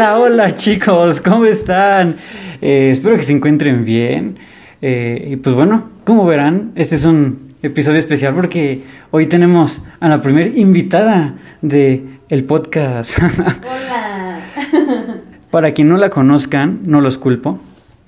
Hola, 0.00 0.18
hola 0.18 0.54
chicos, 0.54 1.20
¿cómo 1.20 1.44
están? 1.44 2.16
Eh, 2.62 2.88
espero 2.90 3.18
que 3.18 3.22
se 3.22 3.34
encuentren 3.34 3.84
bien. 3.84 4.38
Eh, 4.80 5.28
y 5.32 5.36
pues 5.36 5.54
bueno, 5.54 5.90
como 6.04 6.24
verán, 6.24 6.72
este 6.74 6.96
es 6.96 7.04
un 7.04 7.54
episodio 7.62 7.98
especial 7.98 8.32
porque 8.34 8.80
hoy 9.10 9.26
tenemos 9.26 9.82
a 10.00 10.08
la 10.08 10.22
primera 10.22 10.48
invitada 10.58 11.34
de 11.60 12.02
el 12.30 12.44
podcast. 12.44 13.18
Hola. 13.18 14.40
Para 15.50 15.72
quien 15.72 15.90
no 15.90 15.98
la 15.98 16.08
conozcan, 16.08 16.80
no 16.86 17.02
los 17.02 17.18
culpo. 17.18 17.60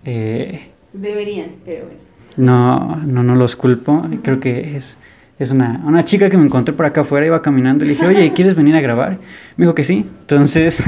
Eh, 0.06 0.70
Deberían, 0.94 1.48
pero 1.62 1.84
bueno. 1.84 2.00
no, 2.38 2.96
no, 3.04 3.22
no 3.22 3.34
los 3.34 3.54
culpo. 3.54 4.08
Creo 4.22 4.40
que 4.40 4.78
es, 4.78 4.96
es 5.38 5.50
una, 5.50 5.82
una 5.84 6.04
chica 6.04 6.30
que 6.30 6.38
me 6.38 6.46
encontré 6.46 6.72
por 6.72 6.86
acá 6.86 7.02
afuera, 7.02 7.26
iba 7.26 7.42
caminando 7.42 7.84
y 7.84 7.88
le 7.88 7.94
dije, 7.96 8.06
oye, 8.06 8.32
¿quieres 8.32 8.56
venir 8.56 8.76
a 8.76 8.80
grabar? 8.80 9.18
Me 9.58 9.66
dijo 9.66 9.74
que 9.74 9.84
sí. 9.84 10.06
Entonces, 10.22 10.82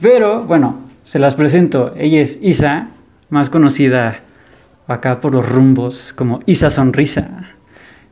pero 0.00 0.44
bueno, 0.44 0.80
se 1.04 1.18
las 1.18 1.34
presento. 1.34 1.94
Ella 1.96 2.20
es 2.20 2.38
Isa, 2.42 2.88
más 3.30 3.50
conocida 3.50 4.20
acá 4.88 5.20
por 5.20 5.32
los 5.32 5.48
rumbos 5.48 6.12
como 6.12 6.40
Isa 6.46 6.70
Sonrisa. 6.70 7.50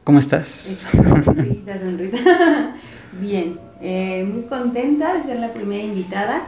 ¿Cómo 0.04 0.18
estás? 0.18 0.46
Sonrisa, 1.24 1.78
sonrisa. 1.80 2.18
Bien, 3.20 3.58
eh, 3.80 4.28
muy 4.30 4.42
contenta 4.42 5.14
de 5.14 5.22
ser 5.22 5.38
la 5.38 5.48
primera 5.52 5.82
invitada 5.82 6.42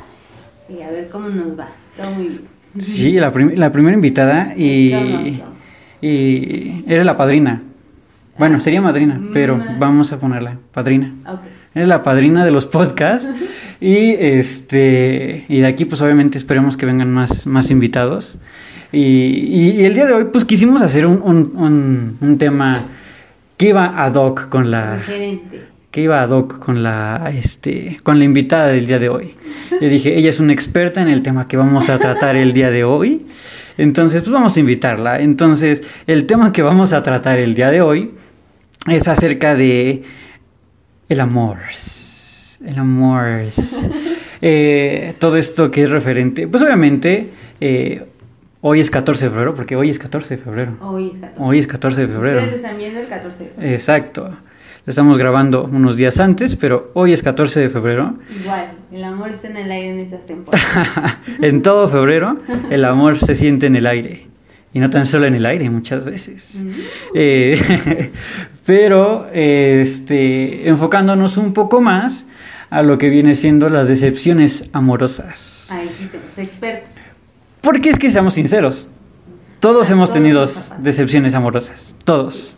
y 0.69 0.83
a 0.83 0.91
ver 0.91 1.09
cómo 1.11 1.29
nos 1.29 1.59
va. 1.59 1.69
Todo 1.97 2.11
muy 2.11 2.25
bien. 2.29 2.41
Sí, 2.79 3.13
la, 3.13 3.33
prim- 3.33 3.53
la 3.55 3.73
primera 3.73 3.95
invitada 3.95 4.53
y, 4.57 5.41
y 6.03 6.85
eres 6.87 7.07
la 7.07 7.17
padrina. 7.17 7.63
Bueno, 8.39 8.61
sería 8.61 8.83
madrina, 8.83 9.19
pero 9.33 9.57
Mm. 9.57 9.79
vamos 9.79 10.13
a 10.13 10.21
ponerla 10.21 10.59
padrina. 10.73 11.15
Ok. 11.27 11.41
Eres 11.75 11.89
la 11.89 12.03
padrina 12.03 12.45
de 12.45 12.51
los 12.51 12.67
podcasts 12.67 13.31
y 13.81 14.11
este 14.19 15.45
y 15.49 15.61
de 15.61 15.67
aquí 15.67 15.85
pues 15.85 16.01
obviamente 16.03 16.39
esperemos 16.39 16.77
que 16.77 16.87
vengan 16.87 17.13
más, 17.13 17.47
más 17.47 17.71
invitados. 17.71 18.39
Y, 18.93 19.01
y- 19.01 19.71
y 19.81 19.85
el 19.85 19.95
día 19.95 20.07
de 20.07 20.13
hoy 20.13 20.25
pues 20.33 20.45
quisimos 20.45 20.81
hacer 20.83 21.07
un, 21.07 21.21
un- 21.23 21.53
un- 21.57 22.17
un 22.21 22.39
tema 22.39 22.81
que 23.57 23.69
iba 23.71 24.03
ad 24.05 24.15
hoc 24.15 24.49
con 24.49 24.71
la 24.71 24.99
Gerente. 25.05 25.63
que 25.91 26.03
iba 26.03 26.23
ad 26.23 26.31
hoc 26.31 26.59
con 26.59 26.83
la 26.83 27.33
este 27.35 27.97
con 28.03 28.19
la 28.19 28.25
invitada 28.25 28.69
del 28.69 28.87
día 28.87 28.99
de 28.99 29.09
hoy. 29.09 29.35
Yo 29.81 29.89
dije, 29.89 30.17
ella 30.17 30.31
es 30.31 30.39
una 30.41 30.53
experta 30.53 31.03
en 31.03 31.09
el 31.09 31.23
tema 31.23 31.49
que 31.49 31.57
vamos 31.57 31.89
a 31.89 31.99
tratar 31.99 32.37
el 32.37 32.53
día 32.53 32.71
de 32.71 32.85
hoy. 32.85 33.27
Entonces, 33.79 34.23
pues 34.23 34.33
vamos 34.33 34.57
a 34.57 34.61
invitarla. 34.61 35.21
Entonces, 35.21 35.83
el 36.07 36.25
tema 36.27 36.53
que 36.53 36.63
vamos 36.63 36.93
a 36.95 37.03
tratar 37.03 37.39
el 37.39 37.53
día 37.55 37.71
de 37.71 37.83
hoy 37.83 38.13
es 38.89 39.07
acerca 39.09 39.55
de 39.55 40.03
el 41.11 41.21
amor. 41.21 41.59
El 42.65 42.79
amor. 42.79 43.27
Eh, 44.41 45.15
todo 45.19 45.37
esto 45.37 45.71
que 45.71 45.85
es 45.85 45.91
referente. 45.91 46.47
Pues 46.47 46.63
obviamente, 46.63 47.31
eh, 47.61 48.05
hoy 48.61 48.81
es 48.81 48.91
14 48.91 49.25
de 49.25 49.31
febrero, 49.31 49.55
porque 49.55 49.77
hoy 49.77 49.91
es 49.91 49.99
14 49.99 50.37
de 50.37 50.43
febrero. 50.43 50.77
Hoy 50.81 51.11
es 51.15 51.21
14. 51.21 51.43
Hoy 51.43 51.59
es 51.59 51.67
14 51.67 52.01
de 52.03 52.09
febrero. 52.09 52.39
Ustedes 52.41 52.57
están 52.57 52.79
viendo 52.79 53.01
el 53.01 53.09
14 53.09 53.45
de 53.45 53.51
febrero. 53.51 53.73
Exacto. 53.73 54.31
Lo 54.87 54.91
estamos 54.91 55.19
grabando 55.19 55.65
unos 55.65 55.97
días 55.97 56.21
antes, 56.21 56.55
pero 56.55 56.93
hoy 56.95 57.13
es 57.13 57.23
14 57.23 57.61
de 57.61 57.69
febrero. 57.71 58.15
Igual, 58.41 58.71
el 58.93 59.05
amor 59.05 59.31
está 59.31 59.49
en 59.49 59.57
el 59.57 59.71
aire 59.71 59.91
en 59.91 59.99
estas 59.99 60.27
temporadas. 60.27 61.19
en 61.41 61.63
todo 61.63 61.89
febrero, 61.89 62.39
el 62.71 62.85
amor 62.85 63.19
se 63.19 63.35
siente 63.35 63.67
en 63.67 63.75
el 63.75 63.87
aire. 63.87 64.29
Y 64.73 64.79
no 64.79 64.91
tan 64.91 65.07
solo 65.07 65.27
en 65.27 65.35
el 65.35 65.47
aire, 65.47 65.69
muchas 65.71 66.05
veces. 66.05 66.63
Mm. 66.63 66.71
Eh, 67.15 68.11
pero, 68.67 69.29
este, 69.33 70.69
enfocándonos 70.69 71.37
un 71.37 71.53
poco 71.53 71.81
más 71.81 72.27
a 72.69 72.83
lo 72.83 72.99
que 72.99 73.09
viene 73.09 73.37
siendo 73.37 73.71
las 73.71 73.87
decepciones 73.87 74.69
amorosas. 74.73 75.69
Ahí 75.71 75.89
sí 75.97 76.09
somos 76.09 76.37
expertos. 76.37 76.95
Porque 77.61 77.91
es 77.91 77.99
que 77.99 78.11
seamos 78.11 78.35
sinceros, 78.35 78.89
todos 79.61 79.89
A 79.89 79.93
hemos 79.93 80.11
todos 80.11 80.23
tenido 80.23 80.47
decepciones 80.81 81.35
amorosas. 81.35 81.97
Todos. 82.05 82.57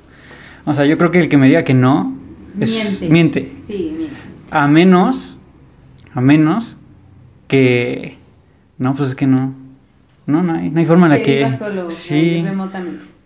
O 0.65 0.75
sea, 0.75 0.87
yo 0.87 0.97
creo 0.99 1.11
que 1.11 1.21
el 1.21 1.29
que 1.29 1.37
me 1.37 1.47
diga 1.47 1.63
que 1.63 1.75
no, 1.75 2.17
es, 2.59 3.01
Miente. 3.01 3.09
miente. 3.09 3.53
Sí, 3.67 3.95
miente. 3.97 4.17
A 4.51 4.67
menos, 4.67 5.39
a 6.15 6.21
menos 6.23 6.79
que, 7.49 8.17
no, 8.79 8.95
pues 8.95 9.11
es 9.11 9.15
que 9.15 9.27
no, 9.27 9.55
no, 10.27 10.43
no 10.43 10.55
hay, 10.55 10.71
no 10.71 10.81
hay 10.81 10.87
forma 10.87 11.07
en 11.07 11.13
la 11.13 11.23
Que 11.23 11.57
solo, 11.59 11.91
sí, 11.91 12.43
remotamente. 12.43 13.18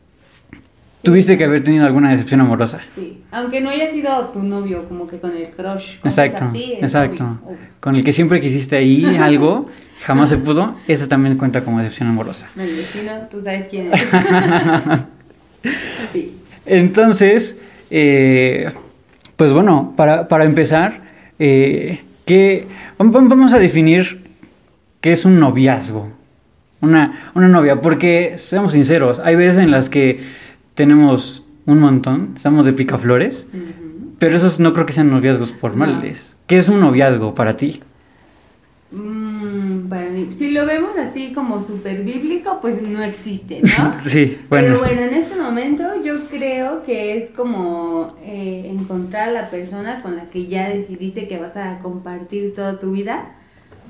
Tuviste 1.03 1.37
que 1.37 1.45
haber 1.45 1.63
tenido 1.63 1.85
alguna 1.85 2.11
decepción 2.11 2.41
amorosa. 2.41 2.81
Sí, 2.95 3.23
aunque 3.31 3.61
no 3.61 3.71
haya 3.71 3.91
sido 3.91 4.29
tu 4.29 4.43
novio, 4.43 4.89
como 4.89 5.07
que 5.07 5.19
con 5.19 5.37
el 5.37 5.49
crush. 5.49 5.97
Exacto, 6.05 6.45
así, 6.45 6.75
el 6.75 6.85
exacto. 6.85 7.25
novio. 7.25 7.59
Con 7.81 7.97
el 7.97 8.05
que 8.05 8.13
siempre 8.13 8.41
quisiste 8.41 8.77
ahí 8.77 9.17
algo, 9.21 9.69
jamás 10.03 10.31
se 10.31 10.39
pudo, 10.39 10.77
esa 10.89 11.09
también 11.09 11.37
cuenta 11.37 11.63
como 11.63 11.79
decepción 11.79 12.09
amorosa. 12.09 12.49
El 12.57 12.75
vecino, 12.77 13.13
tú 13.31 13.41
sabes 13.41 13.69
quién 13.69 13.93
es. 13.93 14.01
sí. 16.13 16.37
Entonces, 16.67 17.57
eh, 17.91 18.71
pues 19.37 19.53
bueno, 19.53 19.95
para, 19.97 20.29
para 20.29 20.45
empezar, 20.45 21.01
eh, 21.39 22.03
¿qué- 22.25 22.67
vam- 22.99 23.13
vam- 23.13 23.29
vamos 23.29 23.53
a 23.53 23.59
definir 23.59 24.23
qué 25.01 25.13
es 25.13 25.25
un 25.25 25.41
noviazgo. 25.41 26.13
Una, 26.81 27.31
una 27.35 27.49
novia, 27.49 27.81
porque 27.81 28.35
seamos 28.39 28.73
sinceros, 28.73 29.21
hay 29.21 29.37
veces 29.37 29.59
en 29.61 29.71
las 29.71 29.89
que 29.89 30.21
tenemos 30.75 31.43
un 31.67 31.81
montón, 31.81 32.33
estamos 32.37 32.65
de 32.65 32.73
picaflores, 32.73 33.47
Ujú. 33.53 34.15
pero 34.19 34.37
esos 34.37 34.59
no 34.59 34.73
creo 34.73 34.87
que 34.87 34.93
sean 34.93 35.11
noviazgos 35.11 35.53
formales. 35.53 36.37
¿Qué 36.47 36.59
es 36.59 36.69
un 36.69 36.81
noviazgo 36.81 37.35
para 37.35 37.57
ti? 37.57 37.81
Mm, 38.91 39.89
para 39.89 40.11
mí, 40.11 40.29
si 40.33 40.51
lo 40.51 40.67
vemos 40.67 40.99
así 40.99 41.33
como 41.33 41.63
súper 41.63 42.03
bíblico, 42.03 42.59
pues 42.61 42.83
no 42.83 43.03
existe, 43.03 43.63
¿no? 43.63 44.01
sí, 44.07 44.39
bueno. 44.51 44.67
Pero 44.69 44.79
bueno, 44.81 45.01
en 45.01 45.15
este 45.15 45.35
momento 45.35 45.83
yo 46.05 46.27
creo 46.27 46.83
que 46.83 47.17
es 47.17 47.31
como 47.31 48.17
eh, 48.23 48.67
encontrar 48.71 49.31
a 49.31 49.33
la 49.33 49.51
persona 49.51 50.03
con 50.03 50.17
la 50.17 50.29
que 50.29 50.47
ya 50.47 50.69
decidiste 50.69 51.27
que 51.27 51.39
vas 51.39 51.57
a 51.57 51.79
compartir 51.79 52.55
toda 52.55 52.79
tu 52.79 52.93
vida, 52.93 53.31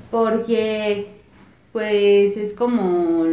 porque 0.09 1.07
pues 1.73 2.37
es 2.37 2.53
como 2.53 3.25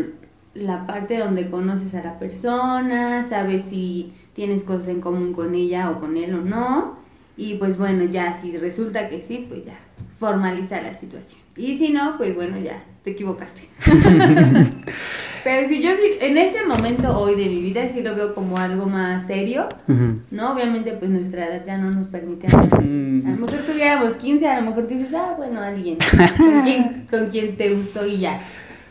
la 0.54 0.86
parte 0.86 1.18
donde 1.18 1.48
conoces 1.48 1.94
a 1.94 2.02
la 2.02 2.18
persona, 2.18 3.22
sabes 3.24 3.64
si 3.64 4.12
tienes 4.34 4.62
cosas 4.62 4.88
en 4.88 5.00
común 5.00 5.32
con 5.32 5.54
ella 5.54 5.90
o 5.90 6.00
con 6.00 6.16
él 6.16 6.34
o 6.34 6.40
no, 6.40 6.96
y 7.36 7.54
pues 7.54 7.78
bueno, 7.78 8.04
ya 8.04 8.36
si 8.36 8.56
resulta 8.56 9.08
que 9.08 9.22
sí, 9.22 9.46
pues 9.48 9.64
ya 9.64 9.78
formaliza 10.18 10.82
la 10.82 10.94
situación. 10.94 11.40
Y 11.56 11.78
si 11.78 11.90
no, 11.90 12.16
pues 12.18 12.34
bueno, 12.34 12.58
ya 12.58 12.82
te 13.04 13.12
equivocaste. 13.12 13.68
Pero 15.42 15.68
si 15.68 15.82
yo 15.82 15.90
sí, 15.92 16.18
en 16.20 16.36
este 16.36 16.66
momento 16.66 17.18
hoy 17.18 17.34
de 17.34 17.46
mi 17.46 17.62
vida 17.62 17.88
sí 17.88 18.02
lo 18.02 18.14
veo 18.14 18.34
como 18.34 18.58
algo 18.58 18.86
más 18.86 19.26
serio. 19.26 19.68
¿no? 20.30 20.52
Obviamente 20.52 20.92
pues 20.92 21.10
nuestra 21.10 21.46
edad 21.46 21.64
ya 21.64 21.78
no 21.78 21.90
nos 21.90 22.08
permite. 22.08 22.46
A 22.56 22.60
lo 22.60 23.36
mejor 23.36 23.58
tuviéramos 23.66 24.14
15, 24.14 24.46
a 24.46 24.60
lo 24.60 24.66
mejor 24.66 24.88
dices, 24.88 25.14
ah, 25.14 25.34
bueno, 25.36 25.60
alguien 25.60 25.96
con 26.36 26.62
quien, 26.62 27.06
con 27.10 27.30
quien 27.30 27.56
te 27.56 27.74
gustó 27.74 28.06
y 28.06 28.18
ya. 28.18 28.42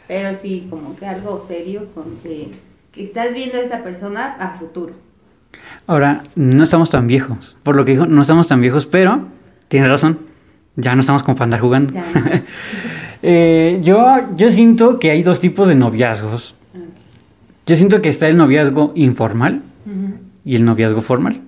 Pero 0.09 0.33
sí, 0.33 0.65
como 0.71 0.95
que 0.95 1.05
algo 1.05 1.45
serio, 1.47 1.85
con 1.93 2.17
que, 2.23 2.49
que 2.91 3.03
estás 3.03 3.31
viendo 3.31 3.57
a 3.57 3.61
esta 3.61 3.83
persona 3.83 4.35
a 4.39 4.57
futuro. 4.57 4.93
Ahora, 5.85 6.23
no 6.33 6.63
estamos 6.63 6.89
tan 6.89 7.05
viejos, 7.05 7.57
por 7.61 7.75
lo 7.75 7.85
que 7.85 7.91
dijo, 7.91 8.07
no 8.07 8.23
estamos 8.23 8.47
tan 8.47 8.59
viejos, 8.59 8.87
pero 8.87 9.27
tiene 9.67 9.87
razón, 9.87 10.17
ya 10.75 10.95
no 10.95 11.01
estamos 11.01 11.21
como 11.21 11.35
para 11.35 11.45
andar 11.45 11.61
jugando. 11.61 11.93
Eh, 13.21 13.81
yo, 13.83 14.15
yo 14.37 14.49
siento 14.49 14.97
que 14.97 15.11
hay 15.11 15.23
dos 15.23 15.41
tipos 15.41 15.67
de 15.67 15.75
noviazgos. 15.75 16.55
Yo 17.67 17.75
siento 17.75 18.01
que 18.01 18.07
está 18.07 18.29
el 18.29 18.37
noviazgo 18.37 18.93
informal 18.95 19.61
y 20.45 20.55
el 20.55 20.63
noviazgo 20.63 21.01
formal. 21.01 21.41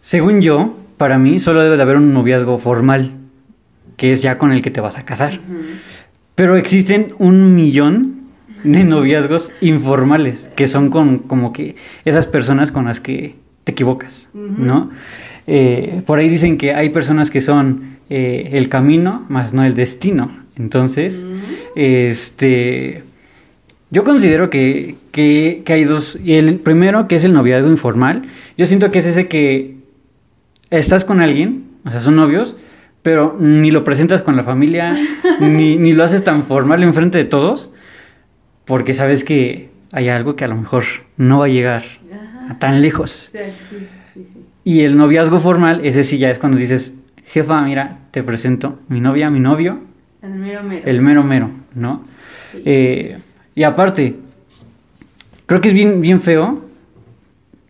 Según 0.00 0.40
yo, 0.40 0.74
para 0.96 1.18
mí 1.18 1.38
solo 1.38 1.60
debe 1.60 1.76
de 1.76 1.82
haber 1.82 1.98
un 1.98 2.14
noviazgo 2.14 2.56
formal, 2.56 3.10
que 3.98 4.12
es 4.12 4.22
ya 4.22 4.38
con 4.38 4.52
el 4.52 4.62
que 4.62 4.70
te 4.70 4.80
vas 4.80 4.96
a 4.96 5.02
casar. 5.02 5.38
Pero 6.34 6.56
existen 6.56 7.08
un 7.18 7.54
millón 7.54 8.24
de 8.64 8.82
noviazgos 8.82 9.52
informales, 9.60 10.50
que 10.56 10.66
son 10.66 10.90
con 10.90 11.18
como 11.18 11.52
que 11.52 11.76
esas 12.04 12.26
personas 12.26 12.72
con 12.72 12.86
las 12.86 13.00
que 13.00 13.36
te 13.62 13.72
equivocas. 13.72 14.30
¿no? 14.34 14.90
Eh, 15.46 16.02
por 16.06 16.18
ahí 16.18 16.28
dicen 16.28 16.56
que 16.56 16.74
hay 16.74 16.90
personas 16.90 17.30
que 17.30 17.40
son 17.40 17.98
eh, 18.10 18.50
el 18.52 18.68
camino, 18.68 19.24
más 19.28 19.52
no 19.52 19.64
el 19.64 19.74
destino. 19.74 20.44
Entonces, 20.56 21.24
este, 21.76 23.02
yo 23.90 24.04
considero 24.04 24.50
que, 24.50 24.96
que, 25.12 25.62
que 25.64 25.72
hay 25.72 25.84
dos. 25.84 26.18
Y 26.24 26.34
el 26.34 26.56
primero, 26.56 27.06
que 27.06 27.16
es 27.16 27.24
el 27.24 27.32
noviazgo 27.32 27.68
informal, 27.68 28.22
yo 28.56 28.66
siento 28.66 28.90
que 28.90 29.00
es 29.00 29.06
ese 29.06 29.28
que 29.28 29.76
estás 30.70 31.04
con 31.04 31.20
alguien, 31.20 31.64
o 31.84 31.90
sea, 31.90 32.00
son 32.00 32.16
novios, 32.16 32.56
pero 33.04 33.36
ni 33.38 33.70
lo 33.70 33.84
presentas 33.84 34.22
con 34.22 34.34
la 34.34 34.42
familia, 34.42 34.96
ni, 35.40 35.76
ni 35.76 35.92
lo 35.92 36.04
haces 36.04 36.24
tan 36.24 36.42
formal 36.42 36.82
enfrente 36.82 37.18
de 37.18 37.24
todos, 37.24 37.70
porque 38.64 38.94
sabes 38.94 39.24
que 39.24 39.68
hay 39.92 40.08
algo 40.08 40.36
que 40.36 40.44
a 40.44 40.48
lo 40.48 40.56
mejor 40.56 40.84
no 41.18 41.40
va 41.40 41.44
a 41.44 41.48
llegar 41.48 41.84
a 42.48 42.58
tan 42.58 42.80
lejos. 42.80 43.30
Sí, 43.30 43.38
sí, 43.68 43.76
sí, 44.14 44.26
sí. 44.32 44.44
Y 44.64 44.80
el 44.80 44.96
noviazgo 44.96 45.38
formal, 45.38 45.84
ese 45.84 46.02
sí 46.02 46.16
ya 46.16 46.30
es 46.30 46.38
cuando 46.38 46.56
dices, 46.56 46.94
jefa, 47.26 47.60
mira, 47.60 47.98
te 48.10 48.22
presento 48.22 48.78
mi 48.88 49.02
novia, 49.02 49.28
mi 49.28 49.38
novio, 49.38 49.80
El 50.22 50.36
mero 50.36 50.62
mero. 50.62 50.82
El 50.86 51.02
mero 51.02 51.22
mero, 51.22 51.50
¿no? 51.74 52.04
Eh, 52.54 53.18
y 53.54 53.64
aparte, 53.64 54.16
creo 55.44 55.60
que 55.60 55.68
es 55.68 55.74
bien, 55.74 56.00
bien 56.00 56.22
feo 56.22 56.64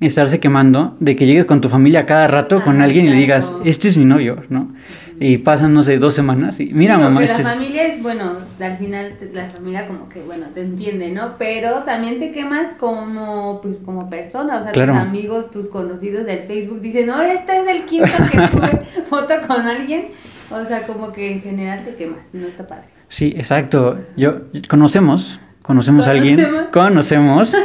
estarse 0.07 0.41
quemando 0.41 0.97
de 1.01 1.15
que 1.17 1.27
llegues 1.27 1.45
con 1.47 1.61
tu 1.61 1.69
familia 1.69 2.07
cada 2.07 2.27
rato 2.29 2.63
con 2.63 2.81
alguien 2.83 3.07
y 3.07 3.11
le 3.11 3.17
digas, 3.17 3.53
este 3.65 3.89
es 3.89 3.97
mi 3.97 4.05
novio, 4.05 4.37
¿no? 4.49 4.73
Y 5.21 5.39
pasan, 5.39 5.73
no 5.73 5.85
sé, 5.85 5.99
dos 5.99 6.13
semanas 6.15 6.59
y 6.59 6.73
mira, 6.75 6.97
Digo 6.97 7.09
mamá, 7.09 7.21
que 7.21 7.27
este 7.27 7.43
la 7.45 7.51
es... 7.51 7.55
familia 7.57 7.87
es, 7.87 8.03
bueno, 8.03 8.33
al 8.61 8.77
final 8.79 9.15
te- 9.19 9.33
la 9.33 9.49
familia 9.49 9.87
como 9.87 10.09
que, 10.09 10.21
bueno, 10.21 10.47
te 10.53 10.63
entiende, 10.63 11.11
¿no? 11.13 11.37
Pero 11.39 11.85
también 11.85 12.19
te 12.19 12.33
quemas 12.33 12.75
como, 12.81 13.61
pues, 13.63 13.77
como 13.85 14.11
persona, 14.11 14.59
o 14.59 14.63
sea, 14.65 14.73
Claro. 14.73 14.93
tus 14.95 15.03
amigos, 15.03 15.51
tus 15.53 15.69
conocidos 15.69 16.27
del 16.27 16.41
Facebook 16.41 16.81
dicen, 16.81 17.07
no, 17.07 17.23
este 17.23 17.59
es 17.61 17.67
el 17.69 17.85
quinto 17.85 18.11
que 18.33 18.49
sube 18.49 18.83
foto 19.09 19.35
con 19.47 19.61
alguien, 19.69 20.07
o 20.51 20.65
sea, 20.67 20.83
como 20.85 21.13
que 21.13 21.31
en 21.33 21.41
general 21.43 21.85
te 21.85 21.95
quemas, 21.95 22.35
no 22.35 22.49
está 22.49 22.67
padre. 22.67 22.87
Sí, 23.07 23.35
exacto. 23.37 23.97
Yo 24.17 24.41
conocemos, 24.69 25.39
conocemos 25.63 26.09
a 26.09 26.11
alguien, 26.11 26.37
¿Conocemos? 26.37 26.65
conocemos 26.73 27.57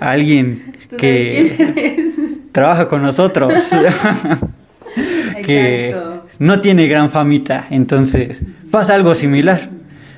a 0.00 0.10
alguien 0.10 0.72
¿Tú 0.94 0.98
que 0.98 1.54
sabes 1.56 1.74
quién 1.74 1.78
eres? 1.78 2.14
trabaja 2.52 2.88
con 2.88 3.02
nosotros, 3.02 3.52
que 5.44 5.88
Exacto. 5.90 6.26
no 6.38 6.60
tiene 6.60 6.86
gran 6.86 7.10
famita, 7.10 7.66
entonces 7.70 8.42
pasa 8.70 8.94
algo 8.94 9.14
similar, 9.14 9.70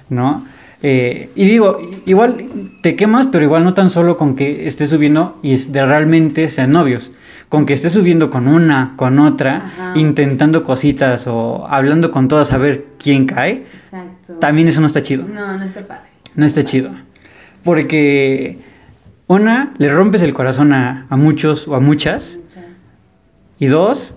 ¿no? 0.08 0.44
Eh, 0.82 1.30
y 1.34 1.46
digo, 1.46 1.80
igual 2.04 2.46
te 2.82 2.94
quemas, 2.96 3.26
pero 3.32 3.44
igual 3.44 3.64
no 3.64 3.72
tan 3.74 3.88
solo 3.90 4.16
con 4.16 4.36
que 4.36 4.66
estés 4.66 4.90
subiendo 4.90 5.38
y 5.42 5.56
de 5.56 5.84
realmente 5.86 6.48
sean 6.50 6.70
novios, 6.72 7.10
con 7.48 7.64
que 7.64 7.72
estés 7.72 7.92
subiendo 7.94 8.28
con 8.28 8.46
una, 8.46 8.92
con 8.96 9.18
otra, 9.18 9.56
Ajá. 9.56 9.92
intentando 9.96 10.62
cositas 10.62 11.26
o 11.26 11.66
hablando 11.66 12.10
con 12.10 12.28
todas 12.28 12.52
a 12.52 12.58
ver 12.58 12.84
quién 13.02 13.24
cae, 13.24 13.64
Exacto. 13.86 14.34
también 14.34 14.68
eso 14.68 14.80
no 14.82 14.86
está 14.86 15.00
chido. 15.00 15.24
No, 15.26 15.56
no 15.56 15.64
está 15.64 15.80
padre. 15.86 16.02
No 16.34 16.44
está 16.44 16.62
chido. 16.62 16.90
Porque 17.64 18.58
una, 19.28 19.74
le 19.78 19.92
rompes 19.92 20.22
el 20.22 20.32
corazón 20.34 20.72
a, 20.72 21.06
a 21.10 21.16
muchos 21.16 21.66
o 21.68 21.74
a 21.74 21.80
muchas. 21.80 22.38
Muchas. 22.42 22.64
Y 23.58 23.66
dos, 23.66 24.14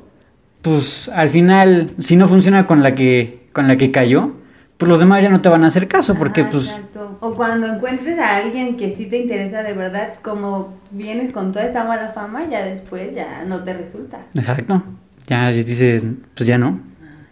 pues 0.61 1.09
al 1.13 1.29
final, 1.29 1.91
si 1.99 2.15
no 2.15 2.27
funciona 2.27 2.67
con 2.67 2.83
la 2.83 2.93
que, 2.95 3.47
con 3.53 3.67
la 3.67 3.75
que 3.75 3.91
cayó, 3.91 4.33
pues 4.77 4.87
los 4.89 4.99
demás 4.99 5.23
ya 5.23 5.29
no 5.29 5.41
te 5.41 5.49
van 5.49 5.63
a 5.63 5.67
hacer 5.67 5.87
caso. 5.87 6.15
Porque 6.15 6.41
Ajá, 6.41 6.49
pues, 6.51 6.69
exacto. 6.69 7.17
O 7.21 7.33
cuando 7.35 7.67
encuentres 7.67 8.17
a 8.19 8.37
alguien 8.37 8.77
que 8.77 8.95
sí 8.95 9.07
te 9.07 9.17
interesa 9.17 9.63
de 9.63 9.73
verdad, 9.73 10.13
como 10.21 10.77
vienes 10.91 11.31
con 11.33 11.51
toda 11.51 11.65
esa 11.65 11.83
mala 11.83 12.09
fama, 12.13 12.47
ya 12.49 12.63
después 12.63 13.13
ya 13.15 13.43
no 13.45 13.63
te 13.63 13.73
resulta. 13.73 14.19
exacto. 14.35 14.83
Ya 15.27 15.49
dices, 15.49 16.01
pues 16.35 16.47
ya 16.47 16.57
no. 16.57 16.79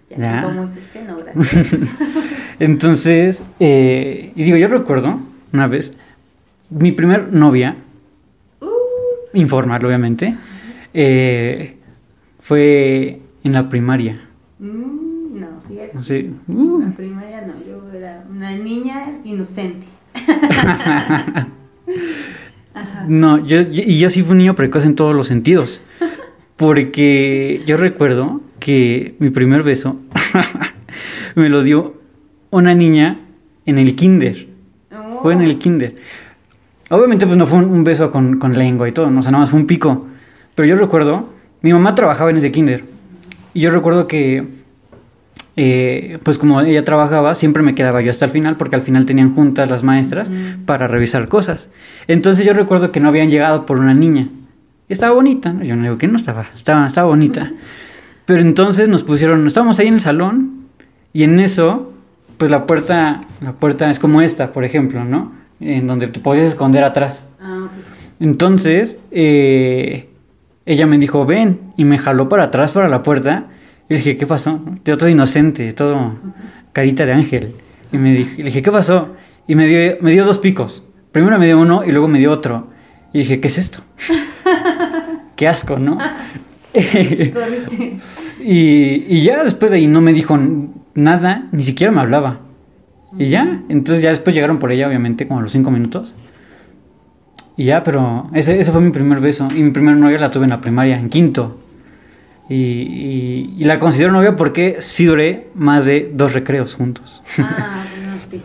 Ya, 0.09 0.17
Ya. 0.17 0.39
así 0.39 0.47
como 0.47 0.63
es 0.63 0.77
este, 0.77 1.03
no, 1.03 1.17
gracias. 1.17 1.67
Entonces, 2.59 3.43
eh, 3.59 4.31
y 4.35 4.43
digo, 4.43 4.57
yo 4.57 4.67
recuerdo 4.67 5.19
una 5.53 5.67
vez, 5.67 5.91
mi 6.69 6.91
primer 6.91 7.31
novia, 7.33 7.75
Uh, 8.59 8.67
informal 9.37 9.83
obviamente, 9.85 10.35
eh, 10.93 11.75
fue 12.39 13.19
en 13.43 13.53
la 13.53 13.69
primaria. 13.69 14.19
mm, 14.59 15.39
no, 15.39 15.47
fíjate. 15.67 16.03
Sé, 16.03 16.29
uh, 16.47 16.79
La 16.81 16.91
primaria 16.91 17.41
no, 17.45 17.53
yo 17.65 17.91
era 17.97 18.23
una 18.29 18.55
niña 18.57 19.11
inocente. 19.23 19.85
Ajá. 22.73 23.05
No, 23.07 23.37
yo, 23.39 23.61
yo- 23.61 23.83
y 23.85 23.97
yo 23.99 24.09
sí 24.09 24.21
fui 24.23 24.31
un 24.33 24.37
niño 24.39 24.55
precoz 24.55 24.85
en 24.85 24.95
todos 24.95 25.15
los 25.15 25.27
sentidos. 25.27 25.81
Porque 26.55 27.61
yo 27.67 27.77
recuerdo 27.77 28.41
que 28.59 29.15
mi 29.19 29.29
primer 29.29 29.61
beso 29.63 29.97
me 31.35 31.49
lo 31.49 31.61
dio 31.63 31.95
una 32.49 32.73
niña 32.73 33.19
en 33.65 33.77
el 33.77 33.95
kinder. 33.95 34.47
Oh, 34.91 35.19
Fue 35.21 35.33
en 35.33 35.41
el 35.41 35.57
kinder. 35.59 35.95
Obviamente 36.89 37.25
pues 37.25 37.37
no 37.37 37.45
fue 37.45 37.59
un, 37.59 37.65
un 37.65 37.83
beso 37.83 38.11
con, 38.11 38.37
con 38.39 38.57
lengua 38.57 38.87
y 38.87 38.91
todo, 38.91 39.09
no, 39.09 39.19
o 39.19 39.23
sea, 39.23 39.31
nada 39.31 39.41
más 39.43 39.49
fue 39.49 39.59
un 39.59 39.67
pico. 39.67 40.07
Pero 40.55 40.67
yo 40.67 40.75
recuerdo, 40.75 41.29
mi 41.61 41.73
mamá 41.73 41.95
trabajaba 41.95 42.29
en 42.29 42.37
ese 42.37 42.51
kinder. 42.51 42.85
Y 43.53 43.61
yo 43.61 43.69
recuerdo 43.71 44.07
que, 44.07 44.47
eh, 45.55 46.19
pues 46.23 46.37
como 46.37 46.61
ella 46.61 46.85
trabajaba, 46.85 47.33
siempre 47.35 47.63
me 47.63 47.73
quedaba 47.75 48.01
yo 48.01 48.11
hasta 48.11 48.25
el 48.25 48.31
final, 48.31 48.57
porque 48.57 48.75
al 48.75 48.81
final 48.83 49.05
tenían 49.05 49.33
juntas 49.33 49.69
las 49.69 49.83
maestras 49.83 50.29
Mm. 50.29 50.65
para 50.65 50.87
revisar 50.87 51.27
cosas. 51.27 51.69
Entonces 52.07 52.45
yo 52.45 52.53
recuerdo 52.53 52.91
que 52.91 52.99
no 52.99 53.09
habían 53.09 53.29
llegado 53.29 53.65
por 53.65 53.77
una 53.79 53.93
niña. 53.93 54.29
Y 54.89 54.93
estaba 54.93 55.13
bonita, 55.13 55.51
¿no? 55.51 55.63
yo 55.63 55.75
no 55.75 55.83
digo 55.83 55.97
que 55.97 56.07
no 56.07 56.17
estaba, 56.17 56.45
estaba, 56.55 56.87
estaba 56.87 57.07
bonita. 57.09 57.51
Pero 58.25 58.41
entonces 58.41 58.87
nos 58.87 59.03
pusieron, 59.03 59.45
estábamos 59.47 59.79
ahí 59.79 59.87
en 59.87 59.95
el 59.95 60.01
salón 60.01 60.65
y 61.13 61.23
en 61.23 61.39
eso, 61.39 61.91
pues 62.37 62.51
la 62.51 62.65
puerta, 62.65 63.21
la 63.41 63.53
puerta 63.53 63.89
es 63.89 63.99
como 63.99 64.21
esta, 64.21 64.53
por 64.53 64.63
ejemplo, 64.63 65.03
¿no? 65.03 65.31
En 65.59 65.87
donde 65.87 66.07
te 66.07 66.19
podías 66.19 66.45
esconder 66.45 66.83
atrás. 66.83 67.25
Ah. 67.41 67.67
Entonces, 68.19 68.97
eh, 69.11 70.09
ella 70.65 70.85
me 70.85 70.97
dijo, 70.97 71.25
ven, 71.25 71.73
y 71.77 71.85
me 71.85 71.97
jaló 71.97 72.29
para 72.29 72.43
atrás, 72.45 72.71
para 72.71 72.89
la 72.89 73.03
puerta. 73.03 73.47
Y 73.89 73.93
le 73.93 73.97
dije, 73.99 74.17
¿qué 74.17 74.27
pasó? 74.27 74.61
Yo 74.85 74.97
todo 74.97 75.09
inocente, 75.09 75.71
todo 75.73 76.15
carita 76.73 77.05
de 77.05 77.13
ángel. 77.13 77.55
Y 77.91 77.97
me 77.97 78.13
dije, 78.13 78.37
le 78.37 78.45
dije, 78.45 78.61
¿qué 78.61 78.71
pasó? 78.71 79.15
Y 79.47 79.55
me 79.55 79.65
dio, 79.65 79.97
me 80.01 80.11
dio 80.11 80.25
dos 80.25 80.39
picos. 80.39 80.83
Primero 81.11 81.39
me 81.39 81.45
dio 81.45 81.59
uno 81.59 81.83
y 81.85 81.91
luego 81.91 82.07
me 82.07 82.19
dio 82.19 82.31
otro. 82.31 82.67
Y 83.13 83.19
dije, 83.19 83.39
¿qué 83.39 83.47
es 83.47 83.57
esto? 83.57 83.81
Qué 85.35 85.47
asco, 85.47 85.79
¿no? 85.79 85.97
Y, 88.39 89.05
y 89.07 89.23
ya 89.23 89.43
después 89.43 89.71
de 89.71 89.77
ahí 89.77 89.87
no 89.87 89.99
me 89.99 90.13
dijo 90.13 90.37
nada, 90.93 91.47
ni 91.51 91.63
siquiera 91.63 91.91
me 91.91 92.01
hablaba. 92.01 92.39
Y 93.17 93.27
ya, 93.29 93.61
entonces 93.69 94.01
ya 94.03 94.09
después 94.09 94.35
llegaron 94.35 94.59
por 94.59 94.71
ella, 94.71 94.87
obviamente, 94.87 95.27
como 95.27 95.39
a 95.39 95.43
los 95.43 95.51
cinco 95.51 95.71
minutos. 95.71 96.13
Y 97.55 97.65
ya, 97.65 97.83
pero 97.83 98.29
ese, 98.33 98.59
ese 98.59 98.71
fue 98.71 98.81
mi 98.81 98.91
primer 98.91 99.19
beso. 99.19 99.47
Y 99.55 99.63
mi 99.63 99.71
primera 99.71 99.95
novia 99.97 100.17
la 100.19 100.29
tuve 100.29 100.43
en 100.43 100.49
la 100.51 100.61
primaria, 100.61 100.99
en 100.99 101.09
quinto. 101.09 101.57
Y, 102.49 102.55
y- 102.55 103.55
y 103.57 103.63
la 103.65 103.79
considero 103.79 104.11
novia 104.11 104.35
porque 104.35 104.77
sí 104.79 105.05
duré 105.05 105.47
más 105.55 105.85
de 105.85 106.11
dos 106.13 106.33
recreos 106.33 106.75
juntos. 106.75 107.23
Ah, 107.39 107.83
no, 108.05 108.29
sí. 108.29 108.41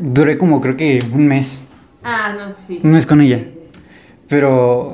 Duré 0.00 0.38
como 0.38 0.60
creo 0.60 0.76
que 0.76 1.00
un 1.12 1.26
mes, 1.26 1.60
Ah, 2.02 2.34
no, 2.36 2.54
sí. 2.56 2.80
un 2.82 2.92
mes 2.92 3.06
con 3.06 3.20
ella. 3.20 3.44
Pero... 4.28 4.92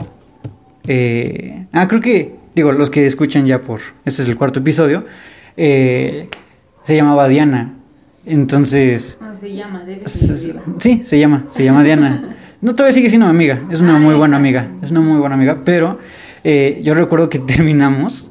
eh, 0.87 1.67
ah, 1.73 1.87
creo 1.89 2.01
que, 2.01 2.35
digo, 2.55 2.73
los 2.73 2.91
que 2.91 3.07
escuchan 3.07 3.47
ya 3.47 3.63
por... 3.63 3.81
Este 4.05 4.23
es 4.23 4.29
el 4.29 4.37
cuarto 4.37 4.61
episodio. 4.61 5.05
eh, 5.57 6.29
se 6.83 6.97
llamaba 6.97 7.29
Diana. 7.29 7.75
Entonces... 8.33 9.19
No 9.21 9.37
se 9.37 9.55
llama, 9.55 9.85
debe 9.85 10.07
ser. 10.09 10.61
Sí, 10.79 11.03
se 11.05 11.19
llama, 11.19 11.47
se 11.51 11.65
llama 11.65 11.83
Diana. 11.83 12.37
No, 12.61 12.75
todavía 12.75 12.95
sigue 12.95 13.09
siendo 13.09 13.27
mi 13.27 13.31
amiga, 13.31 13.63
es 13.71 13.81
una 13.81 13.99
muy 13.99 14.15
buena 14.15 14.37
amiga, 14.37 14.71
es 14.83 14.91
una 14.91 15.01
muy 15.01 15.19
buena 15.19 15.35
amiga, 15.35 15.63
pero 15.65 15.99
eh, 16.45 16.81
yo 16.85 16.95
recuerdo 16.95 17.29
que 17.29 17.39
terminamos 17.55 18.31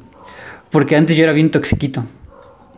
porque 0.70 0.96
antes 0.96 1.16
yo 1.16 1.24
era 1.24 1.32
bien 1.32 1.50
toxiquito. 1.50 2.04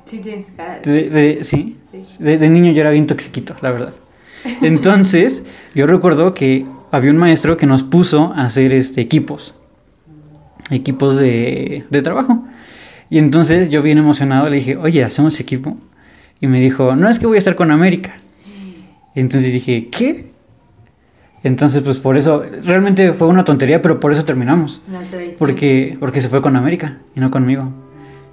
Sí, 0.07 0.19
tienes 0.19 0.50
cara. 0.57 0.81
de- 0.83 1.02
De- 1.05 1.09
de- 1.37 1.45
sí, 1.45 1.76
Sí. 2.05 2.17
de, 2.25 2.38
de 2.38 2.49
niño 2.49 2.73
yo 2.73 2.81
era 2.81 2.91
bien 2.91 3.07
toxiquito, 3.07 3.55
la 3.61 3.71
verdad. 3.71 3.93
Entonces, 4.62 5.43
yo 5.75 5.87
recuerdo 5.87 6.33
que 6.35 6.64
había 6.91 7.11
un 7.11 7.19
maestro 7.19 7.57
que 7.59 7.67
nos 7.67 7.85
puso 7.85 8.33
a 8.35 8.47
hacer 8.47 8.73
este, 8.73 9.00
equipos, 9.02 9.55
equipos 10.71 11.19
de, 11.19 11.85
de 11.91 12.02
trabajo. 12.02 12.45
Y 13.11 13.19
entonces 13.19 13.69
yo 13.69 13.83
bien 13.83 13.99
emocionado 13.99 14.49
le 14.49 14.57
dije, 14.57 14.76
oye, 14.79 15.05
¿hacemos 15.05 15.38
equipo? 15.38 15.76
Y 16.42 16.49
me 16.49 16.61
dijo, 16.61 16.96
no, 16.96 17.08
es 17.08 17.20
que 17.20 17.26
voy 17.26 17.37
a 17.37 17.38
estar 17.38 17.54
con 17.54 17.70
América. 17.70 18.16
Y 19.14 19.20
entonces 19.20 19.52
dije, 19.52 19.88
¿qué? 19.90 20.32
Entonces, 21.44 21.82
pues 21.82 21.99
por 21.99 22.16
eso, 22.16 22.42
realmente 22.64 23.12
fue 23.12 23.28
una 23.28 23.44
tontería, 23.44 23.80
pero 23.80 24.00
por 24.00 24.12
eso 24.12 24.25
terminamos. 24.25 24.82
La. 24.90 25.00
Porque, 25.38 25.96
porque 26.00 26.20
se 26.20 26.28
fue 26.28 26.42
con 26.42 26.56
América 26.56 26.99
y 27.14 27.20
no 27.20 27.30
conmigo. 27.30 27.72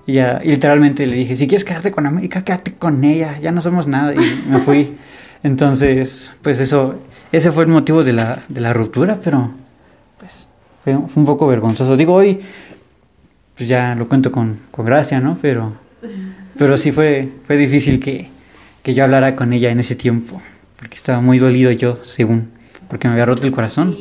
Y 0.08 0.14
ya, 0.14 0.42
y 0.44 0.50
literalmente 0.50 1.06
le 1.06 1.18
dije, 1.18 1.38
si 1.38 1.46
quieres 1.48 1.64
quedarte 1.64 1.92
con 1.92 2.08
América, 2.08 2.44
quédate 2.44 2.74
con 2.74 3.04
ella, 3.04 3.38
ya 3.40 3.52
no 3.52 3.62
somos 3.62 3.86
nada. 3.86 4.16
Y 4.16 4.50
me 4.50 4.58
fui. 4.58 4.96
Entonces, 5.44 6.32
pues 6.42 6.60
eso, 6.60 6.96
ese 7.32 7.52
fue 7.52 7.66
el 7.66 7.70
motivo 7.70 8.04
de 8.04 8.14
la, 8.14 8.44
de 8.50 8.60
la 8.60 8.74
ruptura, 8.74 9.20
pero 9.24 9.52
pues 10.18 10.50
fue, 10.84 10.94
fue 10.94 11.22
un 11.22 11.26
poco 11.26 11.46
vergonzoso. 11.46 11.96
Digo, 11.96 12.16
hoy, 12.16 12.40
pues 13.56 13.70
ya 13.70 13.94
lo 13.94 14.10
cuento 14.10 14.32
con, 14.32 14.58
con 14.72 14.84
gracia, 14.88 15.20
¿no? 15.20 15.38
Pero, 15.40 15.74
pero 16.60 16.78
sí 16.78 16.92
fue, 16.92 17.30
fue 17.48 17.58
difícil 17.58 18.00
que, 18.00 18.28
que 18.84 18.94
yo 18.94 19.04
hablara 19.06 19.36
con 19.36 19.52
ella 19.54 19.72
en 19.72 19.80
ese 19.80 19.96
tiempo, 19.96 20.40
porque 20.78 20.96
estaba 20.96 21.20
muy 21.22 21.40
dolido 21.40 21.72
yo, 21.72 22.00
según, 22.04 22.50
porque 22.88 23.08
me 23.08 23.14
había 23.14 23.26
roto 23.26 23.48
el 23.48 23.52
corazón. 23.52 23.98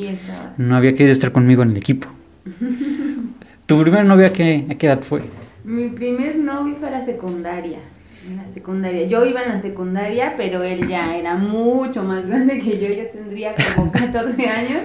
No 0.57 0.75
había 0.75 0.91
querido 0.91 1.11
estar 1.11 1.31
conmigo 1.31 1.63
en 1.63 1.71
el 1.71 1.77
equipo. 1.77 2.07
¿Tu 3.65 3.81
primera 3.81 4.03
novia 4.03 4.27
a 4.27 4.33
qué, 4.33 4.65
a 4.69 4.75
qué 4.75 4.87
edad 4.87 5.01
fue? 5.01 5.21
Mi 5.63 5.87
primer 5.89 6.35
novio 6.37 6.75
fue 6.79 6.87
a 6.89 6.91
la 6.91 7.05
secundaria. 7.05 7.79
En 8.27 8.37
la 8.37 8.47
secundaria. 8.47 9.07
Yo 9.07 9.25
iba 9.25 9.41
en 9.43 9.49
la 9.49 9.61
secundaria, 9.61 10.33
pero 10.35 10.61
él 10.63 10.87
ya 10.87 11.15
era 11.17 11.35
mucho 11.35 12.03
más 12.03 12.25
grande 12.27 12.57
que 12.57 12.77
yo. 12.79 12.87
Yo 12.87 13.07
tendría 13.11 13.55
como 13.75 13.91
14 13.93 14.47
años 14.47 14.81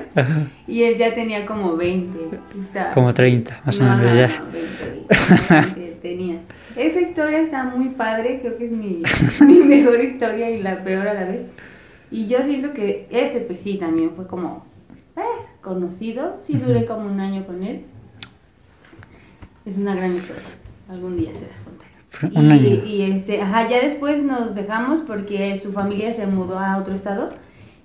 y 0.68 0.82
él 0.84 0.96
ya 0.96 1.12
tenía 1.12 1.44
como 1.44 1.76
20. 1.76 2.18
O 2.18 2.72
sea, 2.72 2.92
Como 2.92 3.12
30, 3.12 3.62
más 3.64 3.80
o 3.80 3.84
no, 3.84 3.96
menos 3.96 4.12
no, 4.14 4.20
ya. 4.20 4.28
no, 4.28 4.44
20, 4.52 5.54
20, 5.58 5.74
20 5.80 5.98
tenía. 6.00 6.36
Esa 6.76 7.00
historia 7.00 7.38
está 7.40 7.64
muy 7.64 7.90
padre, 7.90 8.40
creo 8.40 8.56
que 8.58 8.66
es 8.66 8.72
mi, 8.72 9.02
mi 9.46 9.58
mejor 9.60 10.00
historia 10.00 10.50
y 10.50 10.62
la 10.62 10.82
peor 10.82 11.08
a 11.08 11.14
la 11.14 11.24
vez. 11.24 11.46
Y 12.10 12.26
yo 12.26 12.42
siento 12.42 12.72
que 12.72 13.06
ese, 13.10 13.40
pues 13.40 13.60
sí, 13.60 13.78
también 13.78 14.12
fue 14.14 14.26
como 14.26 14.64
eh, 15.16 15.20
conocido. 15.60 16.38
Sí, 16.42 16.54
duré 16.54 16.86
como 16.86 17.06
un 17.06 17.20
año 17.20 17.46
con 17.46 17.62
él. 17.62 17.84
Es 19.64 19.78
una 19.78 19.94
gran 19.94 20.14
historia. 20.14 20.42
Algún 20.88 21.16
día 21.16 21.30
se 21.32 21.46
las 21.46 21.60
contaré. 21.60 22.38
Un 22.38 22.46
y, 22.46 22.52
año. 22.52 22.84
y 22.84 23.02
este, 23.02 23.40
ajá, 23.40 23.68
ya 23.68 23.82
después 23.82 24.22
nos 24.22 24.54
dejamos 24.54 25.00
porque 25.00 25.58
su 25.58 25.72
familia 25.72 26.14
se 26.14 26.26
mudó 26.26 26.58
a 26.58 26.78
otro 26.78 26.94
estado 26.94 27.30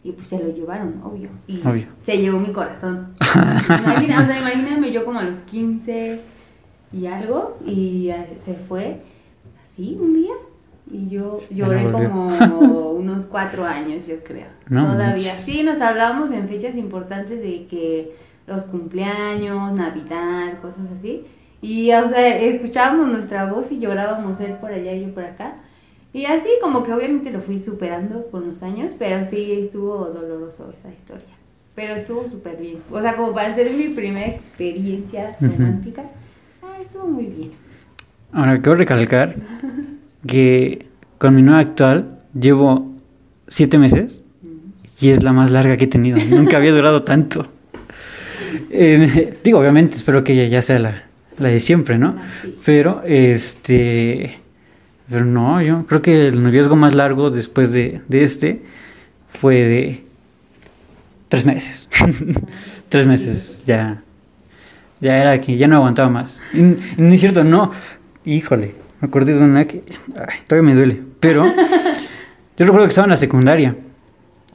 y 0.04 0.12
pues 0.12 0.28
se 0.28 0.40
lo 0.40 0.50
llevaron, 0.54 1.02
obvio. 1.04 1.30
Y 1.48 1.66
Obvio. 1.66 1.88
se 2.04 2.18
llevó 2.18 2.40
mi 2.40 2.52
corazón. 2.52 3.16
Imagina, 3.68 4.22
o 4.22 4.26
sea, 4.26 4.40
imagíname 4.40 4.92
yo 4.92 5.06
como 5.06 5.20
a 5.20 5.24
los 5.24 5.40
15 5.40 6.22
y 6.92 7.06
algo 7.06 7.58
y 7.66 8.12
se 8.38 8.54
fue 8.54 9.02
así 9.64 9.98
un 10.00 10.14
día 10.14 10.34
y 10.92 11.10
yo 11.10 11.42
lloré 11.50 11.84
no 11.84 11.92
como 11.92 12.90
unos 12.92 13.26
cuatro 13.26 13.66
años, 13.66 14.08
yo 14.08 14.24
creo. 14.24 14.48
No 14.68 14.94
Todavía. 14.94 15.36
Sí, 15.44 15.64
nos 15.64 15.80
hablábamos 15.82 16.32
en 16.32 16.48
fechas 16.48 16.76
importantes 16.76 17.40
de 17.40 17.66
que 17.68 18.16
los 18.48 18.64
cumpleaños, 18.64 19.72
Navidad, 19.74 20.58
cosas 20.62 20.88
así. 20.98 21.26
Y, 21.62 21.92
o 21.92 22.08
sea, 22.08 22.38
escuchábamos 22.38 23.08
nuestra 23.08 23.52
voz 23.52 23.72
y 23.72 23.80
llorábamos 23.80 24.40
él 24.40 24.54
por 24.54 24.72
allá 24.72 24.94
y 24.94 25.06
yo 25.06 25.14
por 25.14 25.26
acá. 25.26 25.58
Y 26.12 26.26
así 26.26 26.50
como 26.62 26.84
que 26.84 26.92
obviamente 26.92 27.32
lo 27.32 27.42
fui 27.42 27.60
superando 27.60 28.26
con 28.32 28.50
los 28.50 28.64
años, 28.64 28.96
pero 28.98 29.26
sí 29.26 29.52
estuvo 29.52 30.06
doloroso 30.06 30.74
esa 30.76 30.90
historia. 30.90 31.36
Pero 31.76 31.94
estuvo 31.94 32.28
súper 32.28 32.58
bien. 32.58 32.82
O 32.92 33.00
sea, 33.00 33.16
como 33.16 33.34
para 33.34 33.54
ser 33.54 33.72
mi 33.72 33.90
primera 33.90 34.28
experiencia 34.28 35.38
romántica, 35.40 36.04
ah, 36.06 36.20
estuvo 36.82 37.08
muy 37.08 37.26
bien. 37.26 37.52
Ahora, 38.32 38.62
quiero 38.62 38.76
recalcar 38.76 39.36
que 40.26 40.86
con 41.18 41.36
mi 41.36 41.42
novia 41.42 41.60
actual 41.60 42.20
llevo 42.40 42.94
siete 43.48 43.78
meses 43.78 44.22
y 45.00 45.10
es 45.10 45.24
la 45.24 45.32
más 45.32 45.52
larga 45.52 45.78
que 45.78 45.86
he 45.86 45.88
tenido. 45.88 46.18
Nunca 46.30 46.58
había 46.58 46.72
durado 46.72 47.04
tanto. 47.04 47.48
Eh, 48.70 49.38
digo, 49.44 49.60
obviamente, 49.60 49.98
espero 49.98 50.24
que 50.24 50.34
ella 50.34 50.46
ya 50.46 50.62
sea 50.62 50.80
la, 50.80 51.04
la 51.38 51.50
de 51.50 51.60
siempre, 51.60 51.98
¿no? 51.98 52.16
Ah, 52.18 52.28
sí. 52.42 52.56
Pero, 52.66 53.04
este... 53.06 54.38
Pero 55.10 55.26
no, 55.26 55.60
yo 55.62 55.88
creo 55.88 56.04
que 56.04 56.28
el 56.28 56.44
noviazgo 56.44 56.76
más 56.76 56.94
largo 56.94 57.32
después 57.32 57.74
de, 57.74 58.02
de 58.08 58.24
este 58.24 58.62
fue 59.30 59.56
de 59.56 60.04
tres 61.30 61.46
meses. 61.46 61.90
tres 62.90 63.08
meses, 63.08 63.64
ya. 63.66 64.04
Ya 65.02 65.18
era 65.18 65.40
que 65.40 65.58
ya 65.58 65.68
no 65.68 65.78
aguantaba 65.78 66.10
más. 66.10 66.42
Y, 66.54 66.60
y 66.60 66.78
no 66.98 67.14
es 67.14 67.20
cierto, 67.20 67.44
no. 67.44 67.72
Híjole, 68.26 68.76
me 69.02 69.08
acordé 69.08 69.34
de 69.34 69.44
una 69.44 69.66
que 69.66 69.82
ay, 70.16 70.40
todavía 70.48 70.72
me 70.72 70.76
duele. 70.76 71.02
Pero 71.20 71.46
yo 72.58 72.66
recuerdo 72.66 72.86
que 72.86 72.90
estaba 72.90 73.06
en 73.06 73.12
la 73.12 73.18
secundaria. 73.18 73.76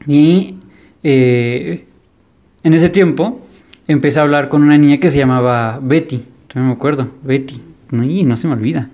Y 0.06 0.56
eh, 1.02 1.86
en 2.62 2.74
ese 2.74 2.88
tiempo 2.88 3.46
empecé 3.86 4.18
a 4.18 4.22
hablar 4.22 4.48
con 4.48 4.62
una 4.62 4.76
niña 4.76 4.98
que 4.98 5.10
se 5.10 5.18
llamaba 5.18 5.78
Betty. 5.82 6.24
Todavía 6.48 6.68
me 6.68 6.74
acuerdo, 6.74 7.08
Betty. 7.22 7.60
No, 7.90 8.04
y 8.04 8.24
no 8.24 8.36
se 8.36 8.46
me 8.46 8.54
olvida. 8.54 8.90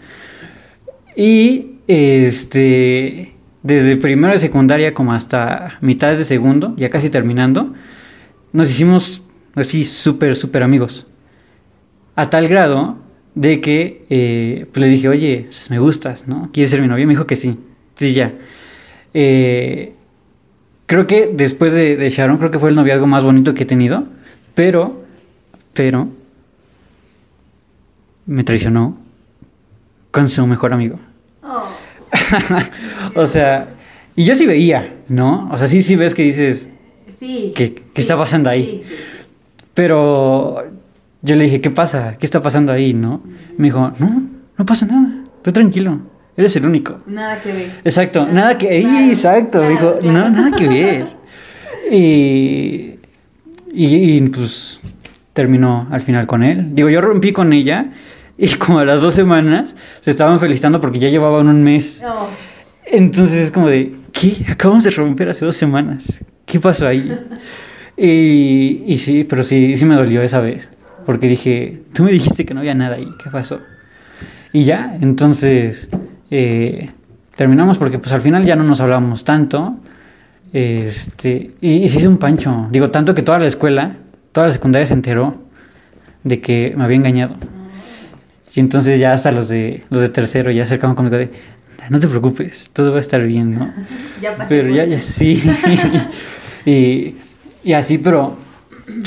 Y 1.17 1.77
este, 1.87 3.35
desde 3.63 3.97
primero 3.97 4.33
de 4.33 4.39
secundaria 4.39 4.95
como 4.95 5.13
hasta 5.13 5.79
mitad 5.81 6.17
de 6.17 6.25
segundo, 6.25 6.75
ya 6.77 6.91
casi 6.91 7.11
terminando, 7.11 7.75
nos 8.53 8.71
hicimos 8.71 9.23
así 9.55 9.85
súper, 9.85 10.37
súper 10.37 10.63
amigos. 10.63 11.07
A 12.17 12.29
tal 12.31 12.49
grado 12.49 12.97
de 13.35 13.61
que 13.61 14.05
eh, 14.11 14.67
pues 14.73 14.81
le 14.85 14.89
dije, 14.89 15.09
oye, 15.09 15.49
me 15.71 15.79
gustas, 15.79 16.27
¿no? 16.29 16.51
¿Quieres 16.53 16.71
ser 16.71 16.83
mi 16.83 16.89
novia? 16.89 17.07
Me 17.07 17.13
dijo 17.15 17.27
que 17.27 17.37
sí. 17.37 17.57
Sí, 17.95 18.13
ya. 18.15 18.35
Eh, 19.15 19.93
creo 20.87 21.07
que 21.07 21.31
después 21.33 21.73
de, 21.73 21.97
de 21.97 22.11
Sharon, 22.11 22.39
creo 22.39 22.51
que 22.51 22.59
fue 22.59 22.71
el 22.71 22.77
noviazgo 22.77 23.07
más 23.07 23.23
bonito 23.25 23.55
que 23.55 23.63
he 23.63 23.67
tenido. 23.67 24.05
Pero, 24.55 25.03
pero, 25.73 26.09
me 28.27 28.45
traicionó 28.45 28.97
con 30.11 30.29
su 30.29 30.47
mejor 30.47 30.73
amigo. 30.73 30.97
Oh, 31.43 31.69
o 33.15 33.27
sea, 33.27 33.69
y 34.17 34.25
yo 34.25 34.35
sí 34.35 34.47
veía, 34.47 34.97
¿no? 35.09 35.49
O 35.53 35.59
sea, 35.59 35.69
sí, 35.69 35.83
sí 35.83 35.97
ves 35.97 36.15
que 36.15 36.23
dices, 36.23 36.69
sí. 37.19 37.53
¿Qué- 37.55 37.75
qué 37.75 37.83
sí, 37.87 38.01
está 38.01 38.17
pasando 38.17 38.51
ahí? 38.51 38.83
sí, 38.87 38.95
sí. 38.95 39.05
pero 39.75 40.65
yo 41.23 41.37
le 41.37 41.45
dije, 41.45 41.61
¿qué 41.61 41.71
pasa? 41.71 42.17
¿Qué 42.19 42.27
está 42.27 42.43
pasando 42.43 42.73
ahí, 42.73 42.95
no? 42.95 43.23
Me 43.57 43.69
dijo, 43.69 43.93
no, 43.99 44.23
no 44.57 44.67
pasa 44.67 44.87
nada, 44.87 45.23
tú 45.43 45.53
tranquilo, 45.53 46.01
eres 46.37 46.57
el 46.57 46.67
único. 46.67 46.99
Nada 47.07 47.41
que 47.41 47.53
ver. 47.53 47.81
Exacto, 47.85 48.27
nada 48.27 48.57
que, 48.57 48.69
¡Ey, 48.77 48.83
claro, 48.83 49.07
exacto, 49.07 49.63
me 49.63 49.71
claro, 49.71 49.93
dijo, 49.93 49.99
claro. 50.01 50.31
no, 50.31 50.31
nada 50.31 50.57
que 50.57 50.69
ver. 50.69 51.07
Y, 51.91 52.95
y, 53.73 54.17
y, 54.17 54.21
pues 54.29 54.81
terminó 55.33 55.89
al 55.91 56.03
final 56.03 56.27
con 56.27 56.43
él. 56.43 56.75
Digo, 56.75 56.89
yo 56.89 57.01
rompí 57.01 57.33
con 57.33 57.53
ella 57.53 57.93
y 58.39 58.49
como 58.57 58.79
a 58.79 58.85
las 58.85 59.01
dos 59.01 59.15
semanas 59.15 59.77
se 60.01 60.11
estaban 60.11 60.41
felicitando 60.41 60.81
porque 60.81 60.99
ya 60.99 61.09
llevaban 61.09 61.49
un 61.49 61.63
mes. 61.63 62.03
Oh, 62.07 62.29
Entonces 62.87 63.37
es 63.45 63.51
como 63.51 63.69
de, 63.69 63.95
¿qué? 64.13 64.45
Acabamos 64.49 64.85
de 64.85 64.91
romper 64.91 65.29
hace 65.29 65.45
dos 65.45 65.57
semanas. 65.57 66.25
¿Qué 66.47 66.59
pasó 66.59 66.87
ahí? 66.87 67.13
y, 67.97 68.83
y 68.87 68.99
sí, 68.99 69.25
pero 69.25 69.45
sí, 69.45 69.77
sí 69.77 69.85
me 69.85 69.95
dolió 69.95 70.23
esa 70.23 70.41
vez. 70.41 70.71
Porque 71.11 71.27
dije, 71.27 71.83
tú 71.93 72.05
me 72.05 72.13
dijiste 72.13 72.47
que 72.47 72.55
no 72.55 72.61
había 72.61 72.73
nada 72.73 72.95
ahí. 72.95 73.09
¿Qué 73.21 73.31
pasó? 73.31 73.59
Y 74.53 74.63
ya, 74.63 74.97
entonces 75.01 75.89
eh, 76.31 76.89
terminamos 77.35 77.79
porque 77.79 77.99
pues 77.99 78.13
al 78.13 78.23
final 78.23 78.45
ya 78.45 78.55
no 78.55 78.63
nos 78.63 78.81
hablábamos 78.81 79.25
tanto. 79.25 79.75
Este, 80.53 81.51
y, 81.61 81.73
y 81.79 81.89
se 81.89 81.99
hizo 81.99 82.09
un 82.09 82.19
pancho. 82.19 82.69
Digo, 82.71 82.93
tanto 82.93 83.13
que 83.13 83.23
toda 83.23 83.41
la 83.41 83.49
escuela, 83.49 83.97
toda 84.31 84.47
la 84.47 84.53
secundaria 84.53 84.87
se 84.87 84.93
enteró 84.93 85.35
de 86.23 86.41
que 86.41 86.75
me 86.77 86.85
había 86.85 86.99
engañado. 86.99 87.35
Y 88.55 88.61
entonces 88.61 89.01
ya 89.01 89.13
hasta 89.13 89.33
los 89.33 89.49
de 89.49 89.83
los 89.91 90.03
de 90.03 90.11
tercero 90.11 90.53
ya 90.53 90.63
acercaban 90.63 90.95
conmigo 90.95 91.17
de, 91.17 91.29
no 91.89 91.99
te 91.99 92.07
preocupes, 92.07 92.71
todo 92.73 92.93
va 92.93 92.99
a 92.99 93.01
estar 93.01 93.21
bien, 93.27 93.59
¿no? 93.59 93.75
ya 94.23 94.37
pasé 94.37 94.47
Pero 94.49 94.73
ya, 94.73 94.85
ya, 94.85 95.03
sí. 95.03 95.43
y, 96.65 97.17
y 97.65 97.73
así, 97.73 97.99
pero 97.99 98.37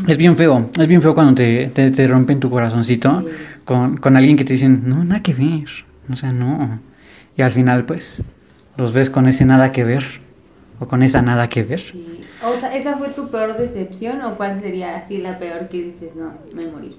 es 0.07 0.17
bien 0.17 0.35
feo. 0.35 0.69
Es 0.79 0.87
bien 0.87 1.01
feo 1.01 1.13
cuando 1.13 1.33
te, 1.35 1.67
te, 1.67 1.91
te 1.91 2.07
rompen 2.07 2.39
tu 2.39 2.49
corazoncito 2.49 3.21
Sí. 3.21 3.27
con, 3.65 3.97
con 3.97 4.15
alguien 4.17 4.35
que 4.37 4.43
te 4.45 4.53
dicen, 4.53 4.83
no, 4.85 5.03
nada 5.03 5.21
que 5.23 5.33
ver. 5.33 5.67
O 6.11 6.15
sea, 6.15 6.31
no. 6.31 6.79
Y 7.37 7.41
al 7.41 7.51
final, 7.51 7.85
pues, 7.85 8.21
los 8.77 8.93
ves 8.93 9.09
con 9.09 9.27
ese 9.27 9.45
nada 9.45 9.71
que 9.71 9.83
ver. 9.83 10.03
O 10.79 10.87
con 10.87 11.01
esa 11.03 11.21
nada 11.21 11.47
que 11.47 11.63
ver. 11.63 11.79
Sí. 11.79 12.21
O 12.45 12.57
sea, 12.57 12.75
¿esa 12.75 12.97
fue 12.97 13.09
tu 13.09 13.29
peor 13.29 13.57
decepción 13.57 14.21
o 14.23 14.35
cuál 14.35 14.59
sería 14.59 14.97
así 14.97 15.17
la 15.17 15.39
peor 15.39 15.69
que 15.69 15.81
dices, 15.83 16.09
no, 16.15 16.33
me 16.55 16.69
morí? 16.69 16.95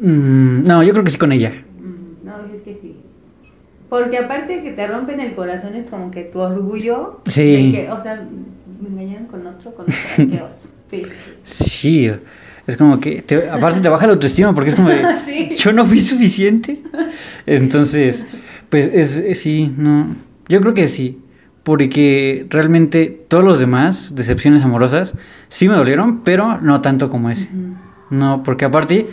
Mm, 0.00 0.64
no, 0.66 0.82
yo 0.82 0.92
creo 0.92 1.04
que 1.04 1.10
sí 1.10 1.18
con 1.18 1.30
ella. 1.32 1.52
Mm, 1.80 2.26
No, 2.26 2.32
es 2.54 2.62
que 2.62 2.78
sí. 2.82 2.96
Porque 3.88 4.18
aparte 4.18 4.56
de 4.56 4.62
que 4.62 4.72
te 4.72 4.86
rompen 4.86 5.20
el 5.20 5.34
corazón 5.34 5.74
es 5.74 5.86
como 5.86 6.10
que 6.10 6.24
tu 6.24 6.40
orgullo 6.40 7.20
Sí. 7.26 7.70
de 7.70 7.72
que, 7.72 7.90
o 7.90 8.00
sea, 8.00 8.26
me 8.82 8.88
engañaron 8.88 9.26
con 9.28 9.46
otro, 9.46 9.72
con 9.74 9.86
qué 10.16 10.42
oso. 10.42 10.68
Sí. 10.90 11.02
Sí. 11.44 12.10
Es 12.66 12.76
como 12.76 13.00
que, 13.00 13.22
te- 13.22 13.48
aparte 13.48 13.80
te 13.80 13.88
baja 13.88 14.06
la 14.06 14.12
autoestima 14.12 14.54
porque 14.54 14.70
es 14.70 14.76
como 14.76 14.88
de, 14.90 15.02
Sí. 15.24 15.56
yo 15.56 15.72
no 15.72 15.84
fui 15.84 16.00
suficiente. 16.00 16.82
Entonces, 17.46 18.26
pues 18.68 18.90
es, 18.92 19.18
es- 19.18 19.40
sí, 19.40 19.72
no. 19.76 20.14
Yo 20.48 20.60
creo 20.60 20.74
que 20.74 20.86
sí. 20.88 21.18
Porque 21.62 22.46
realmente 22.48 23.24
todos 23.28 23.44
los 23.44 23.58
demás 23.58 24.12
decepciones 24.14 24.62
amorosas 24.62 25.12
sí 25.48 25.68
me 25.68 25.74
dolieron, 25.74 26.20
pero 26.20 26.58
no 26.62 26.80
tanto 26.80 27.10
como 27.10 27.28
ese. 27.30 27.48
No, 28.10 28.42
porque 28.42 28.64
aparte, 28.64 29.08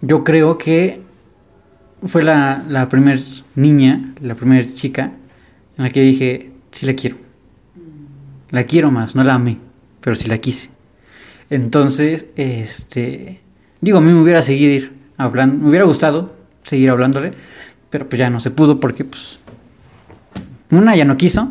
yo 0.00 0.24
creo 0.24 0.56
que 0.58 1.00
fue 2.06 2.22
la, 2.22 2.62
la 2.68 2.88
primera 2.88 3.20
niña, 3.54 4.04
la 4.22 4.34
primera 4.36 4.66
chica, 4.72 5.12
en 5.76 5.84
la 5.84 5.90
que 5.90 6.00
dije, 6.00 6.50
sí 6.72 6.86
la 6.86 6.94
quiero. 6.94 7.16
La 8.50 8.64
quiero 8.64 8.90
más, 8.90 9.14
no 9.14 9.22
la 9.24 9.34
amé, 9.34 9.58
pero 10.06 10.14
sí 10.14 10.28
la 10.28 10.38
quise. 10.38 10.70
Entonces, 11.50 12.26
este, 12.36 13.40
digo, 13.80 13.98
a 13.98 14.00
mí 14.00 14.12
me 14.12 14.20
hubiera 14.20 14.40
seguido 14.40 14.86
hablando, 15.16 15.64
me 15.64 15.68
hubiera 15.70 15.84
gustado 15.84 16.32
seguir 16.62 16.90
hablándole, 16.90 17.32
pero 17.90 18.08
pues 18.08 18.20
ya 18.20 18.30
no 18.30 18.38
se 18.38 18.52
pudo 18.52 18.78
porque 18.78 19.04
pues 19.04 19.40
una 20.70 20.94
ya 20.94 21.04
no 21.04 21.16
quiso 21.16 21.48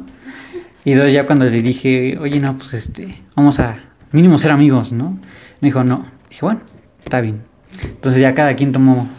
y 0.85 0.93
dos 0.93 1.11
ya 1.11 1.25
cuando 1.25 1.43
le 1.43 1.61
dije, 1.61 2.17
oye 2.17 2.39
no, 2.39 2.55
pues 2.55 2.73
este, 2.75 3.21
vamos 3.35 3.59
a 3.59 3.75
mínimo 4.13 4.39
ser 4.39 4.51
amigos, 4.51 4.93
¿no? 4.93 5.17
Me 5.59 5.67
dijo 5.67 5.83
no, 5.83 6.05
dije 6.29 6.39
bueno, 6.45 6.61
está 7.03 7.19
bien. 7.19 7.41
Entonces 7.83 8.21
ya 8.21 8.33
cada 8.33 8.55
quien 8.55 8.71
tomó 8.71 9.09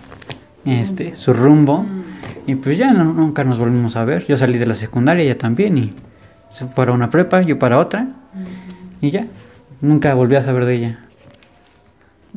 este 0.64 1.14
su 1.14 1.34
rumbo 1.34 1.82
Mm. 1.82 2.02
y 2.50 2.54
pues 2.54 2.78
ya 2.78 2.92
no- 2.94 3.12
nunca 3.12 3.44
nos 3.44 3.58
volvimos 3.58 3.96
a 3.96 4.04
ver. 4.06 4.26
Yo 4.26 4.38
salí 4.38 4.56
de 4.56 4.64
la 4.66 4.74
secundaria 4.74 5.24
ella 5.24 5.36
también 5.36 5.76
y 5.76 5.92
se 6.48 6.64
fue 6.64 6.74
para 6.74 6.92
una 6.92 7.10
prepa, 7.10 7.42
yo 7.42 7.58
para 7.58 7.78
otra 7.78 8.06
y 9.00 9.10
ya, 9.10 9.26
nunca 9.80 10.14
volví 10.14 10.36
a 10.36 10.42
saber 10.42 10.64
de 10.64 10.74
ella. 10.74 10.98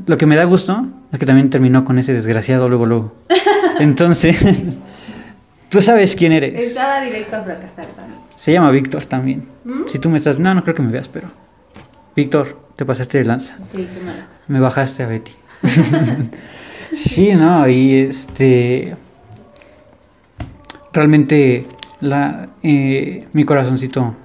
Lo 0.06 0.18
que 0.18 0.26
me 0.26 0.36
da 0.36 0.46
gusto 0.46 0.88
es 1.12 1.20
que 1.20 1.26
también 1.26 1.50
terminó 1.50 1.84
con 1.84 2.00
ese 2.00 2.14
desgraciado 2.14 2.70
luego 2.70 2.86
luego. 2.86 3.16
Entonces, 3.80 4.40
Tú 5.70 5.82
sabes 5.82 6.16
quién 6.16 6.32
eres. 6.32 6.60
Estaba 6.60 7.00
directo 7.02 7.36
a 7.36 7.44
fracasar 7.44 7.86
también. 7.88 8.20
Se 8.36 8.52
llama 8.52 8.72
Víctor 8.72 9.06
también. 9.06 9.48
¿Mm? 9.64 9.88
Si 9.88 10.00
tú 10.00 10.10
me 10.10 10.18
estás... 10.18 10.40
No, 10.40 10.54
no 10.54 10.64
creo 10.64 10.76
que 10.76 10.82
me 10.82 10.92
veas, 10.92 11.08
pero... 11.08 11.28
Víctor, 12.16 12.60
te 12.76 12.86
pasaste 12.86 13.20
de 13.20 13.26
lanza. 13.26 13.56
Sí, 13.72 13.88
qué 13.94 14.04
malo. 14.04 14.24
Me 14.48 14.60
bajaste 14.60 15.04
a 15.04 15.08
Betty. 15.08 15.34
sí, 16.92 17.34
no, 17.34 17.70
y 17.70 18.00
este... 18.00 18.96
Realmente 20.92 21.68
la, 22.02 22.50
eh, 22.64 23.28
mi 23.34 23.44
corazoncito 23.44 24.16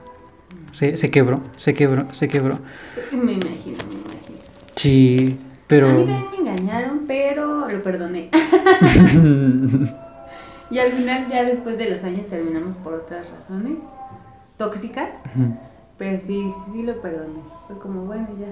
se, 0.74 0.96
se 0.96 1.10
quebró, 1.10 1.40
se 1.56 1.72
quebró, 1.72 2.12
se 2.12 2.28
quebró. 2.28 2.58
Me 3.12 3.32
imagino, 3.32 3.78
me 3.88 3.94
imagino. 3.94 4.38
Sí, 4.74 5.38
pero... 5.68 5.88
A 5.88 5.92
mí 5.92 6.04
también 6.04 6.30
me 6.30 6.50
engañaron, 6.50 7.04
pero 7.06 7.68
lo 7.68 7.82
perdoné. 7.82 8.28
y 10.70 10.78
al 10.78 10.92
final, 10.92 11.28
ya 11.30 11.44
después 11.44 11.78
de 11.78 11.90
los 11.90 12.02
años, 12.02 12.26
terminamos 12.26 12.76
por 12.78 12.94
otras 12.94 13.30
razones 13.30 13.78
tóxicas. 14.56 15.14
Pero 15.96 16.18
sí, 16.18 16.26
sí, 16.26 16.72
sí 16.72 16.82
lo 16.82 17.00
perdoné. 17.00 17.38
Fue 17.68 17.78
como, 17.78 18.02
bueno, 18.02 18.26
ya. 18.38 18.48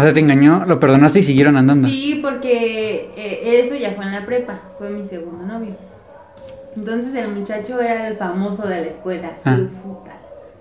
O 0.00 0.02
sea, 0.02 0.12
te 0.14 0.20
engañó, 0.20 0.64
lo 0.64 0.80
perdonaste 0.80 1.18
y 1.18 1.22
siguieron 1.22 1.58
andando. 1.58 1.88
Sí, 1.88 2.20
porque 2.22 3.12
eh, 3.16 3.60
eso 3.60 3.74
ya 3.74 3.92
fue 3.92 4.04
en 4.04 4.12
la 4.12 4.24
prepa. 4.24 4.60
Fue 4.78 4.88
mi 4.90 5.04
segundo 5.04 5.44
novio. 5.44 5.76
Entonces 6.74 7.14
el 7.14 7.28
muchacho 7.28 7.80
era 7.80 8.08
el 8.08 8.16
famoso 8.16 8.66
de 8.66 8.80
la 8.80 8.86
escuela. 8.86 9.32
Ah. 9.44 9.56
Sí, 9.56 9.68
puta. 9.82 10.12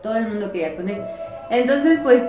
Todo 0.06 0.18
el 0.18 0.28
mundo 0.28 0.52
quería 0.52 0.76
con 0.76 0.88
él. 0.88 1.02
Entonces, 1.50 2.00
pues, 2.04 2.22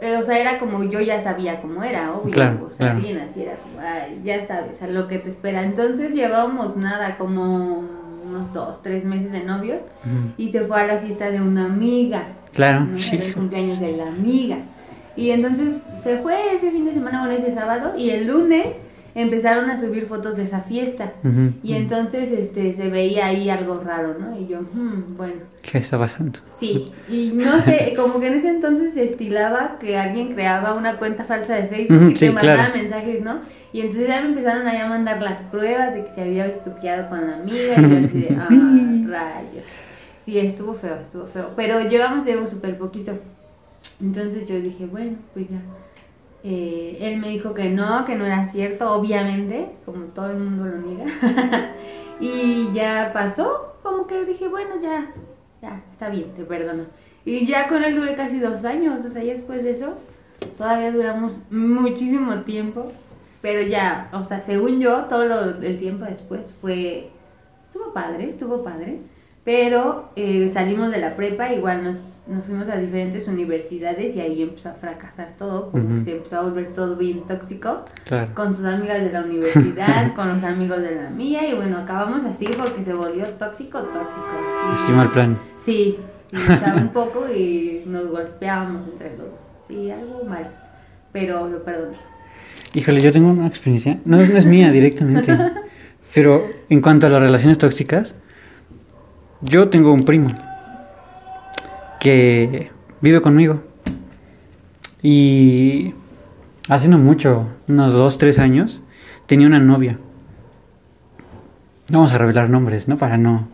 eh, 0.00 0.16
o 0.16 0.22
sea, 0.22 0.38
era 0.38 0.58
como 0.58 0.84
yo 0.84 1.02
ya 1.02 1.20
sabía 1.20 1.60
cómo 1.60 1.84
era, 1.84 2.14
obvio. 2.14 2.32
Claro, 2.32 2.64
o 2.66 2.70
sea, 2.70 2.92
claro. 2.92 3.00
bien 3.00 3.18
así 3.18 3.42
era. 3.42 3.56
como, 3.56 3.78
ay, 3.78 4.22
ya 4.24 4.42
sabes 4.46 4.80
a 4.80 4.86
lo 4.86 5.06
que 5.06 5.18
te 5.18 5.28
espera. 5.28 5.64
Entonces 5.64 6.14
llevábamos 6.14 6.78
nada, 6.78 7.18
como 7.18 7.84
unos 8.24 8.50
dos, 8.54 8.80
tres 8.80 9.04
meses 9.04 9.32
de 9.32 9.44
novios. 9.44 9.82
Ujú. 10.06 10.32
Y 10.38 10.48
se 10.48 10.62
fue 10.62 10.80
a 10.80 10.86
la 10.86 10.96
fiesta 10.96 11.30
de 11.30 11.42
una 11.42 11.66
amiga. 11.66 12.28
Claro, 12.54 12.86
¿no? 12.86 12.98
sí. 12.98 13.16
Era 13.16 13.26
el 13.26 13.34
cumpleaños 13.34 13.78
de 13.78 13.92
la 13.92 14.06
amiga. 14.06 14.56
Y 15.14 15.28
entonces 15.28 15.74
se 16.02 16.16
fue 16.16 16.54
ese 16.54 16.70
fin 16.70 16.86
de 16.86 16.94
semana, 16.94 17.20
bueno, 17.20 17.34
ese 17.34 17.52
sábado, 17.52 17.98
y 17.98 18.08
el 18.08 18.28
lunes 18.28 18.78
empezaron 19.14 19.70
a 19.70 19.78
subir 19.78 20.06
fotos 20.06 20.36
de 20.36 20.44
esa 20.44 20.60
fiesta. 20.62 21.12
Ujú. 21.24 21.52
Y 21.62 21.74
entonces 21.74 22.30
este 22.32 22.72
se 22.72 22.88
veía 22.88 23.26
ahí 23.26 23.50
algo 23.50 23.78
raro, 23.80 24.16
¿no? 24.18 24.38
Y 24.38 24.46
yo, 24.46 24.60
"Hmm, 24.60 25.16
bueno, 25.16 25.42
¿Qué 25.62 25.78
está 25.78 25.98
pasando? 25.98 26.38
sí. 26.58 26.92
Y 27.08 27.32
no 27.34 27.58
sé, 27.58 27.94
como 27.96 28.20
que 28.20 28.28
en 28.28 28.34
ese 28.34 28.48
entonces 28.48 28.94
se 28.94 29.04
estilaba 29.04 29.78
que 29.78 29.96
alguien 29.98 30.32
creaba 30.32 30.74
una 30.74 30.98
cuenta 30.98 31.24
falsa 31.24 31.54
de 31.54 31.66
Facebook 31.68 31.98
Ujú, 32.02 32.10
y 32.10 32.16
sí, 32.16 32.26
te 32.26 32.32
mandaba 32.32 32.54
claro. 32.70 32.74
mensajes, 32.74 33.20
¿no? 33.22 33.40
Y 33.72 33.80
entonces 33.80 34.08
ya 34.08 34.20
me 34.20 34.28
empezaron 34.28 34.66
a 34.66 34.88
mandar 34.88 35.22
las 35.22 35.38
pruebas 35.50 35.94
de 35.94 36.04
que 36.04 36.10
se 36.10 36.22
había 36.22 36.46
estuqueado 36.46 37.08
con 37.08 37.26
la 37.28 37.36
amiga 37.36 37.54
y 37.56 37.90
yo 37.90 37.96
así 38.06 38.18
de, 38.20 38.30
ah, 38.38 38.50
rayos. 39.06 39.66
Sí, 40.20 40.38
estuvo 40.38 40.74
feo, 40.74 40.96
estuvo 41.00 41.26
feo. 41.26 41.50
Pero 41.56 41.80
llevamos, 41.88 42.24
digo, 42.24 42.46
súper 42.46 42.78
poquito. 42.78 43.12
Entonces 44.00 44.46
yo 44.48 44.60
dije, 44.60 44.86
bueno, 44.86 45.16
pues 45.32 45.50
ya. 45.50 45.58
Eh, 46.44 46.98
él 47.00 47.18
me 47.20 47.28
dijo 47.28 47.54
que 47.54 47.70
no, 47.70 48.04
que 48.04 48.16
no 48.16 48.26
era 48.26 48.46
cierto, 48.46 48.90
obviamente, 48.92 49.70
como 49.84 50.06
todo 50.06 50.30
el 50.30 50.38
mundo 50.38 50.64
lo 50.66 50.78
niega. 50.78 51.04
y 52.20 52.72
ya 52.72 53.10
pasó, 53.12 53.74
como 53.82 54.06
que 54.06 54.24
dije, 54.24 54.48
bueno, 54.48 54.74
ya, 54.80 55.12
ya, 55.60 55.82
está 55.90 56.08
bien, 56.08 56.32
te 56.34 56.44
perdono. 56.44 56.84
Y 57.24 57.46
ya 57.46 57.68
con 57.68 57.84
él 57.84 57.94
duré 57.94 58.14
casi 58.16 58.40
dos 58.40 58.64
años, 58.64 59.04
o 59.04 59.08
sea, 59.10 59.22
ya 59.22 59.32
después 59.32 59.62
de 59.62 59.70
eso, 59.70 59.94
todavía 60.56 60.90
duramos 60.90 61.42
muchísimo 61.50 62.40
tiempo. 62.42 62.90
Pero 63.40 63.62
ya, 63.62 64.08
o 64.12 64.22
sea, 64.22 64.40
según 64.40 64.80
yo, 64.80 65.04
todo 65.06 65.24
lo- 65.24 65.60
el 65.62 65.76
tiempo 65.78 66.04
después 66.04 66.54
fue, 66.60 67.10
estuvo 67.62 67.92
padre, 67.92 68.28
estuvo 68.28 68.62
padre. 68.62 69.00
Pero 69.44 70.10
eh, 70.14 70.48
salimos 70.48 70.92
de 70.92 70.98
la 70.98 71.16
prepa, 71.16 71.52
igual 71.52 71.82
nos, 71.82 72.22
nos 72.28 72.44
fuimos 72.46 72.68
a 72.68 72.76
diferentes 72.76 73.26
universidades 73.26 74.14
y 74.14 74.20
ahí 74.20 74.40
empezó 74.40 74.68
a 74.68 74.74
fracasar 74.74 75.34
todo, 75.36 75.70
porque 75.70 76.00
se 76.00 76.12
empezó 76.12 76.38
a 76.38 76.42
volver 76.42 76.72
todo 76.72 76.96
bien 76.96 77.26
tóxico 77.26 77.84
Claro. 78.04 78.32
con 78.34 78.54
sus 78.54 78.64
amigas 78.64 79.00
de 79.02 79.10
la 79.10 79.22
universidad, 79.22 80.14
con 80.16 80.28
los 80.32 80.44
amigos 80.44 80.80
de 80.80 80.94
la 80.94 81.10
mía 81.10 81.48
y 81.50 81.54
bueno, 81.56 81.78
acabamos 81.78 82.22
así 82.24 82.46
porque 82.56 82.84
se 82.84 82.94
volvió 82.94 83.26
tóxico, 83.30 83.80
tóxico. 83.80 84.24
Así 84.74 84.92
mal 84.92 85.10
plan. 85.10 85.36
Sí, 85.56 85.98
sí, 86.30 86.36
o 86.36 86.56
sea, 86.58 86.74
un 86.76 86.90
poco 86.90 87.28
y 87.28 87.82
nos 87.86 88.06
golpeábamos 88.06 88.86
entre 88.86 89.10
los 89.16 89.30
dos. 89.30 89.54
Sí, 89.66 89.90
algo 89.90 90.22
mal, 90.24 90.52
pero 91.10 91.48
lo 91.48 91.64
perdoné. 91.64 91.96
Híjole, 92.74 93.00
yo 93.00 93.10
tengo 93.10 93.30
una 93.30 93.48
experiencia, 93.48 93.98
no, 94.04 94.18
no 94.18 94.22
es 94.38 94.46
mía 94.46 94.70
directamente, 94.70 95.36
pero 96.14 96.46
en 96.68 96.80
cuanto 96.80 97.08
a 97.08 97.10
las 97.10 97.20
relaciones 97.20 97.58
tóxicas, 97.58 98.14
yo 99.42 99.68
tengo 99.68 99.92
un 99.92 100.00
primo 100.04 100.28
que 102.00 102.70
vive 103.00 103.20
conmigo 103.20 103.62
y 105.02 105.94
hace 106.68 106.88
no 106.88 106.98
mucho, 106.98 107.48
unos 107.66 107.92
dos, 107.92 108.18
tres 108.18 108.38
años, 108.38 108.82
tenía 109.26 109.46
una 109.46 109.58
novia. 109.58 109.98
No 111.90 111.98
vamos 111.98 112.14
a 112.14 112.18
revelar 112.18 112.48
nombres, 112.48 112.88
¿no? 112.88 112.96
Para 112.96 113.18
no 113.18 113.48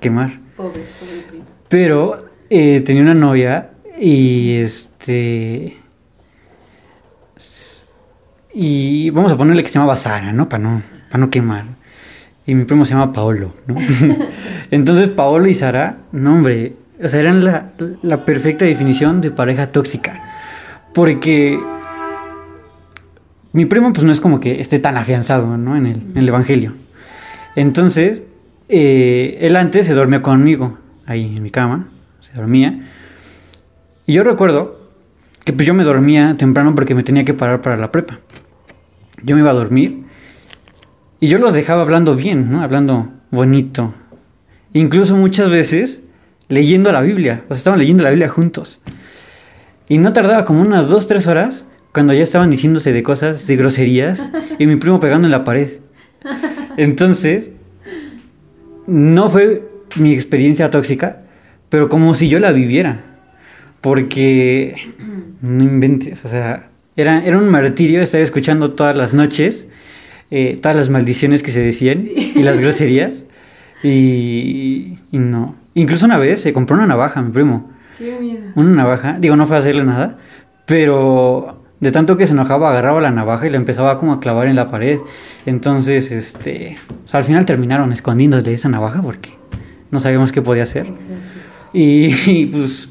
quemar. 0.00 0.38
Pobre, 0.56 0.84
pobre 1.00 1.22
primo. 1.28 1.44
Pero 1.68 2.28
eh, 2.48 2.80
tenía 2.80 3.02
una 3.02 3.14
novia 3.14 3.72
y 3.98 4.56
este. 4.56 5.76
Y 8.54 9.10
vamos 9.10 9.32
a 9.32 9.36
ponerle 9.36 9.62
que 9.62 9.68
se 9.68 9.74
llamaba 9.74 9.96
Sara, 9.96 10.32
¿no? 10.32 10.48
Para 10.48 10.62
no, 10.62 10.82
para 11.10 11.18
no 11.18 11.30
quemar. 11.30 11.64
Y 12.46 12.54
mi 12.54 12.64
primo 12.64 12.84
se 12.84 12.94
llama 12.94 13.12
Paolo, 13.12 13.54
¿no? 13.66 13.76
Entonces 14.70 15.08
Paolo 15.10 15.46
y 15.48 15.54
Sara, 15.54 15.98
no 16.12 16.34
hombre, 16.34 16.74
o 17.02 17.08
sea, 17.08 17.20
eran 17.20 17.44
la, 17.44 17.72
la 18.02 18.24
perfecta 18.24 18.64
definición 18.64 19.20
de 19.20 19.30
pareja 19.30 19.72
tóxica. 19.72 20.22
Porque 20.92 21.58
mi 23.52 23.66
primo 23.66 23.92
pues 23.92 24.04
no 24.04 24.12
es 24.12 24.20
como 24.20 24.40
que 24.40 24.60
esté 24.60 24.78
tan 24.78 24.96
afianzado, 24.96 25.56
¿no? 25.56 25.76
En 25.76 25.86
el, 25.86 25.96
en 25.96 26.16
el 26.16 26.28
Evangelio. 26.28 26.74
Entonces, 27.54 28.22
eh, 28.68 29.38
él 29.40 29.56
antes 29.56 29.86
se 29.86 29.94
dormía 29.94 30.22
conmigo, 30.22 30.78
ahí 31.06 31.36
en 31.36 31.42
mi 31.42 31.50
cama, 31.50 31.88
se 32.20 32.32
dormía. 32.32 32.88
Y 34.06 34.14
yo 34.14 34.24
recuerdo 34.24 34.80
que 35.44 35.52
pues 35.52 35.66
yo 35.66 35.74
me 35.74 35.84
dormía 35.84 36.36
temprano 36.36 36.74
porque 36.74 36.94
me 36.94 37.02
tenía 37.02 37.24
que 37.24 37.34
parar 37.34 37.60
para 37.60 37.76
la 37.76 37.92
prepa. 37.92 38.20
Yo 39.22 39.34
me 39.36 39.42
iba 39.42 39.50
a 39.50 39.54
dormir 39.54 40.01
y 41.22 41.28
yo 41.28 41.38
los 41.38 41.54
dejaba 41.54 41.82
hablando 41.82 42.16
bien, 42.16 42.50
¿no? 42.50 42.62
Hablando 42.62 43.12
bonito. 43.30 43.94
Incluso 44.72 45.16
muchas 45.16 45.48
veces 45.48 46.02
leyendo 46.48 46.90
la 46.90 47.00
Biblia, 47.00 47.44
o 47.44 47.54
sea, 47.54 47.58
estaban 47.58 47.78
leyendo 47.78 48.02
la 48.02 48.10
Biblia 48.10 48.28
juntos. 48.28 48.80
Y 49.88 49.98
no 49.98 50.12
tardaba 50.12 50.44
como 50.44 50.62
unas 50.62 50.88
dos, 50.88 51.06
tres 51.06 51.28
horas 51.28 51.64
cuando 51.92 52.12
ya 52.12 52.24
estaban 52.24 52.50
diciéndose 52.50 52.92
de 52.92 53.04
cosas, 53.04 53.46
de 53.46 53.54
groserías, 53.54 54.32
y 54.58 54.66
mi 54.66 54.74
primo 54.74 54.98
pegando 54.98 55.28
en 55.28 55.30
la 55.30 55.44
pared. 55.44 55.68
Entonces, 56.76 57.52
no 58.88 59.30
fue 59.30 59.62
mi 59.94 60.12
experiencia 60.12 60.72
tóxica, 60.72 61.22
pero 61.68 61.88
como 61.88 62.16
si 62.16 62.28
yo 62.28 62.40
la 62.40 62.50
viviera. 62.50 63.04
Porque 63.80 64.74
no 65.40 65.62
inventes, 65.62 66.24
o 66.24 66.28
sea, 66.28 66.68
era, 66.96 67.24
era 67.24 67.38
un 67.38 67.48
martirio 67.48 68.02
estar 68.02 68.20
escuchando 68.20 68.72
todas 68.72 68.96
las 68.96 69.14
noches 69.14 69.68
eh, 70.34 70.56
todas 70.60 70.74
las 70.74 70.88
maldiciones 70.88 71.42
que 71.42 71.50
se 71.50 71.60
decían 71.60 72.06
y 72.06 72.42
las 72.42 72.58
groserías. 72.58 73.24
Y, 73.84 74.96
y 75.10 75.18
no. 75.18 75.56
Incluso 75.74 76.06
una 76.06 76.16
vez 76.16 76.40
se 76.40 76.52
compró 76.52 76.76
una 76.76 76.86
navaja, 76.86 77.20
mi 77.20 77.32
primo. 77.32 77.68
Qué 77.98 78.16
miedo. 78.20 78.42
Una 78.54 78.70
navaja, 78.70 79.18
digo, 79.18 79.34
no 79.34 79.48
fue 79.48 79.56
a 79.56 79.58
hacerle 79.58 79.82
nada, 79.82 80.18
pero 80.66 81.64
de 81.80 81.90
tanto 81.90 82.16
que 82.16 82.28
se 82.28 82.32
enojaba, 82.32 82.70
agarraba 82.70 83.00
la 83.00 83.10
navaja 83.10 83.48
y 83.48 83.50
la 83.50 83.56
empezaba 83.56 83.98
como 83.98 84.12
a 84.12 84.20
clavar 84.20 84.46
en 84.46 84.54
la 84.54 84.68
pared. 84.68 85.00
Entonces, 85.46 86.12
este, 86.12 86.76
o 87.04 87.08
sea, 87.08 87.18
al 87.18 87.24
final 87.24 87.44
terminaron 87.44 87.92
escondiéndole 87.92 88.54
esa 88.54 88.68
navaja 88.68 89.02
porque 89.02 89.30
no 89.90 89.98
sabíamos 89.98 90.30
qué 90.30 90.42
podía 90.42 90.62
hacer. 90.62 90.86
Y, 91.72 92.14
y, 92.30 92.46
pues, 92.46 92.88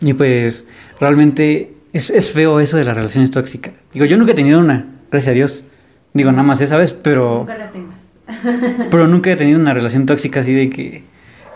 y 0.00 0.14
pues, 0.14 0.64
realmente 0.98 1.74
es, 1.92 2.08
es 2.08 2.30
feo 2.30 2.58
eso 2.58 2.78
de 2.78 2.84
las 2.84 2.96
relaciones 2.96 3.30
tóxicas. 3.30 3.74
Digo, 3.92 4.06
yo 4.06 4.16
nunca 4.16 4.32
he 4.32 4.34
tenido 4.34 4.60
una, 4.60 4.86
gracias 5.10 5.30
a 5.30 5.34
Dios. 5.34 5.64
Digo, 6.14 6.30
nada 6.30 6.44
más 6.44 6.60
esa 6.60 6.76
vez, 6.76 6.94
pero, 6.94 7.40
Nunca 7.40 7.58
la 7.58 7.70
tengas. 7.72 7.98
pero 8.90 9.08
nunca 9.08 9.32
he 9.32 9.36
tenido 9.36 9.58
una 9.58 9.74
relación 9.74 10.06
tóxica 10.06 10.40
así 10.40 10.54
de 10.54 10.70
que, 10.70 11.04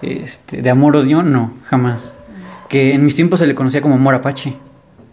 este, 0.02 0.62
de 0.62 0.70
amor-odio, 0.70 1.22
no, 1.22 1.54
jamás. 1.64 2.16
Que 2.68 2.92
en 2.92 3.04
mis 3.04 3.14
tiempos 3.14 3.38
se 3.38 3.46
le 3.46 3.54
conocía 3.54 3.80
como 3.80 3.94
amor 3.94 4.14
apache. 4.14 4.56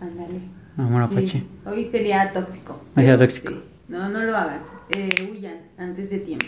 Ándale. 0.01 0.39
Amor 0.77 1.07
Sí, 1.07 1.13
apache. 1.13 1.43
Hoy 1.63 1.85
sería 1.85 2.33
tóxico. 2.33 2.81
Hoy 2.95 3.03
sería 3.03 3.17
tóxico. 3.19 3.49
Sí. 3.51 3.61
No, 3.87 4.09
no 4.09 4.23
lo 4.23 4.35
hagan. 4.35 4.61
Eh, 4.89 5.31
huyan 5.31 5.57
antes 5.77 6.09
de 6.09 6.17
tiempo. 6.17 6.47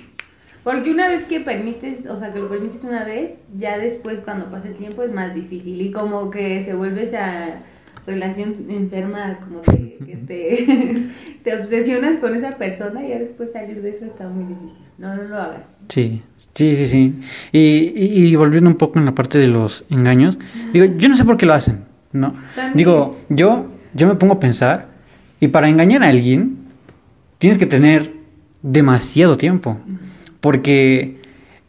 Porque 0.64 0.92
una 0.92 1.08
vez 1.08 1.26
que 1.28 1.40
permites, 1.40 2.08
o 2.10 2.18
sea, 2.18 2.34
que 2.34 2.40
lo 2.40 2.50
permites 2.50 2.84
una 2.84 3.06
vez, 3.06 3.34
ya 3.56 3.78
después 3.78 4.20
cuando 4.26 4.50
pasa 4.50 4.68
el 4.68 4.74
tiempo 4.76 5.04
es 5.04 5.14
más 5.14 5.34
difícil. 5.34 5.80
Y 5.82 5.92
como 5.92 6.30
que 6.32 6.64
se 6.66 6.74
vuelve 6.74 7.04
esa, 7.04 7.62
relación 8.08 8.56
enferma, 8.70 9.40
como 9.42 9.62
que 9.62 10.18
te, 10.28 11.10
te 11.44 11.60
obsesionas 11.60 12.18
con 12.18 12.36
esa 12.36 12.52
persona 12.58 13.06
y 13.06 13.10
ya 13.10 13.20
después 13.20 13.52
salir 13.52 13.82
de 13.82 13.92
eso 13.92 14.06
está 14.06 14.28
muy 14.28 14.46
difícil. 14.46 14.84
No, 14.98 15.16
no 15.16 15.24
lo 15.24 15.38
hagan. 15.38 15.64
Sí, 15.90 16.24
sí, 16.54 16.76
sí, 16.76 16.88
sí. 16.88 17.14
Y, 17.52 17.60
y, 17.96 18.28
y 18.28 18.36
volviendo 18.36 18.70
un 18.70 18.78
poco 18.78 18.98
en 18.98 19.06
la 19.06 19.14
parte 19.14 19.38
de 19.38 19.48
los 19.48 19.86
engaños, 19.90 20.40
digo, 20.74 20.86
yo 20.98 21.10
no 21.10 21.18
sé 21.18 21.26
por 21.26 21.38
qué 21.38 21.46
lo 21.46 21.54
hacen, 21.54 21.84
¿no? 22.14 22.34
También. 22.56 22.78
Digo, 22.78 23.18
yo, 23.30 23.68
yo 23.94 24.08
me 24.08 24.16
pongo 24.16 24.36
a 24.36 24.40
pensar, 24.40 24.88
y 25.40 25.50
para 25.50 25.70
engañar 25.70 26.04
a 26.04 26.08
alguien, 26.08 26.58
tienes 27.38 27.58
que 27.58 27.68
tener 27.68 28.12
demasiado 28.64 29.38
tiempo. 29.38 29.78
Porque, 30.40 31.20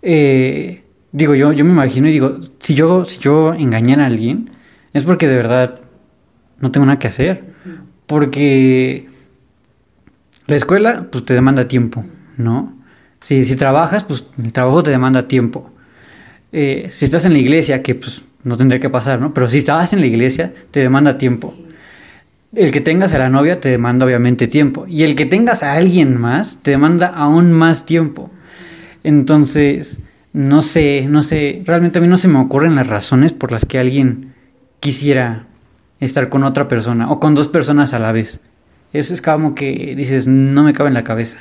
eh, 0.02 0.82
digo, 1.12 1.34
yo, 1.34 1.52
yo 1.52 1.64
me 1.64 1.72
imagino 1.72 2.08
y 2.08 2.12
digo, 2.12 2.38
si 2.60 2.74
yo, 2.74 3.04
si 3.04 3.18
yo 3.18 3.52
engañara 3.54 4.04
a 4.04 4.06
alguien, 4.06 4.50
es 4.94 5.04
porque 5.04 5.28
de 5.28 5.36
verdad 5.36 5.80
no 6.60 6.70
tengo 6.70 6.86
nada 6.86 6.98
que 6.98 7.08
hacer. 7.08 7.44
Porque 8.06 9.06
la 10.46 10.56
escuela, 10.56 11.06
pues 11.10 11.24
te 11.24 11.34
demanda 11.34 11.68
tiempo, 11.68 12.04
¿no? 12.36 12.74
Si, 13.20 13.44
si 13.44 13.56
trabajas, 13.56 14.04
pues 14.04 14.24
el 14.42 14.52
trabajo 14.52 14.82
te 14.82 14.90
demanda 14.90 15.28
tiempo. 15.28 15.70
Eh, 16.52 16.88
si 16.92 17.04
estás 17.04 17.24
en 17.26 17.32
la 17.32 17.38
iglesia, 17.38 17.82
que 17.82 17.94
pues 17.94 18.22
no 18.44 18.56
tendría 18.56 18.80
que 18.80 18.88
pasar, 18.88 19.20
¿no? 19.20 19.34
Pero 19.34 19.50
si 19.50 19.58
estabas 19.58 19.92
en 19.92 20.00
la 20.00 20.06
iglesia, 20.06 20.52
te 20.70 20.80
demanda 20.80 21.18
tiempo. 21.18 21.54
El 22.54 22.72
que 22.72 22.80
tengas 22.80 23.12
a 23.12 23.18
la 23.18 23.28
novia 23.28 23.60
te 23.60 23.68
demanda 23.68 24.06
obviamente 24.06 24.46
tiempo. 24.46 24.86
Y 24.88 25.02
el 25.02 25.14
que 25.14 25.26
tengas 25.26 25.62
a 25.62 25.74
alguien 25.74 26.18
más 26.18 26.58
te 26.62 26.70
demanda 26.70 27.08
aún 27.08 27.52
más 27.52 27.84
tiempo. 27.84 28.30
Entonces, 29.04 30.00
no 30.32 30.62
sé, 30.62 31.06
no 31.08 31.22
sé, 31.22 31.62
realmente 31.66 31.98
a 31.98 32.02
mí 32.02 32.08
no 32.08 32.16
se 32.16 32.28
me 32.28 32.38
ocurren 32.38 32.76
las 32.76 32.86
razones 32.86 33.32
por 33.32 33.52
las 33.52 33.66
que 33.66 33.78
alguien 33.78 34.34
quisiera 34.80 35.47
estar 36.00 36.28
con 36.28 36.44
otra 36.44 36.68
persona 36.68 37.10
o 37.10 37.18
con 37.20 37.34
dos 37.34 37.48
personas 37.48 37.92
a 37.92 37.98
la 37.98 38.12
vez. 38.12 38.40
Eso 38.92 39.12
es 39.14 39.20
como 39.20 39.54
que 39.54 39.94
dices, 39.96 40.26
no 40.26 40.62
me 40.62 40.72
cabe 40.72 40.88
en 40.88 40.94
la 40.94 41.04
cabeza. 41.04 41.38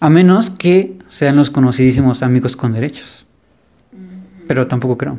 A 0.00 0.10
menos 0.10 0.50
que 0.50 0.98
sean 1.06 1.36
los 1.36 1.50
conocidísimos 1.50 2.22
amigos 2.22 2.56
con 2.56 2.72
derechos. 2.72 3.24
Pero 4.46 4.66
tampoco 4.66 4.98
creo. 4.98 5.18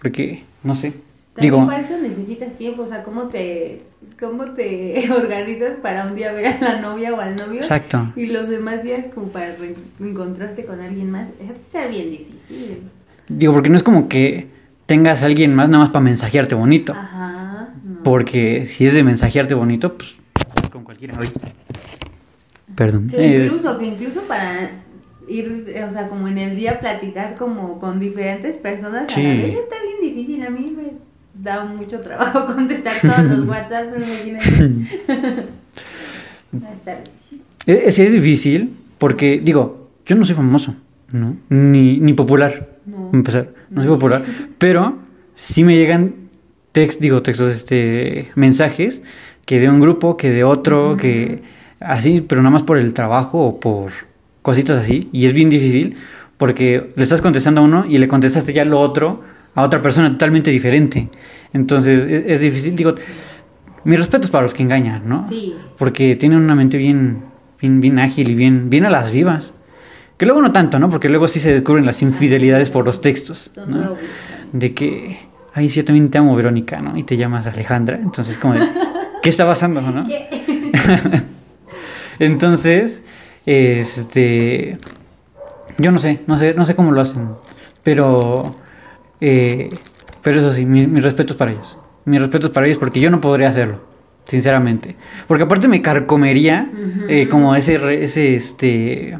Porque, 0.00 0.44
no 0.62 0.74
sé. 0.74 0.92
También 1.34 1.54
Digo, 1.54 1.66
para 1.66 1.80
eso 1.80 1.96
necesitas 1.98 2.56
tiempo, 2.56 2.82
o 2.82 2.86
sea, 2.86 3.02
¿cómo 3.04 3.24
te, 3.28 3.82
cómo 4.18 4.44
te 4.46 5.08
organizas 5.16 5.76
para 5.82 6.06
un 6.06 6.14
día 6.14 6.32
ver 6.32 6.46
a 6.46 6.58
la 6.60 6.80
novia 6.80 7.12
o 7.14 7.20
al 7.20 7.36
novio? 7.36 7.60
exacto. 7.60 8.12
Y 8.16 8.26
los 8.26 8.48
demás 8.48 8.82
días 8.82 9.06
como 9.14 9.28
para 9.28 9.54
re- 9.56 9.74
encontrarte 10.00 10.64
con 10.64 10.80
alguien 10.80 11.10
más. 11.10 11.28
Eso 11.40 11.52
está 11.52 11.86
bien 11.86 12.10
difícil. 12.10 12.78
Digo, 13.28 13.52
porque 13.52 13.68
no 13.68 13.76
es 13.76 13.82
como 13.82 14.08
que 14.08 14.48
tengas 14.90 15.22
a 15.22 15.26
alguien 15.26 15.54
más 15.54 15.68
nada 15.68 15.84
más 15.84 15.90
para 15.90 16.02
mensajearte 16.02 16.56
bonito. 16.56 16.92
Ajá. 16.94 17.68
no. 17.84 18.02
Porque 18.02 18.66
si 18.66 18.86
es 18.86 18.92
de 18.92 19.04
mensajearte 19.04 19.54
bonito, 19.54 19.96
pues 19.96 20.16
con 20.72 20.82
cualquiera. 20.82 21.14
Ay. 21.20 21.28
Perdón. 22.74 23.06
Que 23.08 23.34
Es- 23.34 23.40
incluso, 23.52 23.78
que 23.78 23.86
incluso 23.86 24.22
para 24.22 24.72
ir, 25.28 25.72
o 25.86 25.90
sea, 25.92 26.08
como 26.08 26.26
en 26.26 26.38
el 26.38 26.56
día 26.56 26.80
platicar 26.80 27.36
como 27.36 27.78
con 27.78 28.00
diferentes 28.00 28.56
personas 28.56 29.06
Sí. 29.12 29.24
a 29.24 29.28
la 29.28 29.34
vez 29.34 29.54
está 29.54 29.76
bien 29.80 30.12
difícil. 30.12 30.44
A 30.44 30.50
mí 30.50 30.74
me 30.76 30.92
da 31.40 31.64
mucho 31.64 32.00
trabajo 32.00 32.46
contestar 32.52 32.94
todos 33.00 33.30
los 33.30 33.48
WhatsApp, 33.48 33.84
pero 33.92 34.04
imagínate. 34.04 35.48
Es- 37.66 37.98
es 38.00 38.10
difícil 38.12 38.74
porque, 38.98 39.38
digo, 39.40 39.88
yo 40.04 40.16
no 40.16 40.24
soy 40.24 40.34
famoso, 40.34 40.74
¿no? 41.12 41.36
Ni, 41.48 42.00
ni 42.00 42.12
popular. 42.12 42.69
No. 42.86 43.10
Empezar, 43.12 43.48
no 43.70 43.82
soy 43.82 43.88
No. 43.90 43.94
popular. 43.96 44.22
Pero 44.58 44.98
sí 45.34 45.64
me 45.64 45.76
llegan 45.76 46.14
text, 46.72 47.00
digo, 47.00 47.22
textos, 47.22 47.52
este, 47.54 48.30
mensajes 48.34 49.02
que 49.46 49.58
de 49.60 49.68
un 49.68 49.80
grupo, 49.80 50.16
que 50.16 50.30
de 50.30 50.44
otro, 50.44 50.96
que 50.96 51.42
así, 51.80 52.20
pero 52.26 52.40
nada 52.42 52.52
más 52.52 52.62
por 52.62 52.78
el 52.78 52.92
trabajo 52.92 53.44
o 53.46 53.60
por 53.60 53.90
cositas 54.42 54.78
así. 54.82 55.08
Y 55.12 55.26
es 55.26 55.32
bien 55.34 55.50
difícil 55.50 55.96
porque 56.36 56.90
le 56.94 57.02
estás 57.02 57.20
contestando 57.20 57.60
a 57.60 57.64
uno 57.64 57.84
y 57.86 57.98
le 57.98 58.08
contestaste 58.08 58.52
ya 58.52 58.64
lo 58.64 58.80
otro 58.80 59.22
a 59.54 59.62
otra 59.64 59.82
persona 59.82 60.10
totalmente 60.12 60.50
diferente. 60.50 61.08
Entonces 61.52 62.04
es, 62.08 62.22
es 62.26 62.40
difícil. 62.40 62.76
Digo, 62.76 62.94
mis 63.84 63.98
respetos 63.98 64.30
para 64.30 64.42
los 64.44 64.54
que 64.54 64.62
engañan, 64.62 65.08
¿no? 65.08 65.26
Sí. 65.28 65.54
Porque 65.76 66.14
tienen 66.16 66.38
una 66.38 66.54
mente 66.54 66.76
bien, 66.78 67.24
bien, 67.60 67.80
bien 67.80 67.98
ágil 67.98 68.28
y 68.30 68.34
bien, 68.34 68.70
bien 68.70 68.84
a 68.84 68.90
las 68.90 69.10
vivas. 69.10 69.52
Que 70.20 70.26
luego 70.26 70.42
no 70.42 70.52
tanto, 70.52 70.78
¿no? 70.78 70.90
Porque 70.90 71.08
luego 71.08 71.28
sí 71.28 71.40
se 71.40 71.50
descubren 71.50 71.86
las 71.86 72.02
infidelidades 72.02 72.68
por 72.68 72.84
los 72.84 73.00
textos, 73.00 73.52
¿no? 73.66 73.96
De 74.52 74.74
que, 74.74 75.18
ay, 75.54 75.70
sí, 75.70 75.76
yo 75.76 75.84
también 75.86 76.10
te 76.10 76.18
amo, 76.18 76.36
Verónica, 76.36 76.82
¿no? 76.82 76.94
Y 76.94 77.04
te 77.04 77.16
llamas 77.16 77.46
Alejandra. 77.46 77.96
Entonces, 77.96 78.36
como, 78.36 78.52
de, 78.52 78.60
¿qué 79.22 79.30
está 79.30 79.46
pasando, 79.46 79.80
no? 79.80 80.06
Entonces, 82.18 83.02
este, 83.46 84.76
yo 85.78 85.90
no 85.90 85.98
sé, 85.98 86.20
no 86.26 86.36
sé, 86.36 86.52
no 86.52 86.66
sé 86.66 86.74
cómo 86.74 86.92
lo 86.92 87.00
hacen, 87.00 87.28
pero, 87.82 88.54
eh, 89.22 89.70
pero 90.22 90.40
eso 90.40 90.52
sí, 90.52 90.66
mi- 90.66 90.86
mis 90.86 91.02
respetos 91.02 91.34
para 91.36 91.52
ellos, 91.52 91.78
mis 92.04 92.20
respetos 92.20 92.50
para 92.50 92.66
ellos 92.66 92.76
porque 92.78 93.00
yo 93.00 93.08
no 93.10 93.22
podría 93.22 93.48
hacerlo, 93.48 93.80
sinceramente, 94.26 94.96
porque 95.26 95.44
aparte 95.44 95.66
me 95.66 95.80
carcomería 95.80 96.70
eh, 97.08 97.26
como 97.30 97.56
ese, 97.56 98.04
ese, 98.04 98.34
este, 98.34 99.18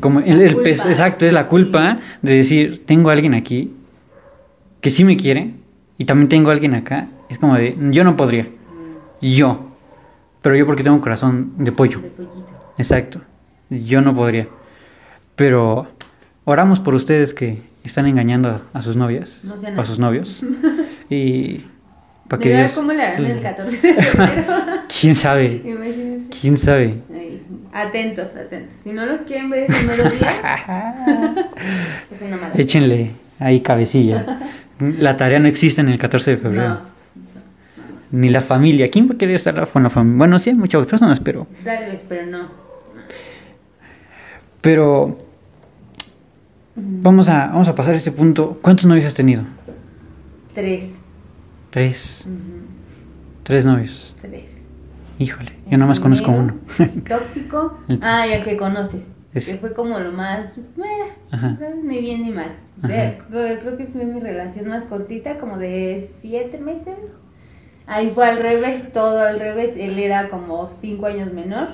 como 0.00 0.20
el, 0.20 0.56
peso, 0.56 0.88
exacto, 0.88 1.26
es 1.26 1.32
la 1.32 1.46
culpa 1.46 1.98
de 2.22 2.34
decir, 2.34 2.84
tengo 2.86 3.10
a 3.10 3.12
alguien 3.12 3.34
aquí 3.34 3.72
que 4.80 4.90
sí 4.90 5.04
me 5.04 5.16
quiere 5.16 5.54
y 5.96 6.04
también 6.04 6.28
tengo 6.28 6.50
a 6.50 6.52
alguien 6.52 6.74
acá, 6.74 7.08
es 7.28 7.38
como 7.38 7.56
de, 7.56 7.76
yo 7.90 8.04
no 8.04 8.16
podría, 8.16 8.48
yo. 9.20 9.68
Pero 10.42 10.56
yo 10.56 10.66
porque 10.66 10.82
tengo 10.82 10.96
un 10.96 11.02
corazón 11.02 11.52
de 11.58 11.72
pollo. 11.72 12.00
De. 12.00 12.12
Exacto. 12.78 13.20
Yo 13.70 14.00
no 14.00 14.14
podría. 14.14 14.48
Pero 15.34 15.88
oramos 16.44 16.80
por 16.80 16.94
ustedes 16.94 17.34
que 17.34 17.60
están 17.82 18.06
engañando 18.06 18.62
a 18.72 18.82
sus 18.82 18.96
novias 18.96 19.42
No 19.44 19.56
sean 19.56 19.78
o 19.78 19.82
a 19.82 19.84
sus 19.84 19.98
novios. 19.98 20.42
y 21.10 21.64
para 22.28 22.42
que 22.42 22.56
Dios... 22.56 22.72
cómo 22.72 22.92
le 22.92 23.02
harán 23.02 23.24
el 23.24 23.40
14 23.40 23.94
de 23.94 24.02
febrero. 24.02 24.54
¿Quién 25.00 25.14
sabe? 25.14 25.62
Imagínate. 25.64 26.38
¿Quién 26.40 26.56
sabe? 26.56 27.00
Atentos, 27.72 28.34
atentos. 28.34 28.74
Si 28.74 28.92
no 28.92 29.06
los 29.06 29.22
quieren 29.22 29.50
ver 29.50 29.70
ese 29.70 29.86
mero 29.86 30.10
día, 30.10 30.30
es 32.10 32.22
una 32.22 32.36
mala. 32.36 32.54
Échenle 32.54 33.12
ahí 33.38 33.60
cabecilla. 33.60 34.40
La 34.78 35.16
tarea 35.16 35.40
no 35.40 35.48
existe 35.48 35.80
en 35.80 35.88
el 35.88 35.98
14 35.98 36.32
de 36.32 36.36
febrero. 36.36 36.68
No, 36.68 36.80
Ni 38.12 38.28
la 38.28 38.40
familia. 38.40 38.88
¿Quién 38.88 39.08
va 39.08 39.14
a 39.14 39.18
querer 39.18 39.34
estar 39.34 39.68
con 39.68 39.82
la 39.82 39.90
familia? 39.90 40.18
Bueno, 40.18 40.38
sí 40.38 40.50
hay 40.50 40.56
muchas 40.56 40.86
personas, 40.86 41.18
pero... 41.18 41.48
tal 41.64 41.86
vez, 41.86 42.00
pero 42.08 42.26
no. 42.26 42.48
Pero... 44.60 45.18
Vamos 46.76 47.28
a, 47.28 47.48
vamos 47.48 47.66
a 47.66 47.74
pasar 47.74 47.94
a 47.94 47.96
este 47.96 48.12
punto. 48.12 48.60
¿Cuántos 48.62 48.86
novios 48.86 49.04
has 49.06 49.14
tenido? 49.14 49.42
Tres. 50.54 51.00
Tres. 51.70 52.28
Tres 53.42 53.64
novios. 53.64 54.14
Tres. 54.20 54.44
Híjole, 55.18 55.50
yo 55.66 55.76
nada 55.78 55.86
más 55.88 56.00
conozco 56.00 56.30
uno. 56.30 56.54
Primero, 56.76 57.02
Tóxico. 57.18 57.78
El 57.88 57.98
Ah, 58.02 58.26
y 58.26 58.30
tóxico. 58.30 58.36
el 58.36 58.44
que 58.44 58.56
conoces. 58.56 59.10
Ese. 59.34 59.52
Que 59.52 59.58
fue 59.58 59.72
como 59.74 59.98
lo 59.98 60.12
más. 60.12 60.58
eh, 60.58 60.62
Ajá. 61.30 61.54
¿sabes? 61.56 61.82
Ni 61.84 61.98
bien 62.00 62.22
ni 62.22 62.30
mal. 62.30 62.56
De- 62.76 63.18
creo 63.28 63.76
que 63.76 63.86
fue 63.86 64.04
mi 64.04 64.20
relación 64.20 64.68
más 64.68 64.84
cortita, 64.84 65.38
como 65.38 65.58
de 65.58 65.98
siete 66.20 66.58
meses. 66.58 66.96
Ahí 67.86 68.10
fue 68.14 68.26
al 68.26 68.38
revés, 68.38 68.92
todo 68.92 69.20
al 69.20 69.38
revés. 69.40 69.74
Él 69.76 69.98
era 69.98 70.28
como 70.28 70.68
cinco 70.68 71.06
años 71.06 71.32
menor. 71.32 71.68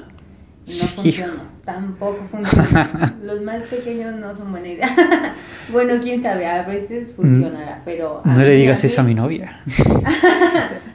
No 0.66 0.72
Hijo. 0.72 0.87
funcionó. 1.03 1.42
Tampoco 1.64 2.24
funcionó. 2.31 2.88
Los 3.22 3.42
más 3.42 3.62
pequeños 3.64 4.14
no 4.14 4.35
son 4.35 4.50
buena 4.50 4.68
idea. 4.68 5.35
bueno, 5.72 5.94
quién 6.03 6.22
sabe, 6.22 6.46
a 6.46 6.62
veces 6.62 7.12
funcionará, 7.12 7.83
pero. 7.85 8.22
No 8.24 8.38
le 8.38 8.50
digas 8.57 8.83
eso 8.85 9.00
a 9.03 9.05
mi 9.05 9.14
novia. 9.14 9.61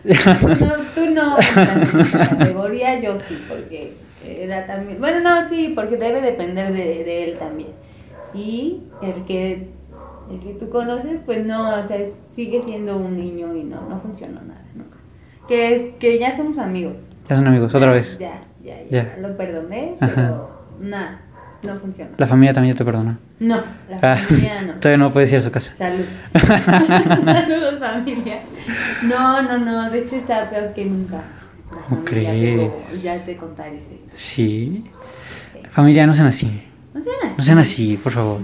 Tú 0.03 0.65
no, 0.65 0.73
tú 0.95 1.09
no 1.13 1.37
estás 1.37 1.93
en 1.93 2.37
categoría, 2.37 2.99
yo 3.01 3.17
sí, 3.19 3.37
porque 3.47 3.93
era 4.25 4.65
también. 4.65 4.99
Bueno, 4.99 5.19
no, 5.19 5.47
sí, 5.49 5.73
porque 5.75 5.97
debe 5.97 6.21
depender 6.21 6.71
de, 6.73 7.03
de 7.03 7.23
él 7.25 7.37
también. 7.37 7.71
Y 8.33 8.83
el 9.01 9.25
que 9.25 9.67
el 10.31 10.39
que 10.39 10.53
tú 10.53 10.69
conoces, 10.69 11.19
pues 11.25 11.45
no, 11.45 11.79
o 11.79 11.87
sea, 11.87 11.97
es- 11.97 12.15
sigue 12.29 12.61
siendo 12.61 12.97
un 12.97 13.17
niño 13.17 13.55
y 13.55 13.63
no, 13.63 13.81
no 13.81 13.99
funcionó 13.99 14.41
nada, 14.41 14.63
nunca. 14.75 14.97
Que 15.47 15.75
es 15.75 15.95
que 15.95 16.17
ya 16.19 16.35
somos 16.35 16.57
amigos. 16.59 17.09
Ya 17.27 17.35
son 17.35 17.47
amigos, 17.47 17.73
otra 17.75 17.91
vez. 17.91 18.17
Ya, 18.19 18.39
ya, 18.69 18.83
ya, 18.89 19.15
Ya. 19.15 19.17
lo 19.21 19.35
perdoné, 19.37 19.95
Ajá. 19.99 20.11
pero 20.15 20.65
nada, 20.79 21.21
no 21.65 21.75
funcionó. 21.77 22.11
La 22.17 22.27
familia 22.27 22.53
también 22.53 22.75
te 22.75 22.85
perdonó. 22.85 23.17
No, 23.39 23.55
la 23.89 23.97
Ah, 24.01 24.15
familia 24.17 24.61
no. 24.61 24.73
todavía 24.79 24.97
no 24.97 25.11
puedes 25.13 25.31
ir 25.31 25.37
a 25.37 25.41
su 25.41 25.51
casa. 25.51 25.73
Saludos. 25.73 26.07
Saludos 26.33 27.79
familia. 27.79 28.39
No, 29.03 29.41
no, 29.41 29.57
no, 29.57 29.89
de 29.89 29.99
hecho 29.99 30.15
está 30.15 30.49
peor 30.49 30.73
que 30.73 30.85
nunca. 30.85 31.21
La 31.71 31.77
¿Cómo 31.87 32.03
crees? 32.03 32.71
ya 33.03 33.23
te 33.23 33.35
contaré. 33.37 33.79
sí. 33.81 33.99
Sí. 34.15 34.83
Sí. 35.53 35.59
Familia, 35.69 36.07
no 36.07 36.15
sean 36.15 36.27
así. 36.27 36.47
No 36.93 36.99
sean 37.01 37.15
así. 37.23 37.33
No 37.37 37.43
sean 37.43 37.57
así, 37.59 37.97
por 37.97 38.11
favor. 38.11 38.39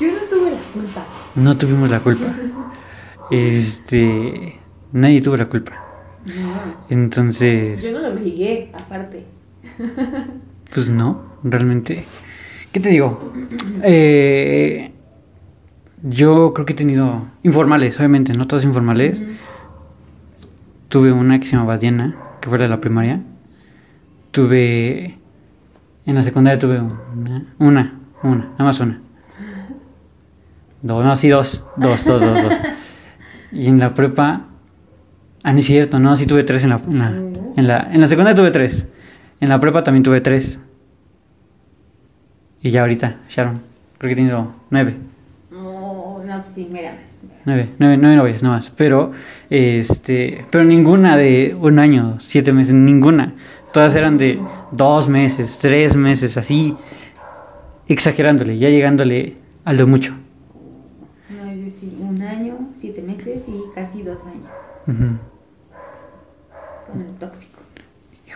Yo 0.00 0.06
no 0.12 0.18
tuve 0.30 0.50
la 0.52 0.58
culpa. 0.72 1.04
No 1.34 1.56
tuvimos 1.58 1.90
la 1.90 2.00
culpa. 2.00 2.26
Este. 3.30 4.58
Nadie 4.92 5.20
tuvo 5.20 5.36
la 5.36 5.44
culpa. 5.46 5.72
No. 6.24 6.76
Entonces, 6.88 7.82
Yo 7.82 7.92
no 7.92 7.98
lo 8.00 8.08
obligué, 8.14 8.70
aparte. 8.74 9.26
Pues 10.74 10.88
no, 10.88 11.22
realmente. 11.42 12.04
¿Qué 12.72 12.80
te 12.80 12.90
digo? 12.90 13.32
Eh, 13.82 14.92
yo 16.02 16.52
creo 16.54 16.66
que 16.66 16.72
he 16.74 16.76
tenido 16.76 17.26
informales, 17.42 17.96
obviamente, 17.98 18.32
no 18.34 18.46
todas 18.46 18.64
informales. 18.64 19.22
Tuve 20.88 21.12
una 21.12 21.38
que 21.38 21.46
se 21.46 21.56
llamaba 21.56 21.76
Diana, 21.78 22.16
que 22.40 22.48
fue 22.48 22.58
la 22.58 22.64
de 22.64 22.70
la 22.70 22.80
primaria. 22.80 23.20
Tuve. 24.30 25.18
En 26.06 26.14
la 26.14 26.22
secundaria 26.22 26.58
tuve 26.58 26.80
una. 26.80 27.46
Una, 27.58 27.98
una, 28.22 28.44
nada 28.44 28.64
más 28.64 28.80
una. 28.80 29.00
Dos, 30.82 31.04
no, 31.04 31.16
sí, 31.16 31.28
dos. 31.28 31.64
Dos, 31.76 32.04
dos, 32.04 32.20
dos, 32.20 32.42
dos. 32.42 32.54
Y 33.52 33.66
en 33.66 33.78
la 33.78 33.94
prepa. 33.94 34.46
Ah, 35.42 35.52
no 35.52 35.58
es 35.58 35.66
cierto, 35.66 35.98
no, 35.98 36.16
sí 36.16 36.26
tuve 36.26 36.42
tres 36.42 36.64
en 36.64 36.70
la. 36.70 36.76
En 36.86 36.98
la, 36.98 37.08
en 37.56 37.66
la, 37.66 37.88
en 37.92 38.00
la 38.00 38.06
secundaria 38.06 38.36
tuve 38.36 38.50
tres. 38.50 38.86
En 39.40 39.48
la 39.48 39.60
prepa 39.60 39.84
también 39.84 40.02
tuve 40.02 40.20
tres. 40.20 40.58
Y 42.60 42.70
ya 42.70 42.80
ahorita, 42.82 43.20
Sharon. 43.28 43.62
Creo 43.98 44.08
que 44.08 44.12
he 44.12 44.16
tenido 44.16 44.52
nueve. 44.70 44.96
No, 45.50 46.22
no, 46.24 46.42
pues 46.42 46.54
sí, 46.54 46.68
mira 46.70 46.92
más. 46.92 47.22
mira. 47.22 47.34
Nueve, 47.44 47.68
nueve, 47.78 47.96
nueve 47.98 48.16
novias, 48.16 48.42
nada 48.42 48.56
más. 48.56 48.70
Pero, 48.70 49.12
este, 49.50 50.44
pero 50.50 50.64
ninguna 50.64 51.16
de 51.16 51.56
un 51.60 51.78
año, 51.78 52.16
siete 52.18 52.52
meses, 52.52 52.74
ninguna. 52.74 53.34
Todas 53.72 53.94
eran 53.94 54.18
de 54.18 54.40
dos 54.72 55.08
meses, 55.08 55.58
tres 55.58 55.94
meses, 55.94 56.36
así, 56.36 56.76
exagerándole, 57.86 58.58
ya 58.58 58.70
llegándole 58.70 59.36
a 59.64 59.72
lo 59.72 59.86
mucho. 59.86 60.14
No, 61.30 61.52
yo 61.54 61.70
sí, 61.78 61.96
un 62.00 62.20
año, 62.22 62.56
siete 62.76 63.02
meses 63.02 63.42
y 63.46 63.62
casi 63.74 64.02
dos 64.02 64.18
años 64.24 64.48
Ujú. 64.86 65.18
con 66.90 67.00
el 67.00 67.12
tóxico. 67.16 67.47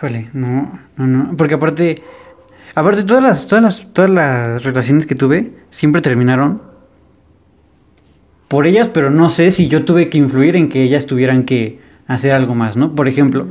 Híjole, 0.03 0.29
no, 0.33 0.79
no, 0.97 1.07
no, 1.07 1.37
porque 1.37 1.53
aparte, 1.53 2.03
aparte 2.75 3.03
todas 3.03 3.23
las, 3.23 3.47
todas 3.47 3.63
las, 3.63 3.93
todas 3.93 4.11
las 4.11 4.61
relaciones 4.63 5.05
que 5.05 5.15
tuve 5.15 5.53
siempre 5.69 6.01
terminaron 6.01 6.61
por 8.49 8.67
ellas, 8.67 8.89
pero 8.89 9.09
no 9.09 9.29
sé 9.29 9.51
si 9.51 9.69
yo 9.69 9.85
tuve 9.85 10.09
que 10.09 10.17
influir 10.17 10.57
en 10.57 10.67
que 10.67 10.83
ellas 10.83 11.05
tuvieran 11.05 11.43
que 11.45 11.79
hacer 12.05 12.33
algo 12.35 12.53
más, 12.53 12.75
¿no? 12.75 12.93
Por 12.95 13.07
ejemplo, 13.07 13.47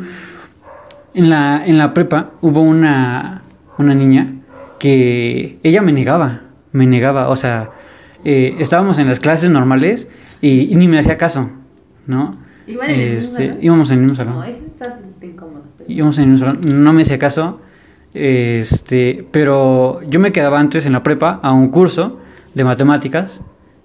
en 1.14 1.30
la, 1.30 1.64
en 1.64 1.78
la 1.78 1.94
prepa 1.94 2.32
hubo 2.42 2.60
una, 2.60 3.40
una 3.78 3.94
niña 3.94 4.34
que 4.78 5.58
ella 5.62 5.80
me 5.80 5.92
negaba, 5.92 6.42
me 6.72 6.86
negaba, 6.86 7.30
o 7.30 7.36
sea, 7.36 7.70
eh, 8.26 8.56
estábamos 8.58 8.98
en 8.98 9.08
las 9.08 9.20
clases 9.20 9.48
normales 9.48 10.06
y, 10.42 10.70
y 10.70 10.76
ni 10.76 10.86
me 10.86 10.98
hacía 10.98 11.16
caso, 11.16 11.50
¿no? 12.06 12.36
Igual 12.66 12.90
en 12.90 13.00
el 13.00 13.10
mismo 13.14 13.28
Este, 13.30 13.46
salón. 13.46 13.58
íbamos 13.64 13.90
en 13.90 13.94
el 13.94 14.00
mismo 14.02 14.16
salón 14.16 14.34
No, 14.34 14.40
pero- 14.42 14.71
íbamos 15.88 16.18
en 16.18 16.30
un 16.30 16.38
salón, 16.38 16.60
no 16.62 16.92
me 16.92 17.02
hacía 17.02 17.18
caso, 17.18 17.60
este, 18.14 19.26
pero 19.30 20.00
yo 20.08 20.20
me 20.20 20.32
quedaba 20.32 20.58
antes 20.58 20.86
en 20.86 20.92
la 20.92 21.02
prepa 21.02 21.40
a 21.42 21.52
un 21.52 21.68
curso 21.68 22.18
de 22.54 22.64
matemáticas, 22.64 23.42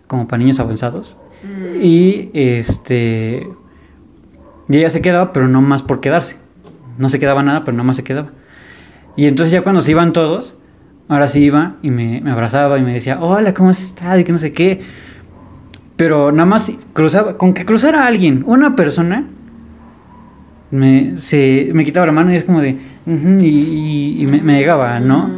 como 0.08 0.28
para 0.28 0.40
niños 0.40 0.60
avanzados, 0.60 1.18
Mm, 1.44 1.82
y 1.82 2.30
este, 2.34 3.48
y 4.70 4.78
ella 4.78 4.90
se 4.90 5.02
quedaba, 5.02 5.34
pero 5.34 5.48
no 5.48 5.62
más 5.62 5.84
por 5.84 6.00
quedarse, 6.02 6.38
no 6.98 7.10
se 7.10 7.20
quedaba 7.20 7.44
nada, 7.44 7.64
pero 7.64 7.74
nada 7.78 7.86
más 7.86 7.98
se 7.98 8.04
quedaba. 8.04 8.30
Y 9.16 9.26
entonces 9.26 9.52
ya 9.52 9.62
cuando 9.62 9.82
se 9.82 9.92
iban 9.92 10.14
todos, 10.14 10.56
ahora 11.08 11.28
sí 11.28 11.42
iba 11.44 11.76
y 11.82 11.92
me, 11.92 12.22
me 12.22 12.32
abrazaba 12.32 12.78
y 12.78 12.84
me 12.84 12.94
decía, 12.94 13.20
hola, 13.22 13.54
¿cómo 13.54 13.72
estado? 13.72 14.20
Y 14.20 14.24
que 14.24 14.32
no 14.32 14.38
sé 14.38 14.52
qué. 14.52 14.82
Pero 15.96 16.32
nada 16.32 16.46
más 16.46 16.72
cruzaba, 16.94 17.38
con 17.38 17.54
que 17.54 17.66
cruzara 17.66 18.06
alguien, 18.06 18.44
una 18.46 18.76
persona, 18.76 19.28
me, 20.72 21.18
se, 21.18 21.70
me 21.74 21.84
quitaba 21.86 22.06
la 22.06 22.12
mano 22.12 22.32
y 22.32 22.36
es 22.36 22.44
como 22.44 22.62
de, 22.62 22.78
y, 23.06 23.46
y- 23.46 24.22
y 24.24 24.28
me, 24.28 24.42
me 24.42 24.58
llegaba, 24.60 25.00
¿no? 25.00 25.30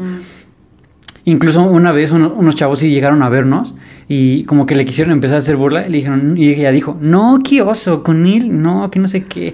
Incluso 1.25 1.61
una 1.63 1.91
vez 1.91 2.11
uno- 2.11 2.33
unos 2.35 2.55
chavos 2.55 2.79
sí 2.79 2.89
llegaron 2.89 3.21
a 3.21 3.29
vernos 3.29 3.75
y 4.07 4.43
como 4.45 4.65
que 4.65 4.75
le 4.75 4.85
quisieron 4.85 5.11
empezar 5.13 5.35
a 5.35 5.39
hacer 5.39 5.57
burla 5.57 5.85
y 5.85 5.89
le 5.91 5.97
dijeron, 5.97 6.37
y 6.37 6.49
ella 6.49 6.71
dijo, 6.71 6.97
no, 6.99 7.39
qué 7.43 7.61
oso, 7.61 8.01
con 8.03 8.25
él, 8.25 8.61
no, 8.61 8.89
que 8.89 8.99
no 8.99 9.07
sé 9.07 9.25
qué. 9.25 9.53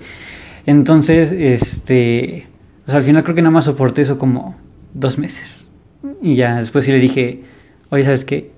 Entonces, 0.66 1.32
este, 1.34 2.48
o 2.88 2.90
sea, 2.92 3.00
al 3.00 3.04
final 3.04 3.24
creo 3.24 3.36
que 3.36 3.42
nada 3.42 3.52
más 3.52 3.66
soporté 3.66 4.04
eso 4.04 4.18
como 4.18 4.56
dos 4.94 5.18
meses. 5.18 5.70
Y 6.22 6.36
ya 6.36 6.58
después 6.58 6.86
sí 6.86 6.92
le 6.92 7.00
dije, 7.00 7.44
oye, 7.90 8.04
¿sabes 8.06 8.24
qué? 8.24 8.52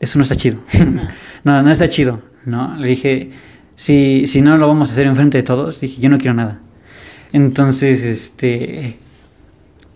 Eso 0.00 0.18
no 0.18 0.24
está 0.24 0.36
chido. 0.36 0.58
no, 1.44 1.62
no 1.62 1.70
está 1.70 1.88
chido, 1.88 2.20
¿no? 2.44 2.76
Le 2.76 2.88
dije, 2.88 3.30
si, 3.80 4.26
si 4.26 4.42
no 4.42 4.58
lo 4.58 4.68
vamos 4.68 4.90
a 4.90 4.92
hacer 4.92 5.06
enfrente 5.06 5.38
de 5.38 5.42
todos, 5.42 5.80
dije, 5.80 6.02
yo 6.02 6.10
no 6.10 6.18
quiero 6.18 6.34
nada. 6.34 6.60
Entonces, 7.32 8.02
este, 8.04 8.98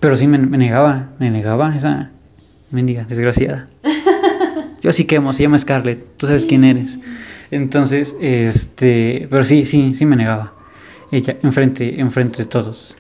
pero 0.00 0.16
sí 0.16 0.26
me, 0.26 0.38
me 0.38 0.56
negaba, 0.56 1.10
me 1.18 1.30
negaba 1.30 1.76
esa 1.76 2.10
mendiga, 2.70 3.04
desgraciada. 3.04 3.68
Yo 4.82 4.90
sí 4.94 5.04
quemo, 5.04 5.34
se 5.34 5.42
llama 5.42 5.58
Scarlett, 5.58 6.16
tú 6.16 6.26
sabes 6.26 6.46
quién 6.46 6.64
eres. 6.64 6.98
Entonces, 7.50 8.16
este, 8.22 9.28
pero 9.28 9.44
sí, 9.44 9.66
sí, 9.66 9.94
sí 9.94 10.06
me 10.06 10.16
negaba. 10.16 10.54
Ella, 11.10 11.36
enfrente, 11.42 12.00
enfrente 12.00 12.38
de 12.38 12.46
todos. 12.46 12.96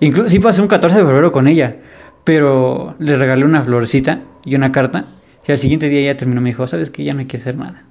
Incluso 0.00 0.30
sí 0.30 0.40
pasé 0.40 0.62
un 0.62 0.68
14 0.68 0.98
de 0.98 1.04
febrero 1.04 1.30
con 1.30 1.46
ella, 1.46 1.76
pero 2.24 2.96
le 2.98 3.16
regalé 3.16 3.44
una 3.44 3.62
florecita 3.62 4.20
y 4.44 4.56
una 4.56 4.72
carta. 4.72 5.04
Y 5.46 5.52
al 5.52 5.58
siguiente 5.58 5.88
día 5.88 6.00
ella 6.00 6.16
terminó 6.16 6.40
me 6.40 6.50
dijo, 6.50 6.66
¿sabes 6.66 6.90
que 6.90 7.04
Ya 7.04 7.14
no 7.14 7.20
hay 7.20 7.26
que 7.26 7.36
hacer 7.36 7.56
nada. 7.56 7.84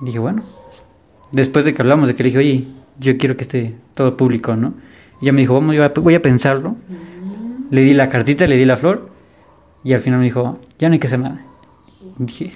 Dije, 0.00 0.18
bueno. 0.18 0.42
Después 1.32 1.64
de 1.64 1.74
que 1.74 1.82
hablamos, 1.82 2.08
de 2.08 2.14
que 2.14 2.22
le 2.22 2.28
dije, 2.28 2.38
oye, 2.38 2.64
yo 2.98 3.16
quiero 3.18 3.36
que 3.36 3.42
esté 3.42 3.74
todo 3.94 4.16
público, 4.16 4.56
¿no? 4.56 4.74
Y 5.20 5.24
ella 5.24 5.32
me 5.32 5.40
dijo, 5.40 5.54
vamos, 5.54 5.74
yo 5.74 5.88
voy 6.02 6.14
a 6.14 6.22
pensarlo. 6.22 6.70
Mm, 6.70 7.66
Le 7.70 7.80
di 7.82 7.92
la 7.94 8.08
cartita, 8.08 8.46
le 8.46 8.56
di 8.56 8.64
la 8.64 8.76
flor. 8.76 9.10
Y 9.84 9.92
al 9.92 10.00
final 10.00 10.20
me 10.20 10.24
dijo, 10.26 10.58
ya 10.78 10.88
no 10.88 10.94
hay 10.94 10.98
que 10.98 11.06
hacer 11.06 11.18
nada. 11.18 11.44
Dije, 12.18 12.52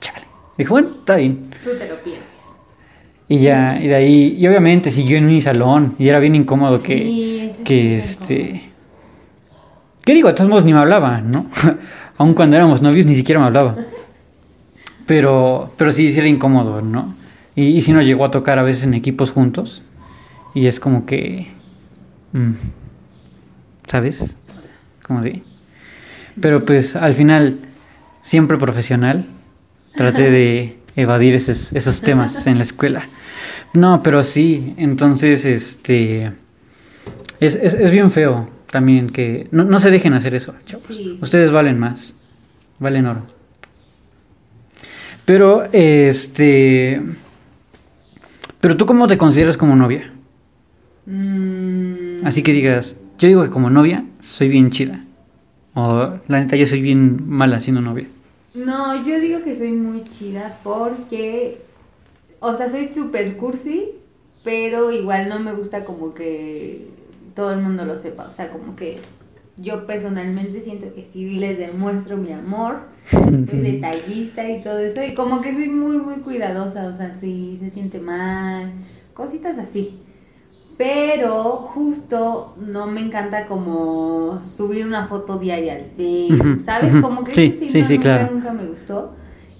chale. 0.00 0.26
Dijo, 0.58 0.74
bueno, 0.74 0.88
está 0.98 1.16
bien. 1.16 1.50
Tú 1.62 1.70
te 1.78 1.88
lo 1.88 1.96
pierdes. 1.96 2.52
Y 3.28 3.38
ya, 3.38 3.78
y 3.80 3.88
de 3.88 3.94
ahí, 3.94 4.36
y 4.38 4.46
obviamente 4.46 4.90
siguió 4.90 5.16
en 5.16 5.26
mi 5.26 5.40
salón. 5.40 5.94
Y 5.98 6.08
era 6.08 6.18
bien 6.18 6.34
incómodo 6.34 6.80
que, 6.82 6.98
Sí, 6.98 7.40
este 7.40 7.64
que 7.64 7.94
este. 7.94 8.64
¿Qué 10.04 10.12
digo? 10.12 10.28
De 10.28 10.34
todos 10.34 10.50
modos 10.50 10.64
ni 10.64 10.72
me 10.74 10.80
hablaba, 10.80 11.20
¿no? 11.22 11.46
Aun 12.18 12.34
cuando 12.34 12.56
éramos 12.56 12.82
novios 12.82 13.06
ni 13.06 13.14
siquiera 13.14 13.40
me 13.40 13.46
hablaba. 13.46 13.76
Pero, 15.06 15.72
pero 15.76 15.92
sí, 15.92 16.12
sí 16.12 16.18
era 16.18 16.28
incómodo, 16.28 16.80
¿no? 16.80 17.14
Y, 17.54 17.64
y 17.64 17.80
sí 17.82 17.92
nos 17.92 18.06
llegó 18.06 18.24
a 18.24 18.30
tocar 18.30 18.58
a 18.58 18.62
veces 18.62 18.84
en 18.84 18.94
equipos 18.94 19.30
juntos. 19.30 19.82
Y 20.54 20.66
es 20.66 20.80
como 20.80 21.04
que. 21.04 21.48
mm, 22.32 22.52
¿Sabes? 23.88 24.38
Como 25.02 25.20
de. 25.20 25.42
Pero 26.40 26.64
pues 26.64 26.96
al 26.96 27.14
final, 27.14 27.58
siempre 28.22 28.56
profesional, 28.56 29.26
traté 29.94 30.30
de 30.30 30.78
evadir 30.96 31.34
esos, 31.34 31.72
esos 31.72 32.00
temas 32.00 32.46
en 32.46 32.56
la 32.56 32.62
escuela. 32.62 33.08
No, 33.72 34.02
pero 34.02 34.22
sí, 34.22 34.74
entonces, 34.78 35.44
este. 35.44 36.32
Es, 37.40 37.56
es, 37.56 37.74
es 37.74 37.90
bien 37.90 38.10
feo 38.10 38.48
también 38.70 39.10
que. 39.10 39.48
No, 39.50 39.64
no 39.64 39.80
se 39.80 39.90
dejen 39.90 40.14
hacer 40.14 40.34
eso, 40.34 40.54
chavos. 40.66 40.86
Sí. 40.86 41.18
Ustedes 41.20 41.50
valen 41.50 41.78
más. 41.78 42.14
Valen 42.78 43.06
oro. 43.06 43.26
Pero, 45.24 45.64
este. 45.72 47.00
Pero 48.60 48.76
tú, 48.76 48.86
¿cómo 48.86 49.08
te 49.08 49.18
consideras 49.18 49.56
como 49.56 49.76
novia? 49.76 50.12
Mm, 51.06 52.26
Así 52.26 52.42
que 52.42 52.52
digas, 52.52 52.96
yo 53.18 53.28
digo 53.28 53.42
que 53.42 53.50
como 53.50 53.70
novia 53.70 54.04
soy 54.20 54.48
bien 54.48 54.70
chida. 54.70 55.04
O 55.74 56.18
la 56.28 56.40
neta, 56.40 56.56
yo 56.56 56.66
soy 56.66 56.80
bien 56.80 57.28
mala 57.28 57.60
siendo 57.60 57.80
novia. 57.80 58.06
No, 58.54 59.04
yo 59.04 59.18
digo 59.20 59.42
que 59.42 59.56
soy 59.56 59.72
muy 59.72 60.04
chida 60.04 60.58
porque, 60.62 61.60
o 62.40 62.54
sea, 62.54 62.70
soy 62.70 62.84
super 62.84 63.36
cursi, 63.36 63.90
pero 64.44 64.92
igual 64.92 65.28
no 65.28 65.40
me 65.40 65.52
gusta 65.52 65.84
como 65.84 66.14
que 66.14 66.86
todo 67.34 67.52
el 67.52 67.60
mundo 67.60 67.84
lo 67.84 67.98
sepa. 67.98 68.28
O 68.28 68.32
sea, 68.32 68.50
como 68.50 68.76
que 68.76 68.98
yo 69.56 69.86
personalmente 69.86 70.60
siento 70.60 70.92
que 70.94 71.04
sí 71.04 71.30
les 71.30 71.58
demuestro 71.58 72.16
mi 72.16 72.32
amor, 72.32 72.80
soy 73.10 73.60
detallista 73.60 74.48
y 74.48 74.62
todo 74.62 74.78
eso, 74.78 75.02
y 75.02 75.14
como 75.14 75.40
que 75.40 75.52
soy 75.54 75.68
muy, 75.68 75.98
muy 75.98 76.16
cuidadosa. 76.16 76.86
O 76.88 76.96
sea, 76.96 77.14
si 77.14 77.56
se 77.56 77.70
siente 77.70 78.00
mal, 78.00 78.72
cositas 79.12 79.58
así. 79.58 79.98
Pero 80.76 81.70
justo 81.72 82.56
no 82.58 82.88
me 82.88 83.00
encanta 83.00 83.46
como 83.46 84.40
subir 84.42 84.84
una 84.84 85.06
foto 85.06 85.38
diaria 85.38 85.74
al 85.74 85.84
Facebook, 85.96 86.60
¿sabes? 86.60 86.96
Como 87.00 87.22
que 87.22 87.32
Sí, 87.32 87.44
eso 87.44 87.60
sí, 87.60 87.70
sí, 87.70 87.80
no, 87.80 87.84
sí, 87.86 87.94
nunca, 87.94 88.02
claro. 88.02 88.34
nunca 88.34 88.52
me 88.52 88.66
gustó. 88.66 89.12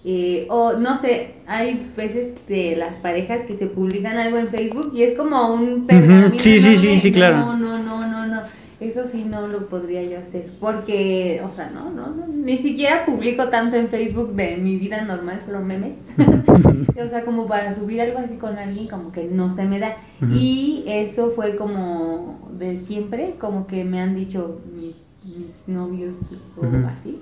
Eh, 0.05 0.47
o 0.51 0.73
no 0.75 1.01
sé, 1.01 1.37
hay 1.47 1.93
veces 1.97 2.47
de 2.49 2.75
las 2.77 2.97
parejas 2.97 3.43
que 3.43 3.55
se 3.55 3.69
publican 3.69 4.19
algo 4.19 4.39
en 4.39 4.49
Facebook 4.49 4.91
y 4.93 5.05
es 5.05 5.17
como 5.17 5.55
un 5.55 5.87
pergamino 5.87 6.31
sí, 6.39 6.59
sí, 6.59 6.77
sí, 6.77 6.99
sí, 6.99 7.13
claro. 7.13 7.39
No, 7.39 7.57
no, 7.57 7.79
no, 7.79 8.07
no, 8.07 8.27
no. 8.27 8.43
Eso 8.81 9.07
sí 9.07 9.25
no 9.25 9.47
lo 9.47 9.69
podría 9.69 10.03
yo 10.03 10.19
hacer, 10.19 10.51
porque, 10.59 11.41
o 11.45 11.55
sea, 11.55 11.71
no, 11.71 11.91
no, 11.91 12.09
no, 12.09 12.27
ni 12.27 12.59
siquiera 12.59 13.07
publico 13.07 13.49
tanto 13.49 13.77
en 13.77 13.89
Facebook 13.89 14.35
de 14.35 14.57
mi 14.57 14.77
vida 14.77 15.03
normal, 15.05 15.41
solo 15.43 15.61
memes. 15.61 16.13
o 16.89 17.09
sea, 17.09 17.25
como 17.25 17.47
para 17.47 17.75
subir 17.75 18.01
algo 18.01 18.19
así 18.19 18.37
con 18.37 18.59
alguien, 18.59 18.89
como 18.89 19.13
que 19.13 19.25
no 19.25 19.53
se 19.53 19.65
me 19.65 19.79
da. 19.79 19.97
Y 20.29 20.85
eso 20.87 21.31
fue 21.31 21.57
como 21.57 22.49
de 22.59 22.79
siempre, 22.79 23.37
como 23.39 23.67
que 23.67 23.85
me 23.85 24.01
han 24.01 24.15
dicho 24.15 24.61
mis, 24.75 24.97
mis 25.25 25.69
novios 25.69 26.19
o 26.57 26.65
así, 26.89 27.21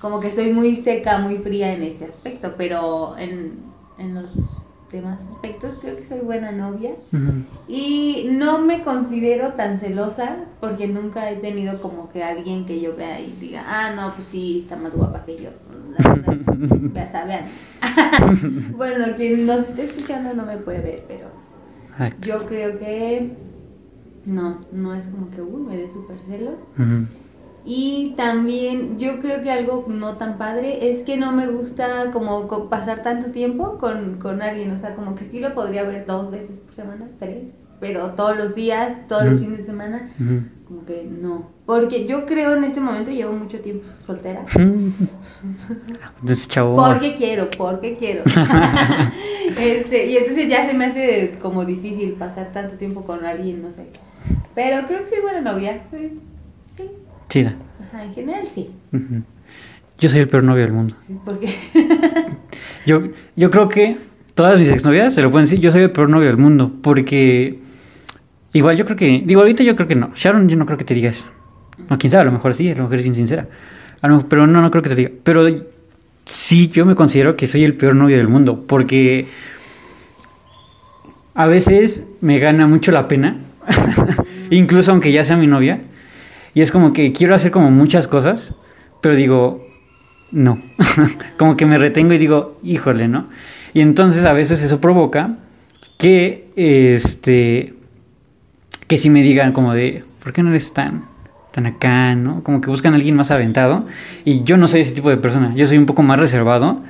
como 0.00 0.20
que 0.20 0.32
soy 0.32 0.52
muy 0.52 0.76
seca, 0.76 1.18
muy 1.18 1.38
fría 1.38 1.72
en 1.72 1.82
ese 1.82 2.04
aspecto, 2.04 2.54
pero 2.56 3.16
en, 3.16 3.60
en 3.98 4.14
los 4.14 4.36
demás 4.98 5.20
aspectos, 5.30 5.76
creo 5.80 5.96
que 5.96 6.04
soy 6.04 6.20
buena 6.20 6.52
novia. 6.52 6.92
Y 7.68 8.28
no 8.30 8.58
me 8.58 8.82
considero 8.82 9.54
tan 9.54 9.78
celosa 9.78 10.36
porque 10.60 10.88
nunca 10.88 11.30
he 11.30 11.36
tenido 11.36 11.80
como 11.80 12.10
que 12.10 12.22
alguien 12.22 12.66
que 12.66 12.80
yo 12.80 12.96
vea 12.96 13.20
y 13.20 13.32
diga, 13.40 13.64
ah, 13.66 13.94
no, 13.94 14.12
pues 14.14 14.26
sí, 14.28 14.60
está 14.62 14.76
más 14.76 14.92
guapa 14.92 15.24
que 15.24 15.36
yo. 15.36 15.50
ya 16.94 17.06
saben. 17.06 17.44
bueno, 18.76 19.06
quien 19.16 19.46
nos 19.46 19.68
esté 19.68 19.84
escuchando 19.84 20.34
no 20.34 20.44
me 20.44 20.56
puede 20.56 20.80
ver, 20.80 21.04
pero 21.06 21.28
yo 22.20 22.46
creo 22.46 22.78
que 22.78 23.32
no, 24.24 24.60
no 24.72 24.94
es 24.94 25.06
como 25.06 25.30
que, 25.30 25.42
uy, 25.42 25.62
me 25.62 25.76
dé 25.76 25.92
súper 25.92 26.18
celos. 26.28 26.58
Y 27.64 28.14
también 28.16 28.98
yo 28.98 29.20
creo 29.20 29.42
que 29.42 29.50
algo 29.50 29.84
no 29.88 30.16
tan 30.16 30.38
padre 30.38 30.90
es 30.90 31.02
que 31.02 31.16
no 31.16 31.32
me 31.32 31.46
gusta 31.46 32.10
como 32.10 32.48
pasar 32.68 33.02
tanto 33.02 33.30
tiempo 33.30 33.76
con, 33.78 34.18
con 34.18 34.40
alguien, 34.40 34.70
o 34.70 34.78
sea, 34.78 34.94
como 34.94 35.14
que 35.14 35.26
sí 35.26 35.40
lo 35.40 35.54
podría 35.54 35.82
ver 35.82 36.06
dos 36.06 36.30
veces 36.30 36.58
por 36.58 36.74
semana, 36.74 37.08
tres, 37.18 37.66
pero 37.78 38.10
todos 38.12 38.36
los 38.36 38.54
días, 38.54 39.06
todos 39.08 39.26
los 39.26 39.40
fines 39.40 39.58
de 39.58 39.64
semana, 39.64 40.10
como 40.66 40.84
que 40.86 41.04
no. 41.04 41.50
Porque 41.66 42.06
yo 42.06 42.24
creo 42.26 42.54
en 42.54 42.64
este 42.64 42.80
momento 42.80 43.10
llevo 43.10 43.32
mucho 43.32 43.60
tiempo 43.60 43.86
soltera. 44.06 44.44
porque 46.76 47.14
quiero, 47.14 47.48
porque 47.56 47.96
quiero. 47.96 48.22
este, 49.58 50.06
y 50.06 50.16
entonces 50.16 50.48
ya 50.48 50.66
se 50.66 50.74
me 50.74 50.86
hace 50.86 51.38
como 51.40 51.64
difícil 51.64 52.12
pasar 52.12 52.52
tanto 52.52 52.74
tiempo 52.74 53.04
con 53.04 53.24
alguien, 53.24 53.62
no 53.62 53.70
sé. 53.72 53.86
Pero 54.54 54.86
creo 54.86 55.00
que 55.00 55.06
soy 55.06 55.20
buena 55.20 55.40
novia. 55.40 55.82
Sí. 55.90 56.20
Chida. 57.30 57.54
Ajá, 57.88 58.04
en 58.04 58.12
general 58.12 58.46
sí. 58.52 58.70
Yo 59.98 60.08
soy 60.08 60.18
el 60.18 60.28
peor 60.28 60.42
novio 60.42 60.64
del 60.64 60.72
mundo. 60.72 60.94
Sí, 60.98 61.16
¿por 61.24 61.38
qué? 61.38 61.54
yo, 62.86 63.02
yo 63.36 63.50
creo 63.50 63.68
que 63.68 63.96
todas 64.34 64.58
mis 64.58 64.68
exnovias 64.68 65.14
se 65.14 65.22
lo 65.22 65.30
pueden 65.30 65.46
decir, 65.46 65.60
yo 65.60 65.70
soy 65.70 65.82
el 65.82 65.92
peor 65.92 66.10
novio 66.10 66.26
del 66.26 66.36
mundo, 66.36 66.72
porque 66.82 67.60
igual 68.52 68.76
yo 68.76 68.84
creo 68.84 68.96
que, 68.96 69.22
digo, 69.24 69.42
ahorita 69.42 69.62
yo 69.62 69.76
creo 69.76 69.86
que 69.86 69.94
no. 69.94 70.10
Sharon, 70.16 70.48
yo 70.48 70.56
no 70.56 70.66
creo 70.66 70.76
que 70.76 70.84
te 70.84 70.92
diga 70.92 71.08
eso. 71.08 71.24
No, 71.88 71.98
quién 71.98 72.10
sabe, 72.10 72.22
a 72.22 72.24
lo 72.24 72.32
mejor 72.32 72.52
sí, 72.54 72.68
a 72.68 72.74
lo 72.74 72.82
mejor 72.82 72.96
es 72.96 73.02
bien 73.04 73.14
sincera. 73.14 73.46
pero 74.28 74.46
no, 74.46 74.60
no 74.60 74.70
creo 74.70 74.82
que 74.82 74.88
te 74.88 74.96
diga. 74.96 75.10
Pero 75.22 75.46
sí, 76.24 76.68
yo 76.68 76.84
me 76.84 76.96
considero 76.96 77.36
que 77.36 77.46
soy 77.46 77.62
el 77.62 77.74
peor 77.74 77.94
novio 77.94 78.16
del 78.16 78.28
mundo, 78.28 78.64
porque 78.68 79.28
a 81.36 81.46
veces 81.46 82.04
me 82.20 82.40
gana 82.40 82.66
mucho 82.66 82.90
la 82.90 83.06
pena, 83.06 83.38
incluso 84.50 84.90
aunque 84.90 85.12
ya 85.12 85.24
sea 85.24 85.36
mi 85.36 85.46
novia, 85.46 85.80
y 86.54 86.62
es 86.62 86.70
como 86.70 86.92
que 86.92 87.12
quiero 87.12 87.34
hacer 87.34 87.50
como 87.50 87.70
muchas 87.70 88.08
cosas, 88.08 88.54
pero 89.02 89.14
digo, 89.14 89.66
no. 90.32 90.60
como 91.38 91.56
que 91.56 91.66
me 91.66 91.78
retengo 91.78 92.14
y 92.14 92.18
digo, 92.18 92.56
híjole, 92.62 93.08
¿no? 93.08 93.28
Y 93.72 93.80
entonces 93.80 94.24
a 94.24 94.32
veces 94.32 94.62
eso 94.62 94.80
provoca 94.80 95.36
que, 95.98 96.44
este, 96.56 97.74
que 98.86 98.98
si 98.98 99.10
me 99.10 99.22
digan 99.22 99.52
como 99.52 99.74
de, 99.74 100.02
¿por 100.22 100.32
qué 100.32 100.42
no 100.42 100.50
eres 100.50 100.72
tan, 100.72 101.04
tan 101.52 101.66
acá, 101.66 102.14
¿no? 102.14 102.42
Como 102.42 102.60
que 102.60 102.70
buscan 102.70 102.92
a 102.92 102.96
alguien 102.96 103.16
más 103.16 103.30
aventado. 103.30 103.86
Y 104.24 104.42
yo 104.42 104.56
no 104.56 104.66
soy 104.66 104.80
ese 104.80 104.92
tipo 104.92 105.10
de 105.10 105.16
persona, 105.16 105.54
yo 105.54 105.66
soy 105.66 105.78
un 105.78 105.86
poco 105.86 106.02
más 106.02 106.18
reservado. 106.18 106.82